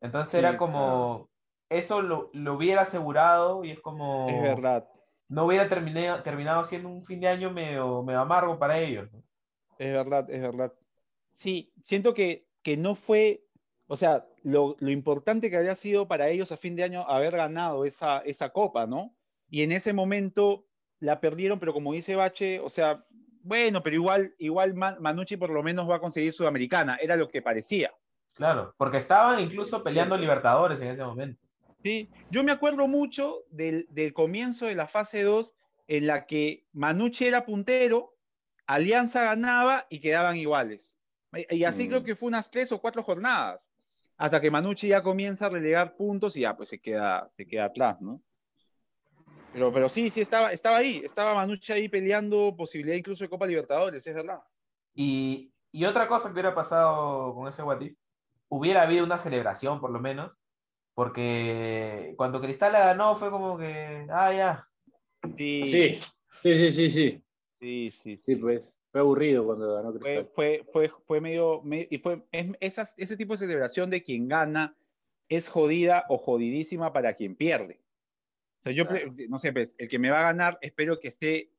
Entonces 0.00 0.30
Sí, 0.30 0.36
era 0.38 0.56
como. 0.56 1.28
Eso 1.68 2.00
lo, 2.00 2.30
lo 2.32 2.54
hubiera 2.54 2.82
asegurado 2.82 3.64
y 3.64 3.72
es 3.72 3.80
como. 3.80 4.28
Es 4.28 4.40
verdad. 4.42 4.88
No 5.28 5.44
hubiera 5.44 5.68
terminado, 5.68 6.22
terminado 6.22 6.64
siendo 6.64 6.88
un 6.88 7.04
fin 7.04 7.20
de 7.20 7.28
año 7.28 7.50
medio, 7.50 8.02
medio 8.02 8.20
amargo 8.20 8.58
para 8.58 8.78
ellos, 8.78 9.12
¿no? 9.12 9.22
Es 9.78 9.92
verdad, 9.92 10.30
es 10.30 10.40
verdad. 10.40 10.72
Sí, 11.30 11.72
siento 11.82 12.14
que, 12.14 12.48
que 12.62 12.76
no 12.76 12.94
fue, 12.94 13.44
o 13.86 13.96
sea, 13.96 14.26
lo, 14.42 14.76
lo 14.80 14.90
importante 14.90 15.50
que 15.50 15.56
había 15.56 15.74
sido 15.74 16.08
para 16.08 16.28
ellos 16.28 16.50
a 16.50 16.56
fin 16.56 16.74
de 16.74 16.84
año 16.84 17.02
haber 17.08 17.36
ganado 17.36 17.84
esa, 17.84 18.18
esa 18.20 18.50
copa, 18.50 18.86
¿no? 18.86 19.14
Y 19.50 19.62
en 19.62 19.72
ese 19.72 19.92
momento 19.92 20.66
la 21.00 21.20
perdieron, 21.20 21.58
pero 21.58 21.72
como 21.72 21.92
dice 21.92 22.16
Bache, 22.16 22.60
o 22.60 22.70
sea, 22.70 23.04
bueno, 23.48 23.82
pero 23.82 23.96
igual, 23.96 24.34
igual 24.38 24.74
Man- 24.74 24.98
Manucci 25.00 25.36
por 25.36 25.50
lo 25.50 25.62
menos 25.62 25.88
va 25.88 25.96
a 25.96 26.00
conseguir 26.00 26.32
Sudamericana, 26.32 26.98
era 27.00 27.16
lo 27.16 27.28
que 27.28 27.40
parecía. 27.42 27.90
Claro, 28.34 28.74
porque 28.76 28.98
estaban 28.98 29.40
incluso 29.40 29.82
peleando 29.82 30.16
Libertadores 30.16 30.80
en 30.80 30.88
ese 30.88 31.02
momento. 31.04 31.40
Sí, 31.82 32.10
yo 32.30 32.44
me 32.44 32.52
acuerdo 32.52 32.86
mucho 32.86 33.44
del, 33.50 33.86
del 33.90 34.12
comienzo 34.12 34.66
de 34.66 34.74
la 34.74 34.86
fase 34.86 35.22
2 35.22 35.54
en 35.86 36.06
la 36.06 36.26
que 36.26 36.66
Manucci 36.72 37.24
era 37.26 37.46
puntero, 37.46 38.14
Alianza 38.66 39.22
ganaba 39.24 39.86
y 39.88 40.00
quedaban 40.00 40.36
iguales. 40.36 40.96
Y 41.32 41.56
y 41.56 41.64
así 41.64 41.84
Mm. 41.86 41.88
creo 41.88 42.04
que 42.04 42.16
fue 42.16 42.28
unas 42.28 42.50
tres 42.50 42.70
o 42.72 42.80
cuatro 42.80 43.02
jornadas, 43.02 43.70
hasta 44.18 44.40
que 44.40 44.50
Manucci 44.50 44.88
ya 44.88 45.02
comienza 45.02 45.46
a 45.46 45.50
relegar 45.50 45.96
puntos 45.96 46.36
y 46.36 46.40
ya 46.40 46.56
pues 46.56 46.68
se 46.68 46.78
queda, 46.80 47.26
se 47.30 47.46
queda 47.46 47.66
atrás, 47.66 48.00
¿no? 48.00 48.20
Pero, 49.52 49.72
pero 49.72 49.88
sí, 49.88 50.10
sí, 50.10 50.20
estaba, 50.20 50.52
estaba 50.52 50.76
ahí, 50.76 51.02
estaba 51.04 51.34
Manucci 51.34 51.72
ahí 51.72 51.88
peleando 51.88 52.54
posibilidad 52.56 52.96
incluso 52.96 53.24
de 53.24 53.30
Copa 53.30 53.46
Libertadores, 53.46 54.06
es 54.06 54.14
verdad. 54.14 54.40
Y, 54.94 55.52
y 55.72 55.84
otra 55.84 56.06
cosa 56.08 56.28
que 56.28 56.34
hubiera 56.34 56.54
pasado 56.54 57.34
con 57.34 57.48
ese 57.48 57.62
If, 57.80 57.96
hubiera 58.48 58.82
habido 58.82 59.04
una 59.04 59.18
celebración 59.18 59.80
por 59.80 59.90
lo 59.90 60.00
menos, 60.00 60.32
porque 60.94 62.14
cuando 62.16 62.40
Cristal 62.40 62.72
la 62.72 62.80
ganó 62.86 63.16
fue 63.16 63.30
como 63.30 63.56
que, 63.56 64.06
ah, 64.10 64.32
ya, 64.32 64.64
Sí, 65.36 65.66
Sí, 65.66 65.98
sí, 66.42 66.54
sí, 66.54 66.70
sí, 66.70 66.88
sí. 66.88 67.22
sí, 67.60 67.88
sí, 67.90 68.16
Sí, 68.16 68.36
pues. 68.36 68.78
Fue 68.90 69.00
aburrido 69.00 69.44
cuando 69.44 69.74
ganó 69.74 69.90
fue, 69.92 70.00
Cristal. 70.00 70.30
fue, 70.34 70.64
fue, 70.72 70.92
fue 71.06 71.20
medio, 71.20 71.60
me- 71.62 71.86
y 71.90 71.98
fue 71.98 72.22
es- 72.32 72.56
esas- 72.60 72.94
ese 72.96 73.16
tipo 73.16 73.34
de 73.34 73.38
celebración 73.38 73.90
de 73.90 74.02
quien 74.02 74.28
gana 74.28 74.76
es 75.28 75.48
jodida 75.48 76.04
o 76.08 76.18
jodidísima 76.18 76.92
para 76.92 77.14
quien 77.14 77.36
pierde. 77.36 77.80
O 78.58 78.62
sea, 78.62 78.72
yo, 78.72 78.86
pre- 78.86 79.10
no 79.28 79.38
sé, 79.38 79.52
pues, 79.52 79.74
el 79.78 79.88
que 79.88 79.98
me 79.98 80.10
va 80.10 80.20
a 80.20 80.32
ganar, 80.32 80.58
espero 80.60 80.98
que 80.98 81.08
esté 81.08 81.52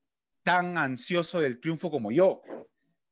tan 0.44 0.78
ansioso 0.78 1.40
del 1.40 1.60
triunfo 1.60 1.90
como 1.90 2.12
yo. 2.12 2.42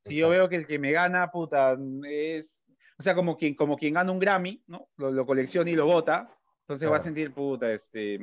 Si 0.04 0.16
yo 0.16 0.28
Exacto. 0.28 0.30
veo 0.30 0.50
que 0.50 0.56
el 0.58 0.68
que 0.68 0.80
me 0.80 0.92
gana, 0.92 1.30
puta, 1.32 1.78
es, 2.10 2.66
o 2.98 3.04
sea, 3.04 3.16
como 3.16 3.38
quien, 3.38 3.56
como 3.56 3.78
quien 3.78 3.94
gana 3.94 4.12
un 4.12 4.20
Grammy, 4.20 4.64
¿no? 4.68 4.90
Lo, 4.98 5.12
lo 5.12 5.26
colecciona 5.26 5.70
y 5.70 5.76
lo 5.76 5.86
vota, 5.86 6.30
entonces 6.62 6.88
va 6.88 6.92
a 6.92 7.00
Claro. 7.00 7.04
sentir, 7.04 7.34
puta, 7.34 7.72
este, 7.72 8.20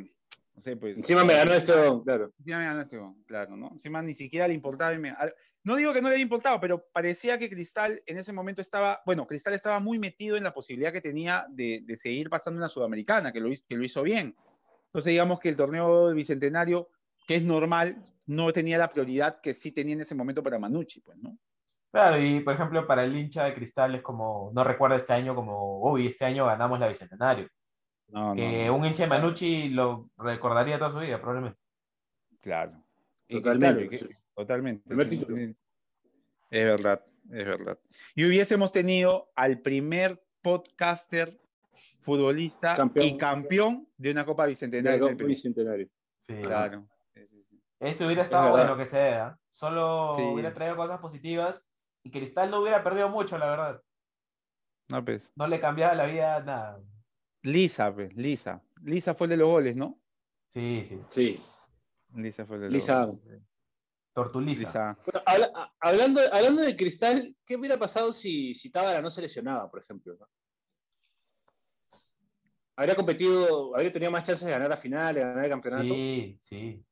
no 0.55 0.61
sé, 0.61 0.77
pues. 0.77 0.97
Encima 0.97 1.25
me 1.25 1.35
ganó 1.35 1.53
esto, 1.55 2.03
claro. 2.05 2.33
Encima 2.39 2.59
me 2.59 2.65
ganó 2.65 2.81
ese 2.83 2.99
gol, 2.99 3.15
claro, 3.27 3.57
¿no? 3.57 3.71
Encima 3.73 4.03
ni 4.03 4.15
siquiera 4.15 4.49
le 4.49 4.55
importaba. 4.55 4.97
No 5.63 5.77
digo 5.77 5.95
que 5.95 6.03
no 6.03 6.09
le 6.09 6.17
haya 6.17 6.23
importado, 6.23 6.61
pero 6.61 6.87
parecía 6.93 7.39
que 7.39 7.49
Cristal 7.49 8.03
en 8.07 8.19
ese 8.19 8.33
momento 8.35 8.61
estaba, 8.61 9.03
bueno, 9.07 9.27
Cristal 9.27 9.55
estaba 9.55 9.81
muy 9.81 9.99
metido 9.99 10.37
en 10.37 10.45
la 10.45 10.53
posibilidad 10.53 10.93
que 10.93 11.01
tenía 11.01 11.47
de, 11.49 11.81
de 11.85 11.97
seguir 11.97 12.29
pasando 12.29 12.59
en 12.59 12.63
la 12.63 12.69
Sudamericana, 12.69 13.33
que 13.33 13.41
lo, 13.41 13.51
que 13.67 13.75
lo 13.75 13.85
hizo 13.85 14.03
bien. 14.03 14.37
Entonces, 14.95 15.11
digamos 15.11 15.41
que 15.41 15.49
el 15.49 15.57
torneo 15.57 16.07
del 16.07 16.15
Bicentenario, 16.15 16.89
que 17.27 17.35
es 17.35 17.43
normal, 17.43 18.01
no 18.27 18.53
tenía 18.53 18.79
la 18.79 18.89
prioridad 18.89 19.41
que 19.41 19.53
sí 19.53 19.73
tenía 19.73 19.95
en 19.95 20.03
ese 20.03 20.15
momento 20.15 20.41
para 20.41 20.57
Manucci, 20.61 21.01
pues, 21.01 21.19
¿no? 21.19 21.37
Claro, 21.91 22.21
y 22.21 22.39
por 22.39 22.55
ejemplo, 22.55 22.87
para 22.87 23.03
el 23.03 23.17
hincha 23.17 23.45
de 23.45 23.55
Cristal 23.55 23.97
es 23.97 24.03
como, 24.03 24.53
no 24.55 24.63
recuerda 24.63 24.95
este 24.95 25.13
año 25.13 25.35
como, 25.35 25.81
uy, 25.83 26.07
este 26.07 26.25
año 26.25 26.47
ganamos 26.47 26.79
la 26.79 26.87
Bicentenario. 26.87 27.49
No, 28.07 28.37
Que 28.37 28.71
un 28.71 28.85
hincha 28.85 29.03
de 29.03 29.09
Manucci 29.09 29.69
lo 29.71 30.11
recordaría 30.17 30.79
toda 30.79 30.93
su 30.93 30.99
vida, 31.01 31.21
probablemente. 31.21 31.59
Claro. 32.41 32.81
Totalmente, 33.29 33.89
que- 33.89 33.99
totalmente. 34.37 34.85
Es 36.51 36.65
verdad, 36.67 37.05
es 37.33 37.45
verdad. 37.47 37.79
Y 38.15 38.27
hubiésemos 38.27 38.71
tenido 38.71 39.33
al 39.35 39.59
primer 39.61 40.25
podcaster 40.41 41.41
futbolista 42.01 42.75
Campeón. 42.75 43.07
y 43.07 43.19
campeón 43.19 43.89
de 43.97 44.11
una 44.11 44.25
Copa 44.25 44.47
Bicentenario. 44.47 45.09
Copa. 45.11 45.25
Bicentenario. 45.25 45.89
Sí. 46.21 46.35
Claro. 46.43 46.87
Sí, 47.15 47.27
sí, 47.27 47.43
sí. 47.49 47.61
Eso 47.81 48.07
hubiera 48.07 48.23
estado 48.23 48.51
bueno 48.53 48.77
que 48.77 48.87
sea. 48.87 49.39
Solo 49.51 50.13
Sí. 50.17 50.23
hubiera 50.23 50.53
traído 50.55 50.77
cosas 50.77 50.99
positivas 51.01 51.63
y 52.03 52.11
Cristal 52.11 52.51
no 52.51 52.61
hubiera 52.61 52.83
perdido 52.83 53.09
mucho, 53.09 53.39
la 53.39 53.47
verdad. 53.51 53.83
No, 54.91 55.05
pues. 55.05 55.33
No 55.37 55.47
le 55.47 55.61
cambiaba 55.61 55.95
la 55.95 56.07
vida 56.07 56.43
nada. 56.43 56.81
Lisa, 57.43 57.95
pues, 57.95 58.15
Lisa. 58.15 58.63
Lisa 58.83 59.15
fue 59.15 59.27
el 59.27 59.31
de 59.33 59.37
los 59.39 59.49
goles, 59.49 59.77
¿no? 59.77 59.95
Sí, 60.49 60.85
sí. 60.89 61.01
Sí. 61.11 61.41
Lisa 62.15 62.45
fue 62.47 62.57
el 62.57 62.63
de 62.63 62.67
los 62.69 62.75
Lisa. 62.75 63.05
goles. 63.05 63.43
Tortuliza. 64.15 64.61
Lisa. 64.61 64.99
Bueno, 65.05 65.23
habla- 65.27 65.51
a- 65.55 65.75
hablando, 65.81 66.21
hablando 66.33 66.63
de 66.63 66.77
Cristal, 66.77 67.37
¿qué 67.45 67.57
hubiera 67.57 67.77
pasado 67.79 68.13
si, 68.13 68.55
si 68.55 68.71
Tábara 68.71 69.03
no 69.03 69.11
se 69.11 69.21
lesionaba, 69.23 69.69
por 69.71 69.81
ejemplo? 69.81 70.17
no? 70.19 70.27
Habría 72.77 72.97
competido, 72.97 73.75
habría 73.75 73.93
tenido 73.93 74.11
más 74.11 74.25
chances 74.25 74.47
de 74.47 74.53
ganar 74.53 74.69
la 74.69 74.77
final, 74.77 75.15
de 75.15 75.21
ganar 75.21 75.45
el 75.45 75.51
campeonato. 75.51 75.95
Sí, 75.95 76.39
sí. 76.41 76.85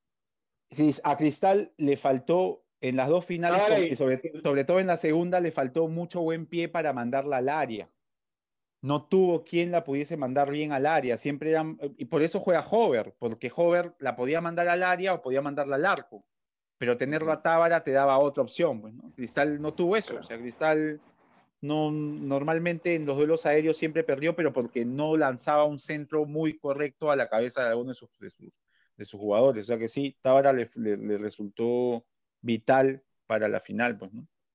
A 1.02 1.16
Cristal 1.16 1.72
le 1.76 1.96
faltó 1.96 2.64
en 2.80 2.96
las 2.96 3.08
dos 3.08 3.24
finales, 3.24 3.92
y- 3.92 3.96
sobre, 3.96 4.20
sobre 4.42 4.64
todo 4.64 4.80
en 4.80 4.86
la 4.86 4.96
segunda, 4.96 5.40
le 5.40 5.50
faltó 5.50 5.88
mucho 5.88 6.20
buen 6.20 6.46
pie 6.46 6.68
para 6.68 6.92
mandarla 6.92 7.38
al 7.38 7.48
área. 7.48 7.90
No 8.80 9.04
tuvo 9.04 9.44
quien 9.44 9.70
la 9.70 9.84
pudiese 9.84 10.16
mandar 10.16 10.50
bien 10.50 10.72
al 10.72 10.86
área. 10.86 11.16
Siempre 11.16 11.50
eran, 11.50 11.78
y 11.96 12.06
por 12.06 12.22
eso 12.22 12.40
juega 12.40 12.66
Hover, 12.68 13.14
porque 13.18 13.50
Hover 13.54 13.94
la 13.98 14.16
podía 14.16 14.40
mandar 14.40 14.66
al 14.66 14.82
área 14.82 15.14
o 15.14 15.22
podía 15.22 15.40
mandarla 15.40 15.76
al 15.76 15.86
arco. 15.86 16.24
Pero 16.78 16.96
tenerlo 16.96 17.30
a 17.30 17.42
Tábara 17.42 17.84
te 17.84 17.92
daba 17.92 18.18
otra 18.18 18.42
opción. 18.42 18.80
Pues, 18.80 18.92
¿no? 18.94 19.12
Cristal 19.14 19.62
no 19.62 19.72
tuvo 19.74 19.96
eso. 19.96 20.16
O 20.16 20.22
sea, 20.24 20.36
Cristal 20.36 21.00
no, 21.62 21.90
normalmente 21.90 22.94
en 22.94 23.06
los 23.06 23.16
duelos 23.16 23.46
aéreos 23.46 23.76
siempre 23.78 24.04
perdió, 24.04 24.36
pero 24.36 24.52
porque 24.52 24.84
no 24.84 25.16
lanzaba 25.16 25.64
un 25.64 25.78
centro 25.78 26.26
muy 26.26 26.58
correcto 26.58 27.10
a 27.10 27.16
la 27.16 27.28
cabeza 27.28 27.62
de 27.62 27.70
alguno 27.70 27.90
de 27.90 27.94
sus, 27.94 28.18
de 28.18 28.30
sus, 28.30 28.60
de 28.96 29.04
sus 29.04 29.20
jugadores. 29.20 29.64
O 29.64 29.68
sea 29.68 29.78
que 29.78 29.88
sí, 29.88 30.18
Tábara 30.20 30.52
le, 30.52 30.68
le- 30.76 30.96
le 30.98 31.18
resultó 31.18 32.04
vital 32.40 33.02
para 33.26 33.48
la 33.48 33.60
final, 33.60 33.96
pues, 33.96 34.10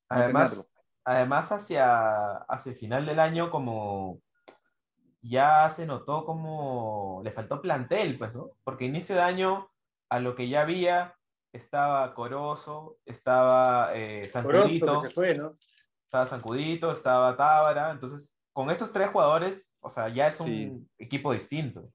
Además, 0.09 0.69
además 1.03 1.51
hacia, 1.51 2.37
hacia 2.37 2.71
el 2.71 2.77
final 2.77 3.05
del 3.05 3.19
año, 3.19 3.49
como 3.49 4.21
ya 5.21 5.69
se 5.69 5.85
notó 5.85 6.25
como 6.25 7.21
le 7.23 7.31
faltó 7.31 7.61
plantel, 7.61 8.17
pues, 8.17 8.33
¿no? 8.33 8.51
Porque 8.63 8.85
inicio 8.85 9.15
de 9.15 9.21
año, 9.21 9.69
a 10.09 10.19
lo 10.19 10.35
que 10.35 10.47
ya 10.47 10.61
había, 10.61 11.15
estaba 11.51 12.13
Corozo, 12.13 12.97
estaba 13.05 13.89
eh, 13.95 14.21
que 14.21 14.27
se 15.07 15.09
fue, 15.09 15.35
¿no? 15.35 15.53
Estaba 16.07 16.25
Sancudito, 16.25 16.91
estaba 16.91 17.35
Tábara, 17.35 17.91
entonces 17.91 18.33
con 18.53 18.71
esos 18.71 18.91
tres 18.91 19.09
jugadores, 19.09 19.75
o 19.81 19.89
sea, 19.89 20.07
ya 20.09 20.27
es 20.27 20.39
un 20.39 20.47
Sí. 20.47 20.87
equipo 20.97 21.33
distinto. 21.33 21.85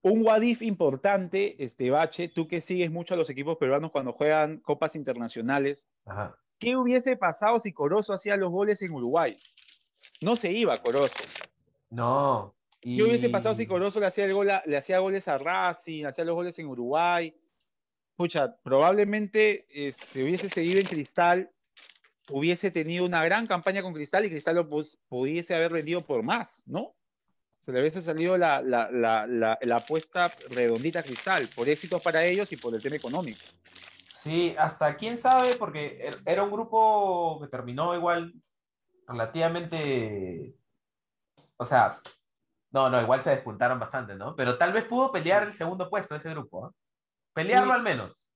Un 0.00 0.24
Wadif 0.24 0.62
importante, 0.62 1.62
este 1.62 1.90
Bache, 1.90 2.28
tú 2.28 2.46
que 2.46 2.60
sigues 2.60 2.90
mucho 2.90 3.14
a 3.14 3.16
los 3.16 3.28
equipos 3.30 3.58
peruanos 3.58 3.90
cuando 3.90 4.12
juegan 4.12 4.58
copas 4.60 4.94
internacionales, 4.94 5.90
Ajá. 6.06 6.36
¿qué 6.58 6.76
hubiese 6.76 7.16
pasado 7.16 7.58
si 7.58 7.72
Corozo 7.72 8.14
hacía 8.14 8.36
los 8.36 8.50
goles 8.50 8.80
en 8.80 8.92
Uruguay? 8.92 9.36
No 10.22 10.36
se 10.36 10.52
iba 10.52 10.76
Corozo. 10.76 11.12
No. 11.90 12.54
¿Qué 12.80 13.02
hubiese 13.02 13.28
pasado 13.28 13.56
si 13.56 13.64
y- 13.64 13.66
Corozo 13.66 13.98
le 13.98 14.06
hacía, 14.06 14.24
el 14.24 14.34
gol 14.34 14.48
a- 14.50 14.62
le 14.66 14.76
hacía 14.76 15.00
goles 15.00 15.26
a 15.26 15.36
Racing, 15.36 16.04
hacía 16.06 16.24
los 16.24 16.36
goles 16.36 16.58
en 16.60 16.68
Uruguay? 16.68 17.34
Pucha, 18.16 18.56
probablemente 18.62 19.66
este, 19.70 20.22
hubiese 20.22 20.48
seguido 20.48 20.78
en 20.80 20.86
Cristal, 20.86 21.50
hubiese 22.30 22.70
tenido 22.70 23.04
una 23.04 23.24
gran 23.24 23.46
campaña 23.46 23.82
con 23.82 23.92
Cristal 23.94 24.24
y 24.24 24.30
Cristal 24.30 24.56
lo 24.56 24.68
pudiese 25.08 25.54
haber 25.54 25.72
vendido 25.72 26.04
por 26.04 26.22
más, 26.22 26.64
¿no? 26.66 26.94
Se 27.60 27.72
le 27.72 27.80
hubiese 27.80 28.00
salido 28.00 28.38
la, 28.38 28.62
la, 28.62 28.90
la, 28.90 29.26
la, 29.26 29.76
apuesta 29.76 30.30
redondita 30.50 31.00
a 31.00 31.02
Cristal, 31.02 31.48
por 31.54 31.68
éxitos 31.68 32.00
para 32.02 32.24
ellos 32.24 32.50
y 32.52 32.56
por 32.56 32.74
el 32.74 32.82
tema 32.82 32.96
económico. 32.96 33.40
Sí, 34.08 34.54
hasta 34.58 34.96
quién 34.96 35.18
sabe, 35.18 35.48
porque 35.58 35.98
er- 36.08 36.22
era 36.24 36.42
un 36.42 36.50
grupo 36.50 37.38
que 37.40 37.48
terminó 37.48 37.94
igual 37.94 38.32
relativamente. 39.06 40.54
O 41.56 41.64
sea, 41.64 41.90
no, 42.70 42.88
no, 42.90 43.00
igual 43.02 43.22
se 43.22 43.30
despuntaron 43.30 43.78
bastante, 43.78 44.14
¿no? 44.14 44.34
Pero 44.36 44.56
tal 44.58 44.72
vez 44.72 44.84
pudo 44.84 45.10
pelear 45.12 45.42
el 45.44 45.52
segundo 45.52 45.88
puesto 45.90 46.14
de 46.14 46.18
ese 46.18 46.30
grupo, 46.30 46.66
¿ah? 46.66 46.72
Pelearlo 47.32 47.72
Sí. 47.72 47.76
al 47.76 47.82
menos. 47.82 48.28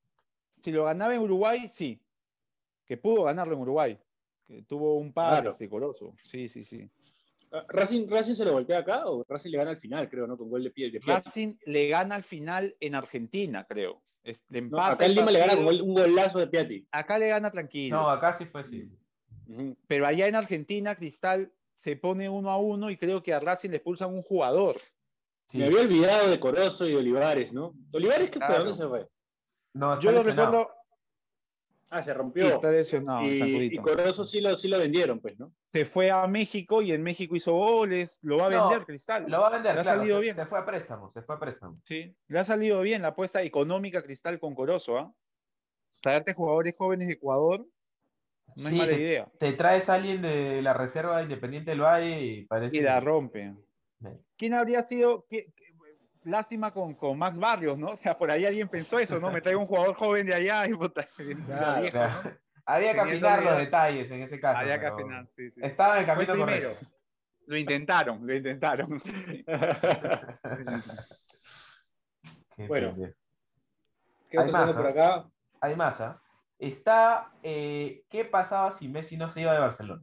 Si 0.59 0.71
lo 0.73 0.85
ganaba 0.85 1.15
en 1.15 1.21
Uruguay, 1.21 1.69
sí. 1.69 2.01
Que 2.93 2.99
pudo 2.99 3.23
ganarlo 3.23 3.55
en 3.55 3.61
Uruguay. 3.63 3.99
Que 4.47 4.61
tuvo 4.65 4.97
un 4.99 5.15
par 5.15 5.33
Claro. 5.37 5.51
este 5.53 5.67
Corozo. 5.67 6.15
Sí, 6.23 6.47
sí, 6.47 6.63
sí. 6.63 6.91
Ah, 7.51 7.65
¿Racing, 7.67 8.07
¿Racing 8.07 8.35
se 8.35 8.45
lo 8.45 8.53
voltea 8.53 8.81
acá 8.81 9.07
o 9.09 9.25
Racing 9.27 9.49
le 9.51 9.57
gana 9.57 9.71
al 9.71 9.79
final, 9.79 10.11
creo, 10.11 10.27
¿no? 10.27 10.37
Con 10.37 10.51
gol 10.51 10.63
de 10.63 10.71
pie. 10.71 10.91
De. 10.91 10.99
Racing 10.99 11.55
le 11.65 11.89
gana 11.89 12.17
al 12.17 12.23
final 12.23 12.77
en 12.81 12.95
Argentina, 12.95 13.65
creo. 13.67 14.03
Es- 14.23 14.45
le 14.51 14.61
No, 14.61 14.67
empata 14.67 14.93
acá 14.93 15.05
el 15.07 15.13
en 15.13 15.17
Lima 15.17 15.31
le 15.31 15.39
gana 15.39 15.55
con 15.55 15.65
gol- 15.65 15.81
un 15.81 15.95
golazo 15.95 16.39
de 16.39 16.49
Piatti. 16.49 16.87
Acá 16.91 17.19
le 17.19 17.29
gana 17.29 17.51
tranquilo. 17.51 17.97
No, 17.97 18.11
acá 18.11 18.35
sí 18.35 18.45
fue, 18.45 18.63
sí. 18.63 18.87
Ujú. 19.49 19.75
Pero 19.87 20.07
allá 20.07 20.29
en 20.29 20.35
Argentina, 20.37 20.95
Cristal 20.95 21.51
se 21.75 21.97
pone 21.97 22.29
uno 22.29 22.51
a 22.51 22.59
uno 22.59 22.91
y 22.91 22.99
creo 22.99 23.23
que 23.23 23.33
a 23.33 23.41
Racing 23.41 23.71
le 23.71 23.77
expulsan 23.77 24.13
un 24.13 24.21
jugador. 24.21 24.77
sí. 25.47 25.57
Me 25.57 25.65
había 25.65 25.81
olvidado 25.81 26.29
de 26.29 26.39
Corozo 26.39 26.87
y 26.87 26.91
de 26.91 26.97
Olivares, 26.99 27.55
¿no? 27.55 27.73
¿Olivares 27.93 28.29
qué 28.31 28.39
fue? 28.39 28.49
Claro. 28.49 28.65
¿Dónde 28.65 28.75
se 28.83 28.87
fue? 28.87 29.09
No, 29.75 29.95
está 29.95 30.05
Yo 30.05 30.13
lo 30.13 30.23
recuerdo. 30.23 30.69
Ah, 31.95 32.03
se 32.03 32.13
Sí, 32.13 32.17
rompió. 32.17 32.49
está 32.49 32.71
lesionado, 32.71 33.23
y, 33.25 33.67
y 33.67 33.77
Corozo 33.77 34.25
sí 34.25 34.41
lo, 34.41 34.57
sí 34.57 34.67
lo 34.69 34.79
vendieron, 34.79 35.21
pues, 35.21 35.39
¿no? 35.39 35.53
Se 35.75 35.85
fue 35.85 36.11
a 36.11 36.27
México 36.27 36.81
y 36.81 36.91
en 36.93 37.03
México 37.03 37.37
hizo 37.37 37.53
goles. 37.53 38.19
Lo 38.23 38.39
va 38.39 38.47
a 38.47 38.51
No, 38.51 38.69
vender, 38.71 38.87
Cristal. 38.87 39.27
Lo 39.29 39.41
va 39.43 39.49
a 39.49 39.51
vender, 39.51 39.75
Le 39.75 39.81
ha 39.83 39.85
salido 39.85 40.17
se, 40.17 40.23
bien. 40.23 40.35
se 40.35 40.47
fue 40.47 40.59
a 40.59 40.65
préstamo, 40.65 41.11
se 41.11 41.21
fue 41.21 41.35
a 41.35 41.39
préstamo. 41.39 41.79
Sí, 41.85 42.17
le 42.29 42.39
ha 42.39 42.45
salido 42.45 42.81
bien 42.81 43.03
la 43.03 43.09
apuesta 43.09 43.43
económica 43.43 44.03
Cristal 44.03 44.41
con 44.41 44.55
Corozo, 44.55 44.97
¿ah? 44.99 45.13
Traerte 46.01 46.33
jugadores 46.33 46.75
jóvenes 46.79 47.09
de 47.09 47.15
Ecuador 47.15 47.67
no 48.57 48.63
es 48.65 48.69
Sí, 48.71 48.75
mala 48.77 48.93
te- 48.93 49.01
idea. 49.01 49.31
Te 49.39 49.53
traes 49.53 49.89
a 49.91 49.95
alguien 49.95 50.23
de 50.23 50.63
la 50.63 50.73
Reserva 50.73 51.23
Independiente 51.23 51.73
del 51.73 51.83
Valle 51.83 52.21
y 52.23 52.47
parece... 52.47 52.77
Y 52.77 52.81
la 52.81 53.01
rompe. 53.01 53.55
Sí. 54.01 54.09
¿Quién 54.37 54.55
habría 54.55 54.83
sido? 54.83 55.27
qué- 55.29 55.53
lástima 56.25 56.73
con, 56.73 56.95
con 56.95 57.19
Max 57.19 57.39
Barrios, 57.39 57.79
¿no? 57.79 57.89
O 57.89 57.97
sea, 57.97 58.17
por 58.17 58.31
ahí 58.31 58.45
alguien 58.45 58.69
pensó 58.69 58.99
eso, 58.99 59.21
¿no? 59.21 59.31
Me 59.31 59.41
traigo 59.41 59.61
un 59.61 59.67
jugador 59.67 59.95
joven 59.95 60.27
de 60.27 60.35
allá 60.35 60.67
y 60.67 60.75
puta, 60.75 61.07
ya 61.19 61.47
Claro, 61.47 61.81
viejo, 61.83 61.99
Claro. 61.99 62.13
¿no? 62.25 62.31
Había 62.65 62.93
que 62.95 63.01
Teniendo 63.01 63.29
afinar 63.29 63.51
los 63.51 63.59
detalles 63.59 64.11
en 64.11 64.23
ese 64.23 64.41
caso. 64.41 64.59
Había 64.61 64.75
que 64.79 64.85
pero 64.85 64.95
afinar, 64.95 65.27
sí, 65.31 65.51
sí. 65.51 65.61
Estaba 65.63 65.95
en 65.95 66.01
el 66.01 66.07
camino 66.07 66.33
primero. 66.35 66.69
correcto. 66.71 66.87
Lo 67.47 67.57
intentaron, 67.57 68.27
lo 68.27 68.35
intentaron. 68.35 69.01
Qué 72.57 72.67
Bueno. 72.69 72.95
¿Qué 74.31 74.39
Hay 74.39 74.45
otro 74.45 74.53
más, 74.53 74.67
tengo 74.71 74.83
por 74.83 74.91
acá? 74.91 75.29
Hay 75.61 75.77
más, 75.77 76.01
¿ah? 76.01 76.21
Está, 76.59 77.33
eh, 77.43 78.05
¿qué 78.09 78.25
pasaba 78.25 78.71
si 78.71 78.89
Messi 78.89 79.17
no 79.17 79.29
se 79.29 79.41
iba 79.41 79.53
de 79.53 79.59
Barcelona? 79.59 80.03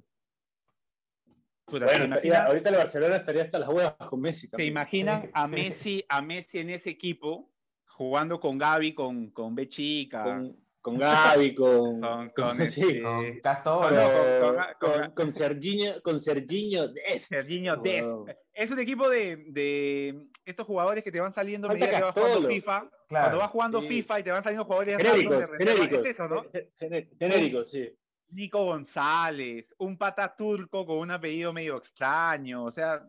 Bueno, 1.69 1.87
¿te, 1.87 2.03
estaría- 2.27 2.45
ahorita 2.45 2.69
el 2.69 2.75
Barcelona 2.75 3.15
estaría 3.15 3.41
hasta 3.41 3.59
las 3.59 3.69
huevas 3.69 3.95
con 4.09 4.21
Messi. 4.21 4.47
te 4.47 4.51
también. 4.51 4.71
imaginan 4.71 5.21
Sí, 5.23 5.29
a 5.33 5.45
sí. 5.45 5.51
Messi, 5.51 6.05
a 6.09 6.21
Messi 6.21 6.59
en 6.59 6.69
ese 6.71 6.89
equipo 6.89 7.51
jugando 7.85 8.39
con 8.39 8.57
Gaby, 8.57 8.93
con, 8.93 9.29
con 9.31 9.55
B 9.55 9.67
chica, 9.67 10.23
Con, 10.23 10.55
con 10.81 10.97
Gaby, 10.97 11.53
con, 11.53 11.99
con, 12.01 12.29
con- 12.29 12.57
con, 12.57 12.57
sí, 12.69 12.81
este, 12.87 13.01
Con 13.01 13.39
Castor. 13.41 13.93
con, 13.93 13.95
con- 13.95 14.55
con- 14.79 15.01
con- 15.01 15.11
con 15.11 15.33
Serginho, 15.33 16.01
con 16.01 16.19
Serginho 16.19 16.87
Dest. 16.87 17.27
Serginho 17.29 17.75
Dest. 17.77 18.05
Wow. 18.07 18.25
Es 18.53 18.71
un 18.71 18.79
equipo 18.79 19.09
de, 19.09 19.37
de 19.47 20.27
estos 20.45 20.65
jugadores 20.65 21.03
que 21.03 21.11
te 21.11 21.19
van 21.21 21.31
saliendo 21.31 21.69
a 21.69 21.73
medida 21.73 21.89
que 21.89 22.01
vas 22.01 22.13
jugando. 22.17 22.49
FIFA. 22.49 22.89
Claro. 23.07 23.23
Cuando 23.25 23.37
vas 23.39 23.51
jugando 23.51 23.81
Sí. 23.81 23.87
FIFA 23.87 24.19
y 24.19 24.23
te 24.23 24.31
van 24.31 24.43
saliendo 24.43 24.65
jugadores 24.65 24.97
Genéricos, 24.97 25.39
de 25.39 25.57
genéricos. 25.57 25.99
Es 25.99 26.05
eso, 26.05 26.27
¿no? 26.27 26.43
Gené- 26.77 27.09
Genéricos, 27.17 27.71
sí. 27.71 27.89
Nico 28.31 28.63
González, 28.65 29.73
un 29.79 29.97
pata 29.97 30.35
turco 30.35 30.85
con 30.85 30.97
un 30.99 31.11
apellido 31.11 31.51
medio 31.53 31.77
extraño. 31.77 32.65
O 32.65 32.71
sea, 32.71 33.03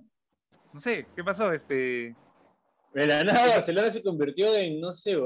no 0.73 0.81
sé, 0.81 1.07
¿qué 1.14 1.23
pasó? 1.25 1.53
Este, 1.53 2.14
De 2.95 3.07
la 3.07 3.23
nada 3.25 3.49
Barcelona 3.49 3.91
se 3.91 4.03
convirtió 4.03 4.55
en, 4.57 4.81
no 4.81 4.93
sé, 4.93 5.18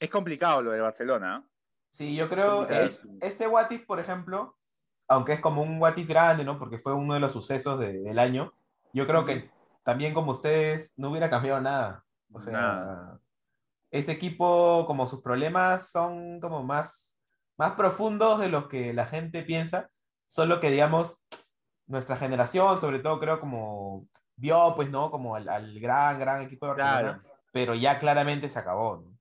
es 0.00 0.10
complicado 0.10 0.62
lo 0.62 0.70
de 0.70 0.80
Barcelona. 0.80 1.42
¿eh? 1.44 1.48
Sí, 1.90 2.14
yo 2.14 2.28
creo, 2.28 2.68
es, 2.68 3.06
este 3.20 3.46
What 3.48 3.70
If, 3.70 3.86
por 3.86 3.98
ejemplo, 3.98 4.56
aunque 5.08 5.32
es 5.32 5.40
como 5.40 5.62
un 5.62 5.80
What 5.80 5.96
If 5.96 6.08
grande, 6.08 6.44
¿no? 6.44 6.58
Porque 6.58 6.78
fue 6.78 6.94
uno 6.94 7.14
de 7.14 7.20
los 7.20 7.32
sucesos 7.32 7.80
de- 7.80 8.00
del 8.00 8.18
año, 8.18 8.52
yo 8.92 9.06
creo 9.06 9.24
que 9.24 9.50
también 9.82 10.14
como 10.14 10.32
ustedes 10.32 10.92
no 10.96 11.10
hubiera 11.10 11.30
cambiado 11.30 11.60
nada. 11.60 12.04
O 12.30 12.38
sea, 12.38 12.52
Nada. 12.52 13.20
ese 13.90 14.12
equipo, 14.12 14.84
como 14.86 15.06
sus 15.06 15.22
problemas 15.22 15.90
son 15.90 16.40
como 16.40 16.62
más, 16.62 17.17
más 17.58 17.72
profundos 17.72 18.40
de 18.40 18.48
lo 18.48 18.68
que 18.68 18.94
la 18.94 19.04
gente 19.04 19.42
piensa, 19.42 19.90
solo 20.26 20.60
que, 20.60 20.70
digamos, 20.70 21.20
nuestra 21.86 22.16
generación, 22.16 22.78
sobre 22.78 23.00
todo 23.00 23.18
creo 23.18 23.40
como 23.40 24.06
vio, 24.36 24.72
pues, 24.76 24.88
¿no? 24.90 25.10
Como 25.10 25.34
al, 25.34 25.48
al 25.48 25.78
gran, 25.80 26.18
gran 26.20 26.42
equipo 26.42 26.66
de 26.66 26.72
Barcelona, 26.72 27.22
pero 27.52 27.74
ya 27.74 27.98
claramente 27.98 28.48
se 28.48 28.58
acabó, 28.58 28.98
¿no? 28.98 29.18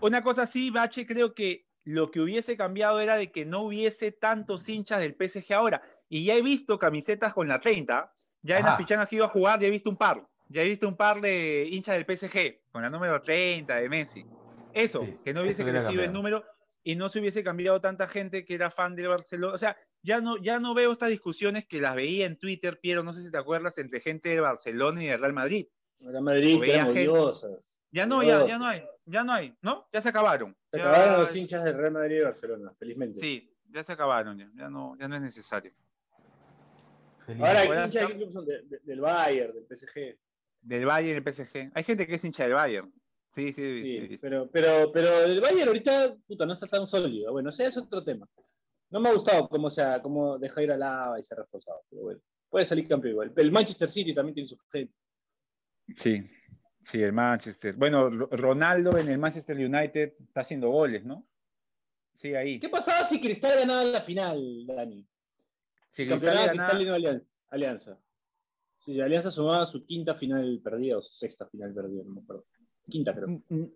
Una 0.00 0.22
cosa 0.22 0.46
sí, 0.46 0.70
Bache, 0.70 1.06
creo 1.06 1.34
que 1.34 1.66
lo 1.84 2.10
que 2.10 2.20
hubiese 2.20 2.56
cambiado 2.56 3.00
era 3.00 3.16
de 3.16 3.30
que 3.30 3.44
no 3.44 3.60
hubiese 3.60 4.12
tantos 4.12 4.68
hinchas 4.68 5.00
del 5.00 5.14
PSG 5.14 5.52
ahora. 5.52 5.82
Y 6.08 6.24
ya 6.24 6.34
he 6.34 6.42
visto 6.42 6.78
camisetas 6.78 7.32
con 7.34 7.48
la 7.48 7.60
30. 7.60 8.12
Ya 8.42 8.56
en 8.56 8.62
Ajá. 8.62 8.70
las 8.70 8.78
pichanas 8.78 9.08
que 9.08 9.16
iba 9.16 9.26
a 9.26 9.28
jugar, 9.28 9.60
ya 9.60 9.68
he 9.68 9.70
visto 9.70 9.90
un 9.90 9.96
par. 9.96 10.26
Ya 10.48 10.62
he 10.62 10.68
visto 10.68 10.88
un 10.88 10.96
par 10.96 11.20
de 11.20 11.68
hinchas 11.70 11.94
del 11.96 12.06
PSG 12.06 12.60
con 12.72 12.82
la 12.82 12.90
número 12.90 13.20
30 13.20 13.76
de 13.76 13.88
Messi. 13.88 14.24
Eso, 14.72 15.04
Sí, 15.04 15.20
que 15.22 15.34
no 15.34 15.42
hubiese 15.42 15.64
crecido 15.64 16.02
el 16.02 16.12
número 16.12 16.44
y 16.82 16.96
no 16.96 17.08
se 17.08 17.20
hubiese 17.20 17.44
cambiado 17.44 17.80
tanta 17.80 18.08
gente 18.08 18.44
que 18.44 18.54
era 18.54 18.70
fan 18.70 18.96
del 18.96 19.08
Barcelona. 19.08 19.54
O 19.54 19.58
sea, 19.58 19.76
ya 20.02 20.20
no, 20.20 20.36
ya 20.38 20.60
no 20.60 20.72
veo 20.74 20.92
estas 20.92 21.10
discusiones 21.10 21.66
que 21.66 21.80
las 21.80 21.94
veía 21.94 22.26
en 22.26 22.38
Twitter, 22.38 22.78
Piero, 22.80 23.02
no 23.02 23.12
sé 23.12 23.22
si 23.22 23.30
te 23.30 23.36
acuerdas, 23.38 23.76
entre 23.78 24.00
gente 24.00 24.30
de 24.30 24.40
Barcelona 24.40 25.02
y 25.04 25.06
de 25.08 25.16
Real 25.16 25.32
Madrid. 25.32 25.66
La 26.00 26.20
Madrid, 26.20 26.60
que 26.62 26.72
eran 26.74 26.88
odiosas. 26.88 27.78
Ya 27.92 28.06
no, 28.06 28.22
ya, 28.22 28.46
ya 28.46 28.56
no 28.58 28.66
hay, 28.66 28.84
ya 29.04 29.24
no 29.24 29.32
hay, 29.32 29.54
¿no? 29.62 29.86
Ya 29.92 30.00
se 30.00 30.08
acabaron. 30.08 30.56
Se 30.70 30.78
Ya- 30.78 30.88
acabaron 30.90 31.20
los 31.20 31.36
hinchas 31.36 31.64
del 31.64 31.76
Real 31.76 31.92
Madrid 31.92 32.16
y 32.16 32.20
Barcelona, 32.20 32.72
felizmente. 32.78 33.18
Sí, 33.18 33.52
ya 33.68 33.82
se 33.82 33.92
acabaron, 33.92 34.38
ya, 34.38 34.48
ya, 34.54 34.70
no, 34.70 34.96
ya 34.96 35.08
no 35.08 35.16
es 35.16 35.22
necesario. 35.22 35.72
Feliz. 37.26 37.42
Ahora 37.42 37.64
hinchas 37.64 37.92
de 37.92 38.06
qué 38.06 38.16
club 38.16 38.30
son 38.30 38.46
de- 38.46 38.62
de- 38.62 38.80
del 38.82 39.00
Bayern, 39.00 39.52
del 39.52 39.66
PSG. 39.66 40.16
Del 40.62 40.86
Bayern 40.86 41.14
y 41.14 41.16
el 41.16 41.22
PSG. 41.22 41.70
Hay 41.74 41.84
gente 41.84 42.06
que 42.06 42.14
es 42.14 42.24
hincha 42.24 42.44
del 42.44 42.54
Bayern. 42.54 42.92
Sí, 43.32 43.52
sí, 43.52 43.82
sí. 44.08 44.18
Pero, 44.20 44.50
pero, 44.50 44.90
pero 44.92 45.22
el 45.22 45.40
Bayern 45.40 45.68
ahorita, 45.68 46.16
puta, 46.26 46.46
no 46.46 46.52
está 46.52 46.66
tan 46.66 46.86
sólido. 46.86 47.30
Bueno, 47.32 47.50
ese 47.50 47.66
es 47.66 47.76
otro 47.76 48.02
tema. 48.02 48.28
No 48.90 48.98
me 48.98 49.08
ha 49.08 49.12
gustado 49.12 49.48
cómo, 49.48 49.70
sea, 49.70 50.02
cómo 50.02 50.36
dejó 50.38 50.60
ir 50.60 50.72
a 50.72 50.76
Lava 50.76 51.18
y 51.18 51.22
se 51.22 51.34
ha 51.34 51.38
reforzado, 51.38 51.82
pero 51.88 52.02
bueno. 52.02 52.20
Puede 52.48 52.64
salir 52.64 52.88
campeón 52.88 53.12
igual. 53.12 53.32
El 53.36 53.52
Manchester 53.52 53.88
City 53.88 54.12
también 54.12 54.34
tiene 54.34 54.48
su 54.48 54.56
gente. 54.72 54.92
Sí, 55.94 56.28
sí, 56.84 57.00
el 57.00 57.12
Manchester. 57.12 57.76
Bueno, 57.76 58.10
Ro- 58.10 58.28
Ronaldo 58.32 58.98
en 58.98 59.08
el 59.08 59.18
Manchester 59.18 59.56
United 59.56 60.14
está 60.18 60.40
haciendo 60.40 60.70
goles, 60.70 61.04
¿no? 61.04 61.24
Sí, 62.12 62.34
ahí. 62.34 62.58
¿Qué 62.58 62.68
pasaba 62.68 63.04
si 63.04 63.20
Cristal 63.20 63.56
ganaba 63.60 63.84
la 63.84 64.00
final, 64.00 64.66
Dani? 64.66 65.06
Si 65.90 66.08
Campeonato 66.08 66.48
Cristal 66.50 66.50
Cristal 66.50 66.68
gana- 66.78 66.82
y 66.82 66.86
no 66.86 66.94
Alianza. 66.94 67.26
Alianza. 67.50 68.00
Sí, 68.78 69.00
Alianza 69.00 69.30
sumaba 69.30 69.64
su 69.66 69.84
quinta 69.86 70.16
final 70.16 70.60
perdida 70.64 70.98
o 70.98 71.02
su 71.02 71.14
sexta 71.14 71.46
final 71.46 71.72
perdida, 71.72 72.02
no 72.04 72.14
me 72.14 72.20
acuerdo. 72.22 72.46
Quinta, 72.90 73.14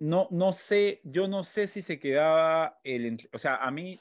No, 0.01 0.29
no 0.31 0.53
sé, 0.53 1.01
yo 1.05 1.29
no 1.29 1.45
sé 1.45 1.67
si 1.67 1.83
se 1.83 1.99
quedaba 1.99 2.79
el, 2.85 3.17
o 3.33 3.39
sea, 3.39 3.57
a 3.57 3.71
mí 3.71 3.99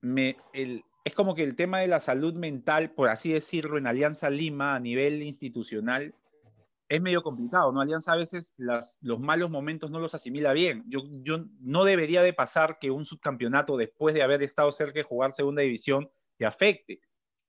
me, 0.00 0.36
el, 0.52 0.84
es 1.04 1.14
como 1.14 1.34
que 1.34 1.42
el 1.42 1.56
tema 1.56 1.80
de 1.80 1.88
la 1.88 2.00
salud 2.00 2.34
mental, 2.34 2.92
por 2.92 3.08
así 3.08 3.32
decirlo, 3.32 3.78
en 3.78 3.86
Alianza 3.86 4.30
Lima 4.30 4.74
a 4.74 4.80
nivel 4.80 5.22
institucional 5.22 6.14
es 6.88 7.00
medio 7.00 7.22
complicado, 7.22 7.72
¿no? 7.72 7.80
Alianza 7.80 8.12
a 8.12 8.16
veces 8.16 8.54
las, 8.58 8.98
los 9.00 9.18
malos 9.18 9.50
momentos 9.50 9.90
no 9.90 9.98
los 9.98 10.14
asimila 10.14 10.52
bien. 10.52 10.84
Yo, 10.88 11.00
yo 11.22 11.46
no 11.60 11.84
debería 11.84 12.22
de 12.22 12.34
pasar 12.34 12.78
que 12.78 12.90
un 12.90 13.06
subcampeonato 13.06 13.78
después 13.78 14.14
de 14.14 14.22
haber 14.22 14.42
estado 14.42 14.70
cerca 14.70 14.98
de 14.98 15.04
jugar 15.04 15.32
segunda 15.32 15.62
división 15.62 16.10
te 16.36 16.44
afecte. 16.44 17.00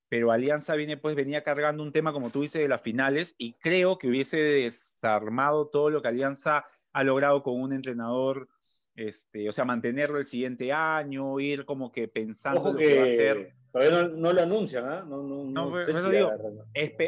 Pero 0.07 0.31
Alianza 0.31 0.75
viene, 0.75 0.95
pues, 0.95 1.15
venía 1.15 1.43
cargando 1.43 1.83
un 1.83 1.91
tema, 1.91 2.13
como 2.13 2.29
tú 2.29 2.41
dices, 2.41 2.61
de 2.61 2.69
las 2.69 2.81
finales, 2.81 3.35
y 3.37 3.53
creo 3.53 3.97
que 3.97 4.07
hubiese 4.07 4.37
desarmado 4.37 5.67
todo 5.67 5.89
lo 5.89 6.01
que 6.01 6.07
Alianza 6.07 6.65
ha 6.93 7.03
logrado 7.03 7.43
con 7.43 7.59
un 7.59 7.73
entrenador, 7.73 8.47
este, 8.95 9.49
o 9.49 9.51
sea, 9.51 9.65
mantenerlo 9.65 10.19
el 10.19 10.25
siguiente 10.27 10.71
año, 10.71 11.39
ir 11.39 11.65
como 11.65 11.91
que 11.91 12.07
pensando 12.07 12.59
Ojo 12.61 12.71
lo 12.73 12.77
que, 12.77 12.95
va 12.95 13.01
a 13.01 13.05
hacer. 13.05 13.37
que 13.47 13.55
todavía 13.71 14.01
no, 14.03 14.07
no 14.09 14.33
lo 14.33 14.41
anuncian, 14.41 14.85
¿ah? 14.87 15.03
No, 15.07 15.17
no, 15.23 15.43
No, 15.45 15.65
no 15.65 15.69
por- 15.71 15.83
sé 15.83 15.93
si 15.93 16.09
digo, 16.11 16.31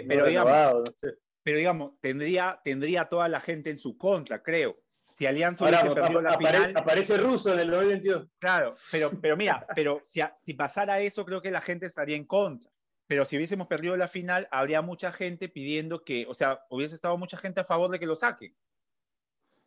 pero, 0.07 0.25
digamos, 0.27 0.51
renovado, 0.51 0.79
no 0.79 0.85
sé. 0.91 1.09
pero 1.43 1.57
digamos, 1.59 1.91
tendría, 2.01 2.59
tendría 2.63 3.05
toda 3.05 3.27
la 3.29 3.39
gente 3.39 3.69
en 3.69 3.77
su 3.77 3.97
contra, 3.97 4.41
creo. 4.41 4.77
Si 4.99 5.25
Alianza 5.27 5.63
Ahora 5.63 5.81
hubiese 5.81 5.95
perdido 5.95 6.21
la 6.21 6.31
apare- 6.31 6.57
final, 6.57 6.73
aparece 6.75 7.17
ruso 7.17 7.53
en 7.53 7.59
el 7.59 7.69
2022. 7.71 8.27
claro, 8.39 8.71
pero, 8.91 9.11
pero 9.21 9.37
mira, 9.37 9.65
pero 9.75 10.01
si, 10.03 10.21
a- 10.21 10.33
si 10.43 10.53
pasara 10.55 10.99
eso, 11.01 11.23
creo 11.25 11.41
que 11.41 11.51
la 11.51 11.61
gente 11.61 11.85
estaría 11.85 12.17
en 12.17 12.25
contra. 12.25 12.69
Pero 13.07 13.23
si 13.23 13.37
hubiésemos 13.37 13.67
perdido 13.67 13.95
la 13.95 14.07
final, 14.07 14.47
habría 14.49 14.81
mucha 14.81 15.11
gente 15.11 15.47
pidiendo 15.47 16.03
que, 16.03 16.25
o 16.27 16.33
sea, 16.33 16.61
hubiese 16.71 16.95
estado 16.95 17.15
mucha 17.19 17.37
gente 17.37 17.61
a 17.61 17.63
favor 17.63 17.91
de 17.91 17.99
que 17.99 18.07
lo 18.07 18.15
saquen. 18.15 18.55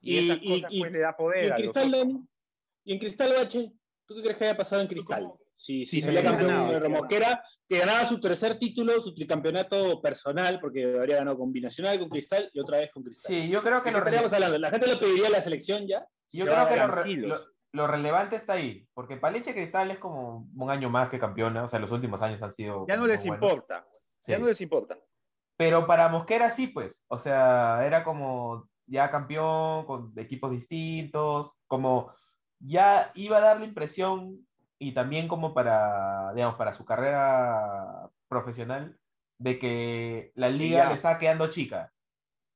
Y, 0.01 0.17
Y- 0.19 0.25
esas 0.31 0.39
y- 0.43 0.49
cosas 0.51 0.71
y- 0.73 0.79
pues 0.81 0.93
le 0.93 0.99
da 1.01 1.11
Y 1.11 1.23
poder 1.23 1.45
en 1.45 1.53
a 1.53 1.59
los 1.59 1.71
Cristal. 1.71 1.91
Dani, 1.91 2.29
y 2.85 2.93
en 2.93 2.99
Cristal 2.99 3.33
Bache, 3.35 3.73
¿Tú 4.07 4.15
qué 4.15 4.23
crees 4.23 4.37
que 4.39 4.45
haya 4.47 4.57
pasado 4.57 4.81
en 4.81 4.89
Cristal? 4.89 5.31
Si, 5.53 5.85
si 5.85 5.97
Sí, 5.97 6.03
salía 6.03 6.21
sí, 6.23 6.27
campeón 6.27 6.73
de 6.73 6.81
sí, 6.81 6.89
Mosquera, 6.89 7.45
que 7.69 7.79
ganaba 7.79 8.07
su 8.07 8.19
tercer 8.19 8.57
título, 8.57 9.03
su 9.03 9.13
tricampeonato 9.15 10.01
personal, 10.01 10.59
porque 10.61 10.83
habría 10.99 11.17
ganado 11.19 11.37
con 11.37 11.53
Binacional, 11.53 11.99
con 11.99 12.09
Cristal 12.09 12.49
y 12.55 12.59
otra 12.59 12.79
vez 12.79 12.91
con 12.91 13.03
Cristal. 13.03 13.35
Sí, 13.35 13.51
yo 13.51 13.63
creo 13.63 13.83
que 13.83 13.91
¿De 13.91 13.91
qué 13.91 13.93
lo, 13.93 13.99
estaríamos 13.99 14.33
hablando? 14.33 14.57
¿La 14.59 14.71
gente 14.71 14.87
lo 14.87 14.99
pediría 14.99 15.27
a 15.27 15.31
la 15.31 15.43
selección 15.43 15.87
ya? 15.87 16.07
yo 16.33 16.45
Se 16.47 16.51
creo 16.51 16.69
que 16.69 16.77
lo, 16.77 16.87
re- 16.89 17.17
lo- 17.17 17.39
lo 17.73 17.87
relevante 17.87 18.37
está 18.37 18.55
ahí, 18.55 18.89
porque 18.95 19.19
Paleche 19.19 19.53
Cristal 19.53 19.91
es 19.91 19.99
como 19.99 20.49
un 20.57 20.71
año 20.71 20.89
más 20.89 21.11
que 21.11 21.19
campeona, 21.19 21.65
o 21.65 21.69
sea, 21.69 21.79
los 21.81 21.91
últimos 21.91 22.23
años 22.23 22.41
han 22.41 22.53
sido... 22.53 22.87
Ya 22.89 22.97
no 22.97 23.07
les 23.07 23.27
buenos. 23.27 23.43
importa. 23.51 23.87
Sí. 24.21 24.33
Ya 24.33 24.39
no 24.39 24.47
les 24.47 24.61
importa. 24.63 24.99
Pero 25.59 25.87
para 25.87 26.09
Mosquera 26.09 26.51
sí, 26.51 26.69
pues. 26.69 27.05
O 27.09 27.19
sea, 27.19 27.85
era 27.85 28.05
como 28.05 28.71
ya 28.89 29.11
campeón 29.11 29.85
con 29.87 30.13
equipos 30.17 30.51
distintos, 30.51 31.59
como 31.67 32.11
ya 32.59 33.13
iba 33.15 33.39
a 33.39 33.41
dar 33.41 33.59
la 33.61 33.67
impresión 33.67 34.47
y 34.79 34.93
también 34.93 35.29
como 35.29 35.55
para, 35.55 36.33
digamos, 36.35 36.57
para 36.57 36.73
su 36.73 36.85
carrera 36.85 38.09
profesional 38.29 38.99
de 39.39 39.59
que 39.59 40.33
la 40.35 40.49
liga 40.49 40.85
Ya. 40.85 40.89
le 40.89 40.95
estaba 40.95 41.19
quedando 41.19 41.49
chica. 41.51 41.93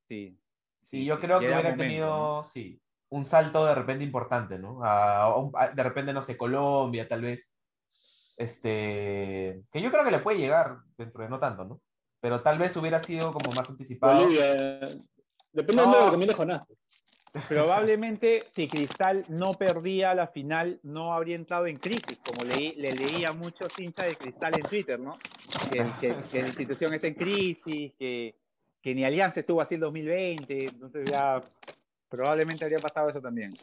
Sí. 0.08 0.38
Y 0.82 0.86
sí, 0.86 1.04
yo 1.04 1.16
sí, 1.16 1.20
creo 1.22 1.38
que 1.38 1.46
era 1.46 1.56
hubiera 1.56 1.70
momento, 1.70 1.84
tenido, 1.84 2.08
¿no? 2.38 2.44
sí, 2.44 2.80
un 3.10 3.24
salto 3.24 3.64
de 3.64 3.74
repente 3.74 4.04
importante, 4.04 4.58
¿no? 4.58 4.82
A- 4.84 5.22
a 5.22 5.36
un- 5.36 5.52
a- 5.54 5.68
de 5.68 5.82
repente, 5.82 6.12
no 6.12 6.22
sé, 6.22 6.36
Colombia, 6.36 7.06
tal 7.08 7.22
vez. 7.22 7.54
Este, 8.38 9.62
que 9.70 9.80
yo 9.80 9.90
creo 9.92 10.04
que 10.04 10.10
le 10.10 10.18
puede 10.20 10.38
llegar 10.38 10.78
dentro 10.96 11.22
de 11.22 11.28
no 11.28 11.38
tanto, 11.38 11.64
¿no? 11.64 11.80
Pero 12.20 12.40
tal 12.42 12.58
vez 12.58 12.76
hubiera 12.76 12.98
sido 13.00 13.32
como 13.32 13.54
más 13.54 13.68
anticipado. 13.70 14.22
Bolivia. 14.24 14.80
Depende 15.52 15.82
de 15.82 15.88
No. 15.88 15.92
lo 15.92 15.98
que 15.98 16.04
recomiende 16.06 16.34
Jonás. 16.34 16.66
Probablemente 17.48 18.44
si 18.54 18.68
Cristal 18.68 19.24
no 19.28 19.56
perdía 19.56 20.14
la 20.14 20.26
final, 20.26 20.80
no 20.82 21.14
habría 21.14 21.36
entrado 21.36 21.66
en 21.66 21.78
crisis, 21.78 22.18
como 22.22 22.44
leí, 22.44 22.74
le 22.74 22.92
leía 22.92 23.30
a 23.30 23.32
muchos 23.32 23.78
hinchas 23.78 24.06
de 24.06 24.16
Cristal 24.16 24.54
en 24.54 24.66
Twitter, 24.66 25.00
¿no? 25.00 25.14
Que, 25.70 25.78
el- 25.78 25.92
que- 26.00 26.16
que 26.30 26.40
la 26.42 26.46
institución 26.48 26.92
está 26.92 27.06
en 27.06 27.14
crisis, 27.14 27.92
que, 27.98 28.38
que 28.82 28.94
ni 28.94 29.04
Alianza 29.04 29.40
estuvo 29.40 29.60
así 29.62 29.76
el 29.76 29.80
2020, 29.80 30.66
entonces 30.66 31.08
ya 31.10 31.42
probablemente 32.10 32.64
habría 32.66 32.80
pasado 32.80 33.08
eso 33.08 33.22
también. 33.22 33.58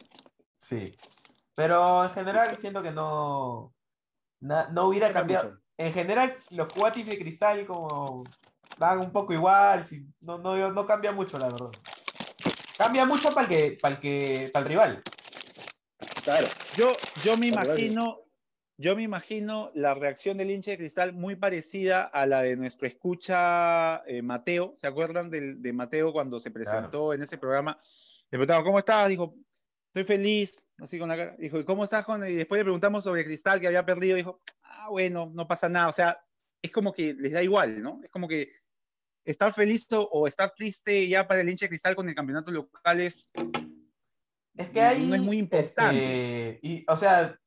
Sí. 0.58 0.92
Pero 1.54 2.04
en 2.04 2.10
general 2.10 2.58
siento 2.58 2.82
que 2.82 2.90
no, 2.90 3.72
na- 4.40 4.68
no 4.68 4.86
hubiera 4.88 5.12
Cambia 5.12 5.38
cambiado. 5.42 5.60
En 5.76 5.92
general, 5.92 6.36
los 6.50 6.70
cuatis 6.70 7.06
de 7.06 7.18
cristal 7.18 7.64
como 7.66 8.24
dan 8.80 8.98
un 8.98 9.12
poco 9.12 9.34
igual, 9.34 9.84
sí, 9.84 10.06
no, 10.22 10.38
no, 10.38 10.72
no 10.72 10.86
cambia 10.86 11.12
mucho, 11.12 11.38
la 11.38 11.50
verdad. 11.50 11.70
Cambia 12.78 13.04
mucho 13.04 13.34
para 13.34 13.46
el 13.46 13.48
que, 13.48 13.78
para 13.80 13.94
el 13.94 14.00
que, 14.00 14.50
para 14.54 14.62
el 14.62 14.68
rival. 14.68 15.02
Claro. 16.24 16.46
Yo, 16.78 16.92
yo 17.22 17.36
me 17.36 17.48
imagino, 17.48 18.22
yo 18.78 18.96
me 18.96 19.02
imagino 19.02 19.70
la 19.74 19.92
reacción 19.92 20.38
del 20.38 20.50
hincha 20.50 20.70
de 20.70 20.78
Cristal 20.78 21.12
muy 21.12 21.36
parecida 21.36 22.04
a 22.04 22.24
la 22.24 22.40
de 22.40 22.56
nuestro 22.56 22.86
escucha 22.86 24.02
eh, 24.06 24.22
Mateo. 24.22 24.72
¿Se 24.76 24.86
acuerdan 24.86 25.28
del- 25.28 25.60
de, 25.60 25.72
Mateo 25.74 26.10
cuando 26.10 26.40
se 26.40 26.50
presentó 26.50 27.12
en 27.12 27.22
ese 27.22 27.36
programa? 27.36 27.78
Le 28.30 28.38
preguntamos, 28.38 28.64
¿cómo 28.64 28.78
estás? 28.78 29.10
Dijo, 29.10 29.34
estoy 29.88 30.04
feliz, 30.04 30.64
así 30.78 30.98
con 30.98 31.10
la 31.10 31.18
cara. 31.18 31.36
Dijo, 31.38 31.60
¿y 31.60 31.64
cómo 31.66 31.84
estás, 31.84 32.06
Juan? 32.06 32.26
Y 32.26 32.32
después 32.32 32.58
le 32.60 32.64
preguntamos 32.64 33.04
sobre 33.04 33.26
Cristal, 33.26 33.60
que 33.60 33.66
había 33.66 33.84
perdido. 33.84 34.16
Dijo, 34.16 34.40
ah, 34.62 34.88
bueno, 34.88 35.30
no 35.34 35.46
pasa 35.46 35.68
nada. 35.68 35.88
O 35.88 35.92
sea, 35.92 36.18
es 36.62 36.72
como 36.72 36.94
que 36.94 37.12
les 37.12 37.32
da 37.32 37.42
igual, 37.42 37.82
¿no? 37.82 38.00
Es 38.02 38.10
como 38.10 38.26
que 38.26 38.50
estar 39.24 39.52
feliz 39.52 39.86
o, 39.92 40.26
estar 40.26 40.52
triste 40.56 41.06
ya 41.08 41.26
para 41.28 41.40
el 41.42 41.48
hincha 41.48 41.66
de 41.66 41.70
Cristal 41.70 41.94
con 41.94 42.08
el 42.08 42.14
campeonato 42.14 42.50
local 42.50 43.00
es 43.00 43.30
Es 44.56 44.68
que 44.70 44.80
ahí. 44.82 45.06
No 45.08 45.14
es 45.14 45.22
muy 45.22 45.38
importante. 45.38 46.52
este, 46.54 46.66
y, 46.66 46.84
o 46.88 46.96
sea, 46.96 47.38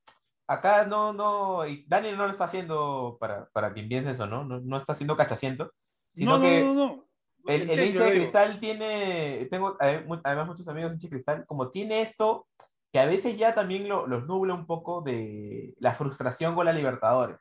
acá 0.48 0.86
no, 0.86 1.14
no. 1.14 1.68
Y 1.68 1.86
Daniel 1.88 2.18
no 2.18 2.26
lo 2.26 2.32
está 2.32 2.46
haciendo 2.46 3.18
para, 3.20 3.50
para 3.50 3.74
quien 3.74 3.88
piense 3.90 4.12
eso, 4.12 4.26
¿no? 4.28 4.44
No, 4.44 4.60
no 4.60 4.78
está 4.78 4.94
haciendo 4.94 5.16
cachaciento. 5.18 5.72
Sino 6.14 6.32
no, 6.32 6.38
no, 6.38 6.44
que 6.44 6.60
no, 6.62 6.74
no. 6.74 7.08
el, 7.48 7.62
En 7.64 7.70
el 7.70 7.76
serio, 7.76 7.86
hincha 7.92 8.06
de 8.06 8.14
cristal 8.16 8.60
tiene. 8.60 9.48
Tengo 9.52 9.78
además 9.80 10.48
muchos 10.48 10.68
amigos 10.68 10.94
hincha 10.94 11.08
de 11.08 11.12
cristal, 11.12 11.46
como 11.46 11.70
tiene 11.72 12.02
esto, 12.02 12.48
que 12.92 13.00
a 13.00 13.06
veces 13.06 13.38
ya 13.38 13.54
también 13.56 13.90
lo- 13.90 14.06
los 14.08 14.26
nubla 14.28 14.54
un 14.54 14.66
poco 14.68 15.02
de 15.02 15.74
la 15.80 15.94
frustración 15.96 16.56
con 16.56 16.66
la 16.66 16.74
Libertadores. 16.74 17.38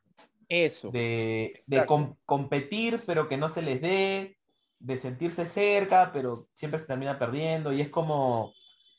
Eso. 0.54 0.90
de, 0.90 1.62
de 1.66 1.86
com- 1.86 2.14
competir, 2.26 3.00
pero 3.06 3.26
que 3.26 3.38
no 3.38 3.48
se 3.48 3.62
les 3.62 3.80
dé, 3.80 4.36
de 4.78 4.98
sentirse 4.98 5.46
cerca, 5.46 6.10
pero 6.12 6.48
siempre 6.52 6.78
se 6.78 6.86
termina 6.86 7.18
perdiendo, 7.18 7.72
y 7.72 7.80
es 7.80 7.88
como, 7.88 8.52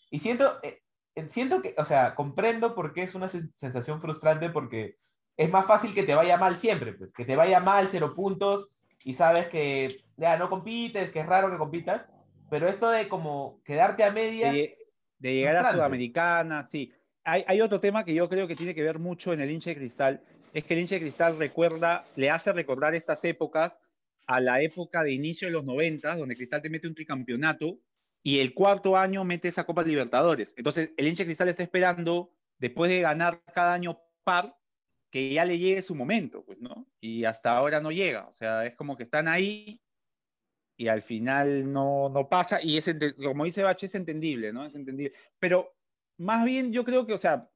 y 0.10 0.18
siento, 0.18 0.60
eh, 0.64 0.82
siento 1.28 1.62
que, 1.62 1.76
o 1.78 1.86
sea, 1.86 2.16
comprendo 2.16 2.74
por 2.74 2.92
qué 2.92 3.04
es 3.04 3.14
una 3.14 3.28
sen- 3.28 3.52
sensación 3.56 4.02
frustrante, 4.02 4.50
porque 4.50 4.96
es 5.38 5.52
más 5.52 5.68
fácil 5.68 5.94
que 5.94 6.02
te 6.02 6.16
vaya 6.16 6.38
mal 6.38 6.58
siempre, 6.58 6.94
pues, 6.94 7.12
que 7.14 7.26
te 7.26 7.36
vaya 7.36 7.60
mal, 7.60 7.88
cero 7.88 8.16
puntos, 8.16 8.70
y 9.04 9.14
sabes 9.14 9.48
que 9.48 10.04
ya 10.18 10.38
no 10.38 10.50
compites, 10.50 11.12
que 11.12 11.20
es 11.20 11.28
raro 11.28 11.52
que 11.52 11.58
compitas, 11.58 12.06
pero 12.50 12.68
esto 12.68 12.90
de 12.90 13.08
como 13.08 13.62
quedarte 13.64 14.04
a 14.04 14.12
medias, 14.12 14.54
de, 14.54 14.74
de 15.20 15.34
llegar 15.36 15.58
a. 15.58 15.72
Sudamericana, 15.72 16.64
sí. 16.64 16.92
Hay, 17.26 17.44
hay 17.48 17.62
otro 17.62 17.80
tema 17.80 18.04
que 18.04 18.14
yo 18.14 18.28
creo 18.28 18.48
que 18.48 18.56
tiene 18.56 18.76
que 18.76 18.84
ver 18.84 19.00
mucho 19.00 19.32
en 19.34 19.40
el 19.42 19.50
hincha 19.50 19.70
de 19.70 19.78
cristal, 19.78 20.24
es 20.54 20.64
que 20.64 20.76
el 20.76 20.82
hincha 20.82 20.96
de 20.96 21.02
cristal 21.02 21.38
recuerda, 21.38 22.06
le 22.16 22.30
hace 22.30 22.54
recordar 22.54 22.96
estas 22.96 23.24
épocas 23.26 23.80
a 24.28 24.40
la 24.40 24.62
época 24.62 25.04
de 25.04 25.12
inicio 25.12 25.48
de 25.48 25.52
los 25.52 25.66
90, 25.66 26.16
donde 26.16 26.36
Cristal 26.36 26.62
te 26.62 26.70
mete 26.70 26.88
un 26.88 26.96
tricampeonato 26.96 27.80
y 28.22 28.40
el 28.40 28.54
cuarto 28.54 28.96
año 28.96 29.26
mete 29.26 29.50
esa 29.50 29.66
Copa 29.66 29.84
Libertadores. 29.84 30.54
Entonces, 30.56 30.94
el 30.96 31.08
hincha 31.08 31.24
de 31.24 31.28
cristal 31.28 31.50
está 31.50 31.64
esperando, 31.64 32.32
después 32.58 32.90
de 32.90 33.02
ganar 33.02 33.42
cada 33.54 33.74
año 33.74 34.00
par, 34.24 34.56
que 35.12 35.34
ya 35.34 35.44
le 35.44 35.60
llegue 35.60 35.82
su 35.82 35.94
momento, 35.94 36.44
pues, 36.46 36.60
¿no? 36.60 36.88
Y 37.02 37.26
hasta 37.26 37.56
ahora 37.56 37.82
no 37.82 37.92
llega. 37.92 38.26
O 38.28 38.32
sea, 38.32 38.66
es 38.66 38.76
como 38.76 38.96
que 38.96 39.04
están 39.04 39.28
ahí 39.28 39.82
y 40.78 40.88
al 40.88 41.02
final 41.02 41.72
no, 41.72 42.10
no 42.10 42.30
pasa. 42.30 42.62
Y 42.64 42.78
es, 42.78 42.90
como 43.22 43.44
dice 43.44 43.64
Bache, 43.64 43.88
es 43.88 43.96
entendible, 43.96 44.54
¿no? 44.54 44.66
Es 44.66 44.74
entendible. 44.74 45.14
Pero 45.38 45.76
más 46.18 46.46
bien 46.46 46.72
yo 46.72 46.86
creo 46.86 47.06
que, 47.06 47.14
o 47.14 47.18
sea, 47.18 47.50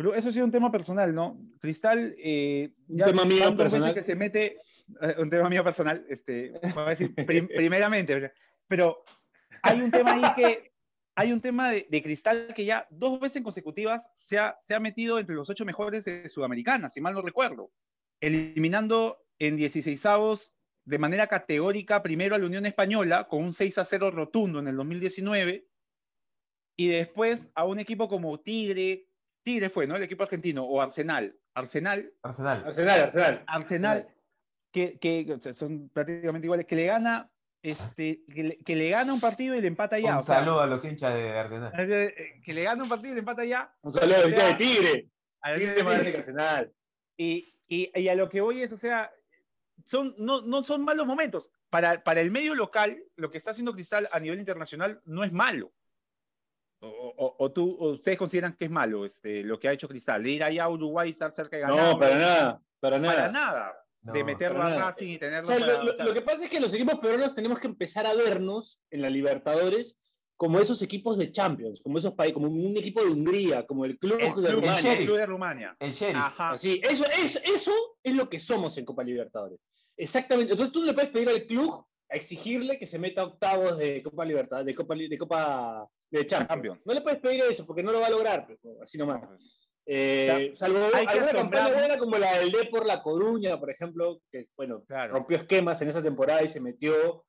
pero 0.00 0.14
eso 0.14 0.30
ha 0.30 0.32
sido 0.32 0.46
un 0.46 0.50
tema 0.50 0.72
personal, 0.72 1.14
¿no? 1.14 1.38
Cristal, 1.60 2.14
eh, 2.18 2.72
Un 2.88 2.96
ya 2.96 3.04
tema 3.04 3.26
mío 3.26 3.54
personal. 3.54 3.92
que 3.92 4.02
se 4.02 4.14
mete, 4.14 4.56
eh, 5.02 5.14
un 5.18 5.28
tema 5.28 5.50
mío 5.50 5.62
personal, 5.62 6.06
este, 6.08 6.52
voy 6.74 6.84
a 6.86 6.88
decir 6.88 7.14
prim- 7.14 7.48
primeramente, 7.54 8.32
pero 8.66 9.04
hay 9.62 9.82
un 9.82 9.90
tema 9.90 10.12
ahí 10.14 10.22
que, 10.34 10.72
hay 11.16 11.32
un 11.32 11.42
tema 11.42 11.70
de, 11.70 11.86
de 11.90 12.02
Cristal 12.02 12.54
que 12.54 12.64
ya 12.64 12.88
dos 12.90 13.20
veces 13.20 13.42
consecutivas 13.42 14.10
se 14.14 14.38
ha, 14.38 14.56
se 14.58 14.74
ha 14.74 14.80
metido 14.80 15.18
entre 15.18 15.34
los 15.34 15.50
ocho 15.50 15.66
mejores 15.66 16.06
de 16.06 16.26
Sudamericana, 16.30 16.88
si 16.88 17.02
mal 17.02 17.12
no 17.12 17.20
recuerdo, 17.20 17.70
eliminando 18.22 19.18
en 19.38 19.56
16 19.56 20.06
avos 20.06 20.54
de 20.86 20.96
manera 20.98 21.26
categórica 21.26 22.02
primero 22.02 22.34
a 22.34 22.38
la 22.38 22.46
Unión 22.46 22.64
Española 22.64 23.28
con 23.28 23.44
un 23.44 23.52
6 23.52 23.76
a 23.76 23.84
0 23.84 24.12
rotundo 24.12 24.60
en 24.60 24.68
el 24.68 24.76
2019 24.76 25.66
y 26.78 26.88
después 26.88 27.50
a 27.54 27.66
un 27.66 27.78
equipo 27.78 28.08
como 28.08 28.40
Tigre, 28.40 29.09
Tigre 29.42 29.70
fue, 29.70 29.86
¿no? 29.86 29.96
El 29.96 30.02
equipo 30.02 30.22
argentino, 30.22 30.64
o 30.64 30.80
Arsenal, 30.80 31.36
Arsenal, 31.54 32.12
Arsenal. 32.22 32.62
Arsenal, 32.66 33.00
Arsenal. 33.00 33.44
Arsenal, 33.46 34.08
que, 34.72 34.98
que 34.98 35.26
o 35.32 35.40
sea, 35.40 35.52
son 35.52 35.88
prácticamente 35.88 36.46
iguales, 36.46 36.66
que 36.66 36.76
le 36.76 36.86
gana, 36.86 37.30
este, 37.62 38.22
que 38.32 38.42
le, 38.44 38.58
que 38.58 38.76
le 38.76 38.90
gana 38.90 39.12
un 39.12 39.20
partido 39.20 39.54
y 39.54 39.60
le 39.60 39.68
empata 39.68 39.98
ya. 39.98 40.12
Un 40.12 40.18
o 40.18 40.22
sea, 40.22 40.36
saludo 40.36 40.60
a 40.60 40.66
los 40.66 40.84
hinchas 40.84 41.14
de 41.14 41.30
Arsenal. 41.38 41.72
eh, 41.76 42.40
que 42.44 42.54
le 42.54 42.62
gana 42.62 42.82
un 42.82 42.88
partido 42.88 43.12
y 43.12 43.14
le 43.14 43.20
empata 43.20 43.44
ya. 43.44 43.74
Un 43.82 43.92
saludo 43.92 44.16
al 44.16 44.28
hincha 44.28 44.46
de 44.48 44.54
Tigre. 44.54 45.08
a- 45.42 45.54
Tigre 45.56 45.82
más 45.82 45.92
grande 45.94 46.10
que 46.12 46.18
Arsenal. 46.18 46.72
Y, 47.16 47.54
y, 47.66 47.90
y 48.00 48.08
a 48.08 48.14
lo 48.14 48.28
que 48.28 48.40
voy 48.40 48.62
es, 48.62 48.72
o 48.72 48.76
sea, 48.76 49.10
son, 49.84 50.14
no, 50.18 50.42
no 50.42 50.62
son 50.62 50.84
malos 50.84 51.06
momentos. 51.06 51.50
Para, 51.70 52.02
para 52.02 52.20
el 52.20 52.30
medio 52.30 52.54
local, 52.54 53.02
lo 53.16 53.30
que 53.30 53.38
está 53.38 53.50
haciendo 53.50 53.72
Cristal 53.74 54.08
a 54.12 54.20
nivel 54.20 54.38
internacional 54.38 55.00
no 55.04 55.24
es 55.24 55.32
malo. 55.32 55.72
O, 56.82 56.88
o- 57.16 57.36
o 57.44 57.52
tú, 57.52 57.76
o 57.78 57.90
ustedes 57.92 58.16
consideran 58.16 58.56
que 58.56 58.64
es 58.64 58.70
malo 58.70 59.04
este, 59.04 59.42
lo 59.44 59.58
que 59.60 59.68
ha 59.68 59.72
hecho 59.72 59.86
Cristal, 59.88 60.22
de 60.22 60.30
ir 60.30 60.42
allá 60.44 60.64
a 60.64 60.68
Uruguay 60.70 61.10
y 61.10 61.12
estar 61.12 61.32
cerca 61.32 61.56
de 61.56 61.62
ganar. 61.62 61.92
No, 61.92 61.98
para 61.98 62.16
nada. 62.16 62.62
Para 62.80 62.98
nada. 62.98 63.14
Para 63.16 63.32
nada. 63.32 63.72
de 64.02 64.24
meterlo 64.24 64.62
a 64.62 64.70
nada. 64.70 64.86
Racing 64.86 65.08
y 65.08 65.18
tenerlo 65.18 65.42
O 65.44 65.46
sea, 65.46 65.58
para- 65.60 65.72
lo, 65.78 65.84
lo- 65.84 65.90
o 65.90 65.94
sea, 65.94 66.04
lo 66.06 66.14
que 66.14 66.22
pasa 66.22 66.44
es 66.44 66.50
que 66.50 66.58
los 66.60 66.72
equipos 66.72 66.98
peruanos 67.00 67.34
tenemos 67.34 67.58
que 67.58 67.66
empezar 67.66 68.06
a 68.06 68.14
vernos 68.14 68.80
en 68.90 69.02
la 69.02 69.10
Libertadores 69.10 69.94
como 70.38 70.58
esos 70.58 70.80
equipos 70.80 71.18
de 71.18 71.30
Champions, 71.30 71.82
como 71.82 71.98
esos 71.98 72.14
países, 72.14 72.32
como 72.32 72.46
un 72.48 72.74
equipo 72.78 73.02
de 73.04 73.10
Hungría, 73.10 73.66
como 73.66 73.84
el 73.84 73.98
club 73.98 74.18
el 74.18 74.26
de 74.28 74.32
club, 74.32 74.50
Rumania. 74.52 74.80
Sheriff. 74.80 75.04
club 75.04 75.16
de 75.18 75.26
Rumania. 75.26 75.76
El 75.78 75.92
sheriff. 75.92 76.16
Ajá. 76.16 76.50
Así, 76.52 76.80
eso, 76.82 77.04
eso, 77.22 77.38
eso 77.44 77.72
es 78.02 78.14
lo 78.14 78.30
que 78.30 78.38
somos 78.38 78.78
en 78.78 78.86
Copa 78.86 79.02
Libertadores. 79.04 79.60
Exactamente. 79.98 80.52
Entonces 80.52 80.72
tú 80.72 80.82
le 80.82 80.94
puedes 80.94 81.10
pedir 81.10 81.28
al 81.28 81.44
club 81.44 81.84
a 82.08 82.16
exigirle 82.16 82.78
que 82.78 82.86
se 82.86 82.98
meta 82.98 83.20
a 83.20 83.24
octavos 83.26 83.76
de 83.76 84.02
Copa 84.02 84.24
Libertadores, 84.24 84.64
de 84.64 84.74
Copa, 84.74 84.94
de 84.94 85.18
Copa 85.18 85.86
de 86.10 86.26
Champions. 86.26 86.48
Champions. 86.48 86.86
No 86.86 86.94
le 86.94 87.00
puedes 87.00 87.20
pedir 87.20 87.42
eso 87.44 87.66
porque 87.66 87.82
no 87.82 87.92
lo 87.92 88.00
va 88.00 88.06
a 88.08 88.10
lograr, 88.10 88.46
pues, 88.46 88.58
así 88.82 88.98
nomás. 88.98 89.22
Eh, 89.86 90.52
salvo 90.54 90.78
hay 90.94 91.06
que 91.06 91.12
alguna 91.14 91.32
campaña 91.32 91.72
buena 91.72 91.98
como 91.98 92.18
la 92.18 92.38
del 92.38 92.52
D 92.52 92.66
por 92.70 92.86
La 92.86 93.02
Coruña, 93.02 93.58
por 93.58 93.70
ejemplo, 93.70 94.20
que 94.30 94.46
bueno, 94.56 94.84
Claro. 94.86 95.14
rompió 95.14 95.36
esquemas 95.38 95.80
en 95.82 95.88
esa 95.88 96.02
temporada 96.02 96.42
y 96.42 96.48
se 96.48 96.60
metió. 96.60 97.24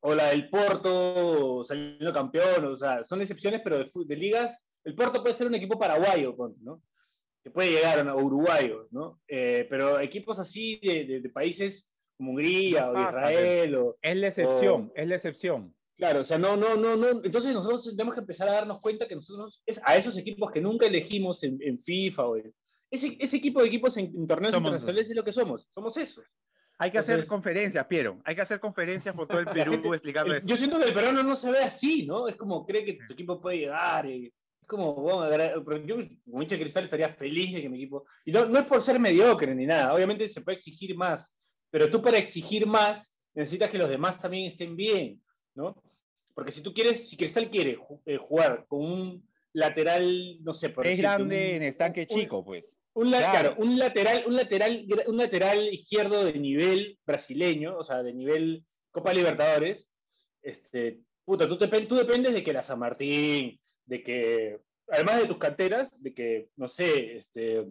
O 0.00 0.14
la 0.14 0.28
del 0.28 0.48
Porto 0.48 1.64
saliendo 1.64 2.12
campeón, 2.12 2.64
o 2.66 2.76
sea, 2.76 3.02
son 3.02 3.20
excepciones, 3.20 3.60
pero 3.64 3.78
de, 3.82 4.16
ligas, 4.16 4.64
el 4.84 4.94
Porto 4.94 5.20
puede 5.22 5.34
ser 5.34 5.48
un 5.48 5.56
equipo 5.56 5.76
paraguayo, 5.78 6.36
ponte, 6.36 6.60
¿no? 6.62 6.80
que 7.42 7.50
puede 7.50 7.70
llegar 7.72 7.98
a 8.06 8.14
uruguayo, 8.14 8.86
¿no? 8.90 9.20
Eh, 9.28 9.66
pero 9.70 9.98
equipos 10.00 10.38
así 10.38 10.78
de, 10.82 11.04
de- 11.04 11.20
de 11.20 11.28
países 11.30 11.88
como 12.16 12.30
Hungría 12.32 12.90
o 12.90 12.94
pasa, 12.94 13.10
Israel 13.32 13.74
o, 13.76 13.96
Es 14.02 14.16
la 14.16 14.28
excepción, 14.28 14.92
es 14.94 15.08
la 15.08 15.14
excepción. 15.16 15.74
Claro, 15.98 16.20
o 16.20 16.24
sea, 16.24 16.38
no, 16.38 16.56
no, 16.56 16.76
no, 16.76 16.96
no. 16.96 17.08
Entonces 17.24 17.52
nosotros 17.52 17.84
tenemos 17.96 18.14
que 18.14 18.20
empezar 18.20 18.48
a 18.48 18.52
darnos 18.52 18.78
cuenta 18.80 19.06
que 19.08 19.16
nosotros, 19.16 19.62
es 19.66 19.80
a 19.84 19.96
esos 19.96 20.16
equipos 20.16 20.50
que 20.52 20.60
nunca 20.60 20.86
elegimos 20.86 21.42
en, 21.42 21.58
en 21.60 21.76
FIFA 21.76 22.26
o 22.26 22.36
en- 22.36 22.54
ese, 22.90 23.16
ese 23.20 23.36
equipo 23.36 23.60
de 23.60 23.66
equipos 23.66 23.96
en, 23.96 24.06
en 24.06 24.26
torneos 24.26 24.54
Somos 24.54 24.68
internacionales 24.68 25.10
es 25.10 25.16
lo 25.16 25.24
que 25.24 25.32
somos, 25.32 25.68
somos 25.74 25.96
esos. 25.96 26.24
Hay 26.78 26.92
que 26.92 26.98
hacer 26.98 27.26
conferencias, 27.26 27.84
Piero. 27.86 28.22
Hay 28.24 28.36
que 28.36 28.40
hacer 28.42 28.60
conferencias 28.60 29.12
por 29.14 29.26
todo 29.26 29.40
el 29.40 29.46
Perú 29.46 29.72
gente- 29.72 29.88
explicando 29.88 30.32
el- 30.32 30.38
eso. 30.38 30.46
yo 30.46 30.56
siento 30.56 30.78
que 30.78 30.84
el 30.84 30.94
peruano 30.94 31.22
no 31.24 31.34
se 31.34 31.50
ve 31.50 31.58
así, 31.64 32.06
¿no? 32.06 32.28
Es 32.28 32.36
como 32.36 32.64
cree 32.64 32.84
que 32.84 32.98
tu 33.06 33.12
equipo 33.14 33.40
puede 33.40 33.58
llegar. 33.58 34.06
y- 34.06 34.26
es 34.62 34.66
como, 34.68 34.94
bueno, 34.94 35.26
yo 35.84 35.96
como 36.24 36.42
hincha 36.42 36.54
de 36.54 36.60
cristal 36.62 36.84
estaría 36.84 37.08
feliz 37.08 37.54
de 37.54 37.62
que 37.62 37.68
mi 37.68 37.78
equipo... 37.78 38.04
Y 38.24 38.30
no, 38.32 38.46
no 38.46 38.58
es 38.60 38.66
por 38.66 38.80
ser 38.80 39.00
mediocre 39.00 39.52
ni 39.54 39.66
nada, 39.66 39.92
obviamente 39.94 40.28
se 40.28 40.42
puede 40.42 40.56
exigir 40.58 40.94
más, 40.96 41.34
pero 41.70 41.90
tú 41.90 42.00
para 42.00 42.18
exigir 42.18 42.66
más 42.66 43.16
necesitas 43.34 43.68
que 43.70 43.78
los 43.78 43.88
demás 43.90 44.18
también 44.18 44.46
estén 44.46 44.76
bien, 44.76 45.20
¿no? 45.54 45.74
Porque 46.38 46.52
si 46.52 46.62
tú 46.62 46.72
quieres, 46.72 47.08
si 47.08 47.16
Cristal 47.16 47.50
quiere 47.50 47.80
eh, 48.06 48.16
jugar 48.16 48.64
con 48.68 48.80
un 48.84 49.28
lateral, 49.52 50.38
no 50.44 50.54
sé, 50.54 50.68
por 50.70 50.86
Es 50.86 50.90
decirte, 50.92 51.08
grande 51.16 51.34
un- 51.34 51.56
en 51.56 51.62
estanque 51.64 52.06
un- 52.08 52.16
chico, 52.16 52.44
pues. 52.44 52.76
un, 52.92 53.10
la- 53.10 53.18
Claro. 53.18 53.56
claro, 53.56 53.56
un 53.58 53.76
lateral, 53.76 54.22
un 54.24 54.36
lateral, 54.36 54.86
un 55.08 55.16
lateral 55.16 55.58
izquierdo 55.74 56.24
de 56.24 56.34
nivel 56.38 56.96
brasileño, 57.04 57.76
o 57.76 57.82
sea, 57.82 58.04
de 58.04 58.14
nivel 58.14 58.62
Copa 58.92 59.12
Libertadores, 59.12 59.90
este, 60.40 61.00
puta, 61.24 61.48
tú, 61.48 61.58
tú 61.58 61.96
dependes 61.96 62.34
de 62.34 62.44
que 62.44 62.52
la 62.52 62.62
San 62.62 62.78
Martín, 62.78 63.58
de 63.86 64.02
que, 64.04 64.60
además 64.92 65.20
de 65.20 65.26
tus 65.26 65.38
canteras, 65.38 65.90
de 66.00 66.14
que, 66.14 66.50
no 66.54 66.68
sé, 66.68 67.16
este, 67.16 67.66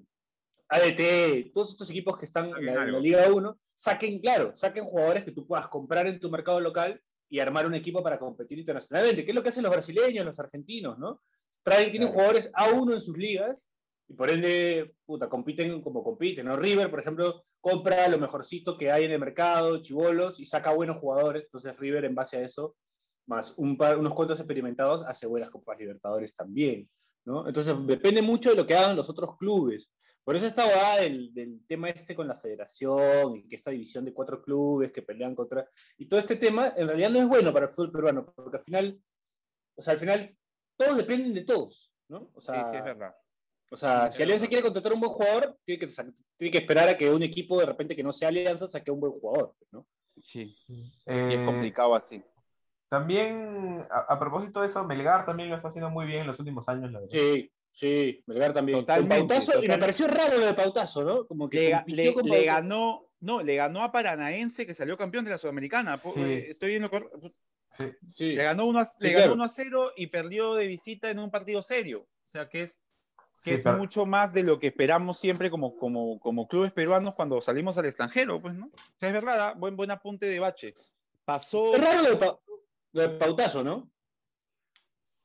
ADT, 0.67 1.51
todos 1.53 1.69
estos 1.71 1.89
equipos 1.89 2.17
que 2.17 2.25
están 2.25 2.47
en 2.49 2.65
la, 2.65 2.73
en 2.83 2.91
la. 2.91 2.99
Liga 2.99 3.31
1, 3.31 3.57
saquen, 3.73 4.19
claro, 4.19 4.51
saquen 4.57 4.83
jugadores 4.83 5.23
que 5.23 5.31
tú 5.31 5.47
puedas 5.47 5.69
comprar 5.69 6.05
en 6.07 6.19
tu 6.19 6.29
mercado 6.29 6.59
local 6.59 7.01
y 7.29 7.39
armar 7.39 7.65
un 7.65 7.75
equipo 7.75 8.01
para 8.03 8.17
competir 8.19 8.59
internacionalmente, 8.59 9.23
que 9.25 9.31
es 9.31 9.35
lo 9.35 9.43
que 9.43 9.49
hacen 9.49 9.63
los 9.63 9.71
brasileños, 9.71 10.25
los 10.25 10.39
argentinos, 10.39 10.97
¿no? 10.97 11.21
Traen, 11.63 11.91
tienen 11.91 12.09
Claro. 12.09 12.13
jugadores 12.13 12.51
A1 12.53 12.93
en 12.93 13.01
sus 13.01 13.17
ligas 13.17 13.69
y 14.09 14.13
por 14.13 14.29
ende, 14.29 14.95
puta, 15.05 15.27
compiten 15.27 15.81
como 15.81 16.03
compiten, 16.03 16.45
¿no? 16.45 16.55
River, 16.55 16.89
por 16.89 16.99
ejemplo, 17.01 17.43
compra 17.59 18.07
lo 18.07 18.17
mejorcito 18.17 18.77
que 18.77 18.91
hay 18.91 19.03
en 19.03 19.11
el 19.11 19.19
mercado, 19.19 19.81
chivolos, 19.81 20.39
y 20.39 20.45
saca 20.45 20.73
buenos 20.73 20.97
jugadores, 20.97 21.43
entonces 21.43 21.77
River 21.77 22.05
en 22.05 22.15
base 22.15 22.37
a 22.37 22.41
eso, 22.41 22.75
más 23.25 23.53
un 23.57 23.77
par- 23.77 23.97
unos 23.97 24.13
cuantos 24.13 24.39
experimentados, 24.39 25.03
hace 25.05 25.27
buenas 25.27 25.49
Copas 25.49 25.77
Libertadores 25.77 26.33
también, 26.33 26.89
¿no? 27.25 27.45
Entonces 27.45 27.75
depende 27.85 28.21
mucho 28.21 28.51
de 28.51 28.55
lo 28.55 28.65
que 28.65 28.75
hagan 28.77 28.95
los 28.95 29.09
otros 29.09 29.35
clubes. 29.37 29.89
Por 30.27 30.35
eso 30.35 30.45
esta 30.45 30.63
abogada 30.65 30.97
del, 30.97 31.33
del 31.33 31.65
tema 31.65 31.87
este 31.89 32.13
con 32.13 32.27
la 32.27 32.35
federación 32.35 33.37
y 33.37 33.47
que 33.47 33.55
esta 33.55 33.71
división 33.71 34.03
de 34.03 34.13
cuatro 34.13 34.41
clubes 34.41 34.91
que 34.91 35.01
pelean 35.01 35.33
contra... 35.33 35.65
Y 35.97 36.05
todo 36.09 36.19
este 36.19 36.35
tema 36.35 36.73
en 36.75 36.85
realidad 36.85 37.11
no 37.11 37.19
es 37.19 37.27
bueno 37.29 37.53
para 37.53 37.67
el 37.67 37.71
fútbol 37.71 37.93
peruano, 37.93 38.25
porque 38.35 38.57
al 38.57 38.63
final, 38.63 39.01
o 39.77 39.81
sea, 39.81 39.93
al 39.93 39.99
final 39.99 40.37
todos 40.75 40.97
dependen 40.97 41.33
de 41.33 41.45
todos, 41.45 41.93
¿no? 42.09 42.29
O 42.33 42.41
Sí, 42.41 42.47
sea, 42.47 42.65
sí, 42.69 42.75
es 42.75 42.83
verdad. 42.83 43.15
o 43.71 43.77
sea, 43.77 44.11
Sí, 44.11 44.17
si 44.17 44.23
Alianza 44.23 44.43
verdad. 44.43 44.49
quiere 44.49 44.63
contratar 44.63 44.91
un 44.91 44.99
buen 44.99 45.11
jugador, 45.13 45.57
tiene 45.63 45.79
que, 45.79 45.87
tiene 46.35 46.51
que 46.51 46.57
esperar 46.57 46.89
a 46.89 46.97
que 46.97 47.09
un 47.09 47.23
equipo 47.23 47.57
de 47.57 47.65
repente 47.67 47.95
que 47.95 48.03
no 48.03 48.11
sea 48.11 48.27
Alianza 48.27 48.67
saque 48.67 48.91
un 48.91 48.99
buen 48.99 49.13
jugador, 49.13 49.55
¿no? 49.71 49.87
Sí. 50.21 50.53
Y 50.67 50.89
Eh, 51.05 51.35
es 51.35 51.45
complicado 51.45 51.95
así. 51.95 52.21
También, 52.89 53.85
a, 53.89 54.13
a 54.13 54.19
propósito 54.19 54.59
de 54.59 54.67
eso, 54.67 54.83
Melgar 54.83 55.25
también 55.25 55.49
lo 55.49 55.55
está 55.55 55.69
haciendo 55.69 55.89
muy 55.89 56.05
bien 56.05 56.21
en 56.21 56.27
los 56.27 56.39
últimos 56.39 56.67
años, 56.67 56.91
la 56.91 56.99
verdad. 56.99 57.15
Sí, 57.17 57.51
sí, 57.77 58.23
Melgar 58.25 58.53
también. 58.53 58.79
Totalmente, 58.79 59.35
y 59.63 59.67
me 59.67 59.77
pareció 59.77 60.07
raro 60.07 60.37
lo 60.39 60.45
de 60.47 60.53
Pautazo, 60.55 61.03
¿no? 61.03 61.27
Como 61.27 61.47
que 61.47 61.75
Le, 61.85 62.45
ganó, 62.45 63.07
no, 63.19 63.43
le 63.43 63.55
ganó 63.55 63.83
a 63.83 63.91
Paranaense 63.91 64.65
que 64.65 64.73
salió 64.73 64.97
campeón 64.97 65.25
de 65.25 65.31
la 65.31 65.37
Sudamericana. 65.37 65.95
Sí. 65.97 66.11
eh, 66.17 66.45
Estoy 66.49 66.71
viendo 66.71 66.89
cor- 66.89 67.11
Sí. 67.69 67.83
Sí. 68.07 68.33
Le 68.33 68.43
ganó 68.43 68.65
1 68.65 68.79
a, 68.79 68.85
Sí, 68.85 68.95
le 69.01 69.09
claro. 69.11 69.23
ganó 69.25 69.33
1 69.35 69.43
a 69.43 69.49
0 69.49 69.91
y 69.95 70.07
perdió 70.07 70.55
de 70.55 70.67
visita 70.67 71.11
en 71.11 71.19
un 71.19 71.29
partido 71.29 71.61
serio. 71.61 72.07
O 72.25 72.29
sea 72.29 72.49
que 72.49 72.63
es, 72.63 72.77
que 72.77 73.23
Sí, 73.35 73.51
es 73.51 73.63
pero- 73.63 73.77
mucho 73.77 74.05
más 74.07 74.33
de 74.33 74.41
lo 74.43 74.57
que 74.57 74.67
esperamos 74.67 75.19
siempre 75.19 75.51
como, 75.51 75.77
como, 75.77 76.19
como 76.19 76.47
clubes 76.47 76.71
peruanos 76.71 77.13
cuando 77.13 77.39
salimos 77.41 77.77
al 77.77 77.85
extranjero, 77.85 78.41
pues, 78.41 78.55
¿no? 78.55 78.67
O 78.67 78.71
sea, 78.95 79.09
es 79.09 79.13
verdad, 79.13 79.53
buen, 79.57 79.75
buen 79.75 79.91
apunte 79.91 80.25
de 80.25 80.39
Bache. 80.39 80.73
Pasó. 81.25 81.75
Es 81.75 81.83
raro 81.83 82.01
lo 82.01 82.09
de, 82.09 82.15
Pa- 82.15 82.39
lo 82.93 83.01
de 83.01 83.09
Pautazo, 83.09 83.63
¿no? 83.63 83.91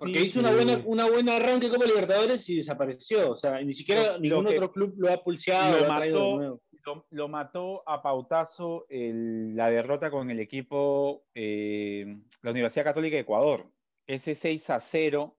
Porque 0.05 0.19
Sí, 0.19 0.27
hizo 0.27 0.41
una 0.41 0.49
sí. 0.49 0.55
buena, 0.57 0.83
una 0.85 1.09
buena 1.09 1.37
arranque 1.37 1.69
como 1.69 1.85
Libertadores 1.85 2.49
y 2.51 2.57
desapareció. 2.57 3.31
O 3.31 3.37
sea, 3.37 3.61
ni 3.63 3.73
siquiera 3.73 4.03
Lo- 4.03 4.13
lo 4.15 4.19
ningún 4.19 4.47
que- 4.47 4.55
otro 4.57 4.73
club 4.73 4.95
lo 4.99 5.13
ha 5.13 5.17
pulseado, 5.23 5.79
lo 5.81 5.87
lo, 5.87 5.93
ha 5.93 5.97
traído 5.99 6.19
de 6.19 6.25
mató. 6.25 6.37
nuevo. 6.39 6.61
Lo, 6.85 7.07
lo 7.11 7.29
mató 7.29 7.89
a 7.89 8.03
pautazo 8.03 8.87
el- 8.89 9.55
la 9.55 9.71
derrota 9.71 10.11
con 10.11 10.29
el 10.33 10.41
equipo, 10.41 11.23
eh, 11.35 12.19
la 12.43 12.51
Universidad 12.51 12.83
Católica 12.85 13.15
de 13.15 13.21
Ecuador. 13.23 13.71
Ese 14.09 14.35
6 14.35 14.69
a 14.71 14.81
0. 14.81 15.37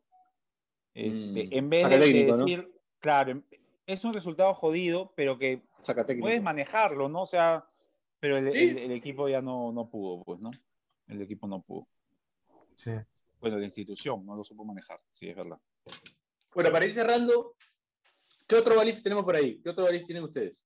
este, 0.96 1.46
Mm, 1.48 1.54
en 1.58 1.70
vez 1.72 1.90
de, 1.90 1.98
decir, 1.98 2.72
claro, 3.00 3.32
em, 3.32 3.44
es 3.88 4.06
un 4.06 4.14
resultado 4.14 4.54
jodido, 4.54 5.12
pero 5.18 5.38
que 5.40 5.64
puedes 6.22 6.42
manejarlo, 6.44 7.10
¿no? 7.10 7.24
O 7.24 7.26
sea, 7.26 7.68
pero 8.20 8.38
el, 8.38 8.52
Sí. 8.52 8.58
el- 8.70 8.78
el 8.78 8.92
equipo 8.92 9.28
ya 9.28 9.42
no, 9.42 9.72
no 9.74 9.90
pudo, 9.90 10.24
pues, 10.24 10.40
¿no? 10.40 10.52
El 11.08 11.22
equipo 11.24 11.48
no 11.48 11.62
pudo. 11.64 11.88
Sí. 12.76 12.92
Bueno, 13.44 13.58
la 13.58 13.66
institución 13.66 14.26
no 14.26 14.38
lo 14.38 14.44
supo 14.46 14.64
manejar, 14.64 15.02
sí, 15.12 15.28
es 15.28 15.36
verdad. 15.36 15.58
Bueno, 16.56 16.72
para 16.72 16.86
ir 16.86 16.94
cerrando, 16.94 17.58
¿qué 18.48 18.56
otro 18.56 18.78
Balif 18.78 19.02
tenemos 19.02 19.26
por 19.26 19.36
ahí? 19.36 19.60
¿Qué 19.62 19.70
otro 19.70 19.84
Balif 19.84 20.06
tienen 20.06 20.24
ustedes? 20.24 20.66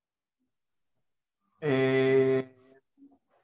Eh, 1.59 2.55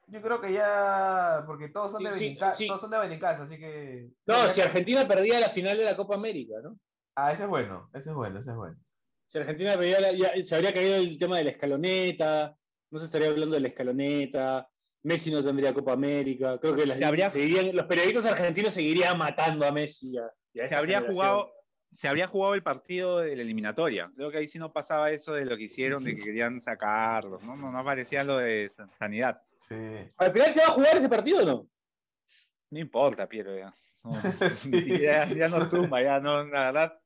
yo 0.06 0.22
creo 0.22 0.40
que 0.40 0.52
ya, 0.52 1.42
porque 1.48 1.68
todos 1.70 1.90
son 1.90 1.98
Sí, 1.98 2.04
de 2.06 2.12
sí, 2.12 2.24
Benicasa, 2.26 2.54
sí. 2.54 2.68
todos 2.68 2.80
son 2.82 2.90
de 2.92 2.96
así 2.96 3.58
que. 3.58 4.08
No, 4.24 4.46
si 4.46 4.54
que- 4.60 4.62
Argentina 4.62 5.08
perdía 5.08 5.40
la 5.40 5.48
final 5.48 5.76
de 5.78 5.84
la 5.84 5.96
Copa 5.96 6.14
América, 6.14 6.54
¿no? 6.62 6.78
Ah, 7.16 7.32
ese 7.32 7.42
es 7.42 7.48
bueno, 7.48 7.90
ese 7.92 8.10
es 8.10 8.14
bueno, 8.14 8.38
ese 8.38 8.50
es 8.52 8.56
bueno. 8.56 8.76
Si 9.26 9.38
Argentina 9.38 9.72
perdía 9.74 9.98
la- 9.98 10.12
ya 10.12 10.32
se 10.44 10.54
habría 10.54 10.72
caído 10.72 10.94
el 10.94 11.18
tema 11.18 11.38
de 11.38 11.44
la 11.44 11.50
escaloneta, 11.50 12.56
no 12.88 12.98
se 13.00 13.06
estaría 13.06 13.30
hablando 13.30 13.56
de 13.56 13.62
la 13.62 13.68
escaloneta, 13.68 14.70
Messi 15.04 15.30
no 15.30 15.42
tendría 15.44 15.72
Copa 15.74 15.92
América, 15.92 16.58
creo 16.58 16.74
que 16.74 16.86
las- 16.86 16.98
Se 16.98 17.04
habría- 17.04 17.30
seguirían- 17.30 17.74
los 17.76 17.86
periodistas 17.86 18.26
argentinos 18.26 18.72
seguirían 18.72 19.16
matando 19.18 19.66
a 19.66 19.70
Messi. 19.72 20.12
y 20.14 20.18
a- 20.18 20.30
y 20.54 20.60
a 20.60 20.66
Se 20.66 20.74
habría 20.74 21.00
jugado, 21.02 21.52
se 21.92 22.08
habría 22.08 22.26
jugado 22.26 22.54
el 22.54 22.62
partido 22.62 23.18
de 23.18 23.36
la 23.36 23.42
eliminatoria. 23.42 24.10
Creo 24.16 24.30
que 24.30 24.38
ahí 24.38 24.48
sí 24.48 24.58
no 24.58 24.72
pasaba 24.72 25.10
eso 25.12 25.32
de 25.34 25.44
lo 25.44 25.56
que 25.56 25.64
hicieron, 25.64 26.02
de 26.04 26.14
que 26.16 26.22
querían 26.22 26.60
sacarlos, 26.60 27.42
¿no? 27.42 27.54
No, 27.54 27.70
no 27.70 27.78
aparecía 27.78 28.24
lo 28.24 28.38
de 28.38 28.68
sa- 28.68 28.88
sanidad. 28.98 29.40
Sí. 29.58 29.74
¿Al 30.16 30.32
final 30.32 30.52
se 30.52 30.60
va 30.60 30.66
a 30.68 30.70
jugar 30.70 30.96
ese 30.96 31.08
partido 31.08 31.42
o 31.42 31.46
no? 31.46 31.68
No 32.70 32.78
importa, 32.80 33.28
Piero, 33.28 33.56
ya. 33.56 33.72
No, 34.02 34.10
Sí. 34.54 34.70
ya 35.38 35.48
no 35.48 35.60
suma, 35.66 36.02
ya 36.02 36.18
no, 36.20 36.44
la 36.44 36.64
verdad. 36.72 37.00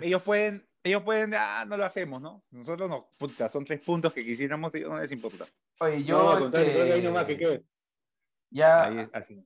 Ellos 0.00 0.22
pueden, 0.22 0.68
ellos 0.82 1.02
pueden, 1.02 1.32
ah, 1.34 1.64
no 1.66 1.76
lo 1.76 1.84
hacemos, 1.84 2.20
¿no? 2.20 2.44
Nosotros 2.50 2.88
no, 2.90 3.10
puta, 3.18 3.48
son 3.48 3.64
tres 3.64 3.80
puntos 3.80 4.12
que 4.12 4.22
quisiéramos 4.22 4.74
y 4.74 4.80
no 4.80 5.00
les 5.00 5.10
importa. 5.12 5.46
Oye, 5.80 6.04
yo. 6.04 6.38
no, 6.38 6.44
este, 6.44 6.92
ahí 6.92 7.02
nomás 7.02 7.24
que. 7.24 7.62
Ya, 8.50 8.84
Ahí 8.84 8.98
es 9.00 9.10
así. 9.12 9.44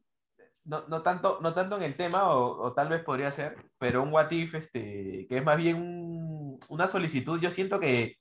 no, 0.65 0.87
no 0.89 1.03
tanto, 1.03 1.39
no 1.41 1.55
tanto 1.55 1.77
en 1.79 1.83
el 1.85 1.97
tema, 1.97 2.35
o, 2.35 2.61
o 2.61 2.75
tal 2.75 2.89
vez 2.91 3.03
podría 3.03 3.33
ser, 3.33 3.57
pero 3.79 4.03
un 4.03 4.13
what 4.13 4.31
if, 4.33 4.55
este, 4.55 5.27
que 5.29 5.39
es 5.39 5.45
más 5.45 5.57
bien 5.57 5.77
un- 5.77 6.61
una 6.69 6.89
solicitud. 6.89 7.41
Yo 7.41 7.51
siento 7.51 7.81
que 7.81 8.17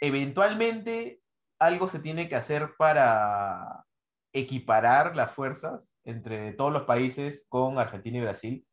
eventualmente 0.00 1.20
algo 1.58 1.88
se 1.88 2.00
tiene 2.00 2.28
que 2.28 2.36
hacer 2.36 2.74
para 2.78 3.84
equiparar 4.32 5.16
las 5.16 5.32
fuerzas 5.32 5.96
entre 6.04 6.52
todos 6.52 6.72
los 6.72 6.82
países 6.82 7.46
con 7.48 7.78
Argentina 7.78 8.18
y 8.18 8.22
Brasil. 8.22 8.66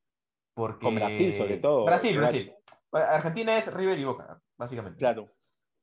Porque... 0.53 0.85
Con 0.85 0.95
Brasil, 0.95 1.33
sobre 1.33 1.57
todo, 1.57 1.85
Brasil, 1.85 2.17
Brasil. 2.17 2.53
Argentina 2.91 3.57
es 3.57 3.73
River 3.73 3.97
y 3.97 4.03
Boca, 4.03 4.39
básicamente. 4.57 4.99
Claro. 4.99 5.33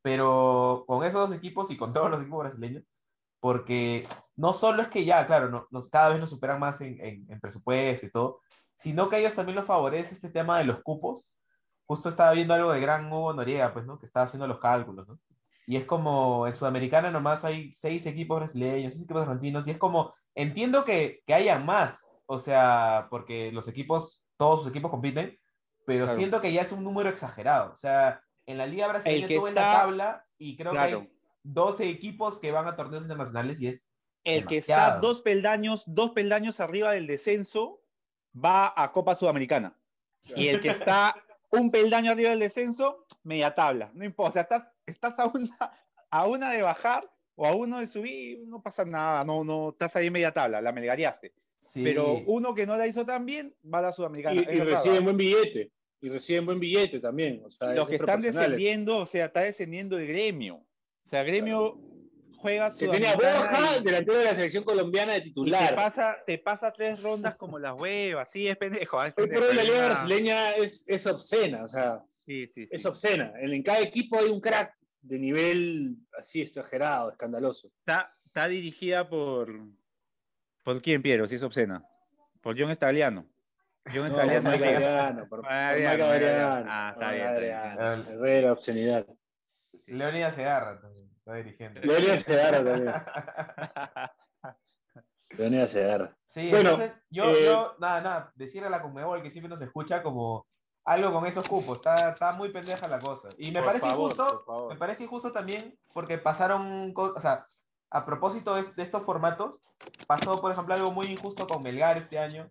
Pero 0.02 0.84
con 0.86 1.04
esos 1.04 1.28
dos 1.28 1.36
equipos 1.36 1.70
y 1.70 1.76
con 1.76 1.92
todos 1.92 2.10
los 2.10 2.20
equipos 2.20 2.40
brasileños, 2.40 2.84
porque 3.40 4.06
no 4.36 4.52
solo 4.52 4.82
es 4.82 4.88
que 4.88 5.04
ya, 5.04 5.26
claro, 5.26 5.48
no, 5.48 5.66
nos, 5.70 5.88
cada 5.88 6.10
vez 6.10 6.20
nos 6.20 6.30
superan 6.30 6.60
más 6.60 6.80
en, 6.80 7.00
en, 7.04 7.26
en 7.30 7.40
presupuesto 7.40 8.06
y 8.06 8.10
todo, 8.10 8.40
sino 8.74 9.08
que 9.08 9.16
a 9.16 9.18
ellos 9.18 9.34
también 9.34 9.56
los 9.56 9.66
favorece 9.66 10.14
este 10.14 10.30
tema 10.30 10.58
de 10.58 10.64
los 10.64 10.82
cupos. 10.82 11.34
Justo 11.86 12.08
estaba 12.08 12.32
viendo 12.32 12.54
algo 12.54 12.72
de 12.72 12.80
gran 12.80 13.12
Hugo 13.12 13.32
Noriega, 13.32 13.72
pues, 13.72 13.84
¿no? 13.86 13.98
Que 13.98 14.06
estaba 14.06 14.26
haciendo 14.26 14.46
los 14.46 14.58
cálculos, 14.60 15.08
¿no? 15.08 15.18
Y 15.66 15.76
es 15.76 15.84
como, 15.84 16.46
en 16.46 16.54
Sudamericana 16.54 17.10
nomás 17.10 17.44
hay 17.44 17.72
seis 17.72 18.06
equipos 18.06 18.38
brasileños, 18.38 18.92
seis 18.94 19.04
equipos 19.04 19.22
argentinos, 19.22 19.66
y 19.68 19.72
es 19.72 19.78
como, 19.78 20.12
entiendo 20.34 20.84
que, 20.84 21.22
que 21.26 21.34
haya 21.34 21.58
más, 21.58 22.16
o 22.26 22.38
sea, 22.38 23.06
porque 23.10 23.52
los 23.52 23.68
equipos, 23.68 24.24
todos 24.36 24.60
sus 24.60 24.70
equipos 24.70 24.90
compiten, 24.90 25.38
pero 25.86 26.04
Claro. 26.06 26.18
siento 26.18 26.40
que 26.40 26.52
ya 26.52 26.62
es 26.62 26.72
un 26.72 26.84
número 26.84 27.08
exagerado. 27.08 27.72
O 27.72 27.76
sea, 27.76 28.20
en 28.50 28.58
la 28.58 28.66
Liga 28.66 28.88
Brasileña 28.88 29.22
El 29.22 29.28
que 29.28 29.36
tú 29.36 29.44
ves 29.44 29.54
la 29.54 29.60
está- 29.60 29.80
tabla 29.80 30.26
y 30.38 30.56
creo 30.56 30.70
que 30.72 30.76
Claro. 30.76 30.98
hay 31.00 31.12
12 31.42 31.88
equipos 31.88 32.38
que 32.38 32.52
van 32.52 32.66
a 32.68 32.76
torneos 32.76 33.02
internacionales 33.02 33.60
y 33.60 33.68
es 33.68 33.90
El 34.24 34.46
que 34.46 34.58
está 34.58 34.98
dos 34.98 35.22
peldaños, 35.22 35.84
dos 35.86 36.10
peldaños 36.10 36.60
arriba 36.60 36.92
del 36.92 37.06
descenso 37.06 37.82
va 38.36 38.72
a 38.76 38.92
Copa 38.92 39.14
Sudamericana. 39.14 39.74
Y 40.36 40.48
el 40.48 40.60
que 40.60 40.68
está 40.70 41.14
un 41.50 41.70
peldaño 41.70 42.12
arriba 42.12 42.30
del 42.30 42.40
descenso, 42.40 43.06
media 43.22 43.54
tabla. 43.54 43.90
No 43.94 44.04
importa, 44.04 44.28
o 44.28 44.32
sea, 44.34 44.42
estás, 44.42 44.68
estás 44.86 45.18
a, 45.18 45.26
una, 45.26 45.72
a 46.10 46.26
una 46.26 46.50
de 46.52 46.62
bajar 46.62 47.10
o 47.34 47.46
a 47.46 47.54
uno 47.56 47.78
de 47.80 47.86
subir, 47.86 48.40
no 48.46 48.60
pasa 48.62 48.84
nada, 48.84 49.24
no, 49.24 49.42
no, 49.42 49.70
estás 49.70 49.96
ahí 49.96 50.10
media 50.10 50.32
tabla, 50.32 50.60
la 50.60 50.72
melgareaste. 50.72 51.32
Sí. 51.58 51.82
Pero 51.82 52.18
uno 52.26 52.54
que 52.54 52.66
no 52.66 52.76
la 52.76 52.86
hizo 52.86 53.04
tan 53.06 53.24
bien, 53.24 53.54
va 53.64 53.78
a 53.78 53.82
la 53.82 53.92
Sudamericana. 53.92 54.42
Y, 54.42 54.56
y 54.56 54.60
reciben 54.60 55.00
¿va? 55.00 55.04
buen 55.04 55.16
billete. 55.16 55.72
Y 56.02 56.08
reciben 56.08 56.46
buen 56.46 56.58
billete 56.60 56.98
también. 57.00 57.42
O 57.44 57.50
sea, 57.50 57.74
Los 57.74 57.88
que 57.88 57.96
están 57.96 58.20
descendiendo, 58.22 58.98
o 58.98 59.06
sea, 59.06 59.26
está 59.26 59.40
descendiendo 59.40 59.98
el 59.98 60.06
gremio. 60.06 60.56
O 60.56 61.08
sea, 61.08 61.22
gremio 61.22 61.78
juega 62.38 62.70
Que 62.70 62.88
tenía 62.88 63.12
Sudamericana 63.12 63.38
Borja, 63.58 63.76
y- 63.80 63.84
delantero 63.84 64.18
de 64.18 64.24
la 64.24 64.34
selección 64.34 64.64
colombiana 64.64 65.12
de 65.12 65.18
y 65.18 65.20
te 65.22 65.28
titular. 65.28 65.74
pasa, 65.74 66.16
te 66.26 66.38
pasa 66.38 66.72
tres 66.72 67.02
rondas 67.02 67.36
como 67.36 67.58
las 67.58 67.78
huevas, 67.78 68.30
sí, 68.30 68.46
es 68.46 68.56
pendejo. 68.56 69.02
Es 69.04 69.12
pendejo, 69.12 69.44
hoy 69.44 69.54
la 69.56 69.62
liga 69.64 69.86
brasileña 69.86 70.52
es, 70.56 70.84
es 70.86 71.06
obscena, 71.06 71.64
o 71.64 71.68
sea, 71.68 72.02
Sí, 72.24 72.46
sí, 72.46 72.66
sí. 72.66 72.68
es 72.74 72.86
obscena. 72.86 73.32
En, 73.40 73.52
en 73.52 73.62
cada 73.62 73.80
equipo 73.80 74.18
hay 74.18 74.30
un 74.30 74.40
crack 74.40 74.74
de 75.02 75.18
nivel 75.18 75.96
así 76.16 76.40
exagerado, 76.40 77.10
escandaloso. 77.10 77.68
Está, 77.80 78.10
está 78.24 78.46
dirigida 78.48 79.08
por. 79.08 79.52
¿Por 80.64 80.80
quién, 80.80 81.02
Piero? 81.02 81.26
Si 81.26 81.34
es 81.34 81.42
obscena. 81.42 81.84
Por 82.40 82.58
John 82.58 82.70
Estaliano. 82.70 83.26
John 83.94 84.12
No, 84.12 84.20
Estaliano. 84.20 84.42
por 84.42 84.52
Mike 84.52 84.66
Adriano, 84.76 85.28
por, 85.28 85.40
por 85.42 85.52
Adriano, 85.52 85.90
Mike 85.90 86.02
Adriano. 86.14 86.54
Adriano. 86.54 86.70
Ah, 86.70 86.90
está 86.92 87.10
bien, 87.12 87.26
está 87.26 87.40
bien. 87.40 87.54
Adriano, 87.54 87.92
el 87.94 88.20
rey 88.20 88.34
de 88.36 88.42
la 88.42 88.52
obscenidad. 88.52 89.06
Leonidas 89.86 90.34
Segarra 90.34 90.80
también, 90.80 91.10
está 91.16 91.34
dirigiendo. 91.34 91.80
Leonidas 91.80 92.20
Segarra 92.20 92.64
también. 92.64 92.94
Leonidas 95.36 95.70
Segarra. 95.70 96.16
Sí, 96.24 96.50
Bueno, 96.50 96.70
entonces 96.70 96.96
yo, 97.10 97.30
eh, 97.30 97.44
yo, 97.44 97.74
nada, 97.78 98.00
nada, 98.00 98.32
decirle 98.34 98.66
a 98.66 98.70
la 98.70 98.82
Conmebol 98.82 99.22
que 99.22 99.30
siempre 99.30 99.48
nos 99.48 99.60
escucha 99.60 100.02
como 100.02 100.46
algo 100.84 101.12
con 101.12 101.26
esos 101.26 101.46
cupos, 101.46 101.78
está, 101.78 102.10
está 102.10 102.32
muy 102.32 102.50
pendeja 102.50 102.88
la 102.88 102.98
cosa. 102.98 103.28
Y 103.38 103.50
me 103.50 103.60
Por 103.60 103.68
parece 103.68 103.88
favor, 103.88 104.12
injusto, 104.12 104.68
me 104.70 104.76
parece 104.76 105.04
injusto 105.04 105.30
también 105.30 105.78
porque 105.94 106.18
pasaron, 106.18 106.92
o 106.96 107.20
sea, 107.20 107.46
a 107.90 108.04
propósito 108.06 108.54
de, 108.54 108.62
de 108.64 108.82
estos 108.82 109.04
formatos, 109.04 109.60
pasó, 110.06 110.40
por 110.40 110.50
ejemplo, 110.52 110.74
algo 110.74 110.92
muy 110.92 111.06
injusto 111.06 111.46
con 111.46 111.62
Melgar 111.62 111.96
este 111.96 112.18
año, 112.18 112.50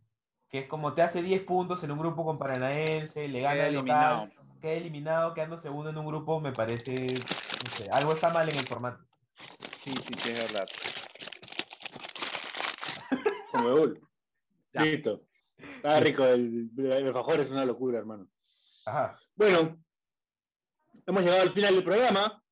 que 0.50 0.60
es 0.60 0.68
como 0.68 0.94
te 0.94 1.02
hace 1.02 1.22
10 1.22 1.44
puntos 1.44 1.84
en 1.84 1.92
un 1.92 2.00
grupo 2.00 2.26
con 2.26 2.38
Paranaense, 2.38 3.28
le 3.28 3.42
gana 3.42 3.56
Queda 3.56 3.68
el 3.68 3.76
eliminado. 3.76 4.26
local, 4.26 4.60
queda 4.62 4.74
eliminado, 4.74 5.34
quedando 5.34 5.58
segundo 5.58 5.90
en 5.92 5.98
un 5.98 6.08
grupo, 6.08 6.40
me 6.40 6.52
parece, 6.52 6.94
no 6.94 7.70
sé, 7.72 7.90
algo 7.92 8.14
está 8.14 8.34
mal 8.34 8.50
en 8.50 8.58
el 8.58 8.66
formato. 8.66 9.06
Sí, 9.34 9.92
sí, 9.92 10.14
sí, 10.18 10.30
es 10.32 10.54
verdad. 10.54 10.68
Ya. 14.74 14.84
Listo. 14.84 15.26
Está 15.58 16.00
rico, 16.00 16.26
el, 16.26 16.70
el 16.78 17.08
alfajor 17.08 17.40
es 17.40 17.50
una 17.50 17.66
locura, 17.66 17.98
hermano. 18.00 18.30
Ajá. 18.86 19.18
Bueno, 19.36 19.84
hemos 21.06 21.24
llegado 21.24 21.42
al 21.42 21.52
final 21.52 21.76
del 21.76 21.84
programa. 21.84 22.44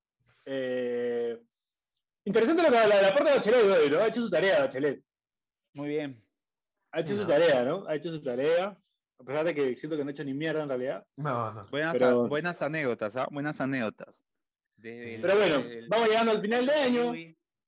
Eh, 0.46 1.38
interesante 2.26 2.64
lo 2.64 2.70
que 2.70 2.76
la, 2.76 2.88
la 3.02 3.08
aporta 3.10 3.36
Bachelet 3.36 3.64
hoy, 3.64 3.90
¿no? 3.90 4.00
Ha 4.00 4.08
hecho 4.08 4.22
su 4.22 4.30
tarea, 4.30 4.62
Bachelet. 4.62 5.04
Muy 5.74 5.90
bien. 5.90 6.27
Ha 6.92 7.02
hecho 7.02 7.16
su 7.16 7.26
tarea, 7.26 7.64
¿no? 7.66 7.86
Ha 7.88 7.96
hecho 7.96 8.12
su 8.12 8.22
tarea. 8.22 8.78
A 9.20 9.24
pesar 9.24 9.46
de 9.46 9.54
que 9.56 9.76
siento 9.76 9.98
que 9.98 10.04
no 10.04 10.10
ha 10.10 10.12
hecho 10.12 10.24
ni 10.24 10.34
mierda 10.34 10.64
en 10.64 10.70
realidad. 10.70 11.06
No, 11.18 11.52
no. 11.54 11.64
Buenas, 11.70 11.94
Pero- 11.98 12.26
a- 12.26 12.28
buenas 12.28 12.62
anécdotas, 12.62 13.16
¿ah? 13.16 13.28
Buenas 13.32 13.60
anécdotas. 13.60 14.26
Desde 14.76 15.16
el- 15.16 15.22
Pero 15.22 15.36
bueno, 15.38 15.58
desde 15.58 15.80
el- 15.80 15.88
vamos 15.90 16.08
llegando 16.08 16.32
al 16.34 16.42
final 16.42 16.66
de 16.66 16.72
año. 16.74 17.14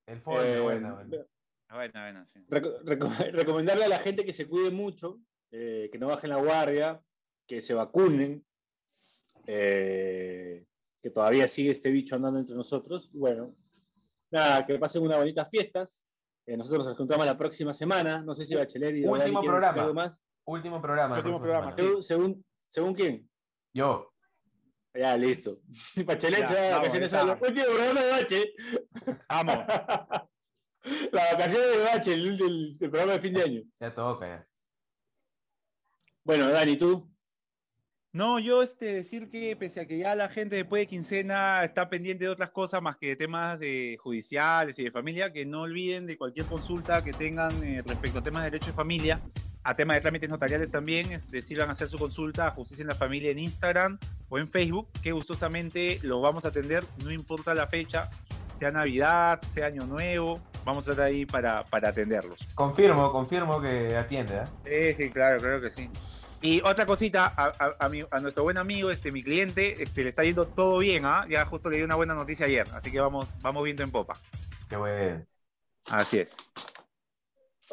El 0.05 0.21
fútbol 0.21 0.45
Eh, 0.45 0.59
bueno, 0.59 0.95
bueno. 0.95 1.25
Ah, 1.67 1.75
Bueno, 1.75 1.93
bueno, 2.01 2.25
sí. 2.27 2.39
reco- 2.49 2.81
reco- 2.83 3.09
recomendarle 3.33 3.85
a 3.85 3.89
la 3.89 3.99
gente 3.99 4.25
que 4.25 4.33
se 4.33 4.47
cuide 4.47 4.71
mucho, 4.71 5.19
eh, 5.51 5.89
que 5.91 5.97
no 5.99 6.07
bajen 6.07 6.29
la 6.31 6.37
guardia, 6.37 7.01
que 7.47 7.61
se 7.61 7.73
vacunen, 7.73 8.43
eh, 9.47 10.65
que 11.01 11.09
todavía 11.09 11.47
sigue 11.47 11.71
este 11.71 11.89
bicho 11.91 12.15
andando 12.15 12.39
entre 12.39 12.55
nosotros. 12.55 13.09
Bueno, 13.13 13.55
nada, 14.31 14.65
que 14.65 14.77
pasen 14.77 15.01
unas 15.03 15.17
bonitas 15.19 15.49
fiestas. 15.49 16.07
Eh, 16.49 16.57
nosotros 16.57 16.83
nos 16.85 16.93
encontramos 16.93 17.27
la 17.27 17.37
próxima 17.37 17.73
semana. 17.73 18.23
No 18.23 18.33
sé 18.33 18.43
si 18.43 18.55
Bachelet 18.55 18.95
y 18.95 19.05
Último 19.05 19.41
programa. 19.43 19.81
algo 19.83 19.93
más. 19.93 20.19
Último 20.45 20.81
programa. 20.81 21.17
Último 21.17 21.39
programa. 21.39 21.71
Según, 21.71 22.01
según, 22.01 22.45
según 22.57 22.95
quién. 22.95 23.29
Yo. 23.71 24.07
Ya, 24.95 25.15
listo. 25.15 25.59
Bachelet 26.05 26.39
Ya, 26.39 26.47
se 26.47 26.53
va 26.55 26.61
de 26.61 26.69
vamos, 26.69 26.79
vacaciones 26.81 27.11
solo. 27.11 27.33
Último 27.39 27.65
programa 27.67 28.01
de 28.01 28.11
Bache. 28.11 28.53
Vamos. 29.29 29.55
La 31.11 31.33
vacaciones 31.33 31.77
de 31.77 31.83
Bache, 31.83 32.13
el, 32.15 32.27
el- 32.41 32.77
el 32.81 32.89
programa 32.89 33.13
de 33.13 33.19
fin 33.19 33.33
de 33.33 33.43
año. 33.43 33.61
Ya 33.79 33.93
toca, 33.93 34.27
ya. 34.27 34.47
Bueno, 36.23 36.49
Dani, 36.49 36.77
tú. 36.77 37.11
No, 38.11 38.39
yo 38.39 38.63
este, 38.63 38.93
decir 38.93 39.29
que 39.29 39.55
pese 39.55 39.81
a 39.81 39.85
que 39.85 39.99
ya 39.99 40.15
la 40.15 40.29
gente 40.29 40.55
después 40.55 40.81
de 40.81 40.87
quincena 40.87 41.63
está 41.63 41.89
pendiente 41.89 42.23
de 42.23 42.31
otras 42.31 42.49
cosas 42.49 42.81
más 42.81 42.97
que 42.97 43.09
de 43.09 43.15
temas 43.15 43.59
de 43.59 43.99
judiciales 44.01 44.79
y 44.79 44.83
de 44.85 44.91
familia, 44.91 45.31
que 45.31 45.45
no 45.45 45.61
olviden 45.61 46.07
de 46.07 46.17
cualquier 46.17 46.47
consulta 46.47 47.03
que 47.03 47.13
tengan 47.13 47.51
eh, 47.63 47.83
respecto 47.85 48.17
a 48.17 48.23
temas 48.23 48.43
de 48.43 48.49
derecho 48.49 48.71
de 48.71 48.73
familia, 48.73 49.21
a 49.63 49.75
temas 49.75 49.97
de 49.97 50.01
trámites 50.01 50.27
notariales 50.27 50.71
también, 50.71 51.11
es 51.11 51.29
decir, 51.29 51.59
van 51.59 51.69
a 51.69 51.73
hacer 51.73 51.87
su 51.87 51.99
consulta 51.99 52.47
a 52.47 52.51
Justicia 52.51 52.81
en 52.81 52.87
la 52.87 52.95
Familia 52.95 53.29
en 53.29 53.37
Instagram 53.37 53.99
o 54.29 54.39
en 54.39 54.47
Facebook, 54.47 54.87
que 55.03 55.11
gustosamente 55.11 55.99
lo 56.01 56.19
vamos 56.19 56.45
a 56.45 56.47
atender, 56.47 56.83
no 57.03 57.11
importa 57.11 57.53
la 57.53 57.67
fecha, 57.67 58.09
sea 58.57 58.71
Navidad, 58.71 59.39
sea 59.43 59.67
Año 59.67 59.85
Nuevo, 59.85 60.41
vamos 60.65 60.87
a 60.87 60.91
estar 60.91 61.05
ahí 61.05 61.27
para, 61.27 61.63
para 61.65 61.89
atenderlos. 61.89 62.49
Confirmo, 62.55 63.11
confirmo 63.11 63.61
que 63.61 63.95
atiende, 63.95 64.45
¿eh? 64.65 64.95
Sí, 64.97 65.03
sí, 65.03 65.09
claro, 65.11 65.37
claro 65.37 65.61
que 65.61 65.69
sí. 65.69 65.87
Y 66.41 66.61
otra 66.61 66.85
cosita, 66.85 67.25
a, 67.35 67.45
a- 67.59 67.75
a 67.85 67.89
mi- 67.89 68.05
a 68.09 68.19
nuestro 68.19 68.43
buen 68.43 68.57
amigo, 68.57 68.91
este, 68.91 69.11
mi 69.11 69.21
cliente, 69.23 69.83
este, 69.83 70.03
le 70.03 70.09
está 70.09 70.23
yendo 70.23 70.47
todo 70.47 70.77
bien, 70.79 71.05
¿ah? 71.05 71.25
Ya 71.29 71.45
justo 71.45 71.69
le 71.69 71.77
di 71.77 71.83
una 71.83 71.95
buena 71.95 72.13
noticia 72.15 72.45
ayer, 72.45 72.65
así 72.73 72.91
que 72.91 72.99
vamos, 72.99 73.27
vamos 73.41 73.63
viendo 73.63 73.83
en 73.83 73.91
popa. 73.91 74.19
Qué 74.69 74.77
bueno. 74.77 75.25
Así 75.91 76.19
es. 76.19 76.35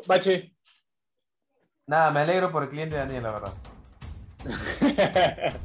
Bache. 0.07 0.55
Nada, 1.87 2.11
me 2.11 2.21
alegro 2.21 2.51
por 2.51 2.65
el 2.65 2.69
cliente 2.69 2.97
de 2.97 3.01
Daniel, 3.03 3.23
la 3.23 3.31
verdad. 3.33 3.55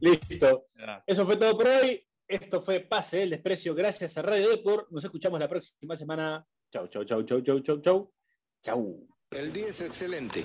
Listo. 0.00 0.66
Eso 1.06 1.24
fue 1.26 1.36
todo 1.36 1.56
por 1.56 1.66
hoy. 1.66 2.06
Esto 2.26 2.60
fue 2.60 2.80
Pase 2.80 3.18
del 3.18 3.30
Desprecio. 3.30 3.74
Gracias 3.74 4.16
a 4.18 4.22
Radio 4.22 4.50
Depor. 4.50 4.86
Nos 4.90 5.04
escuchamos 5.04 5.38
la 5.40 5.48
próxima 5.48 5.96
semana. 5.96 6.46
Chau, 6.70 6.88
chau, 6.88 7.04
chau, 7.04 7.22
chau, 7.22 7.40
chau, 7.42 7.60
chau, 7.60 7.80
chau. 7.80 8.12
Chau. 8.62 9.06
El 9.30 9.52
día 9.52 9.68
es 9.68 9.80
excelente. 9.80 10.44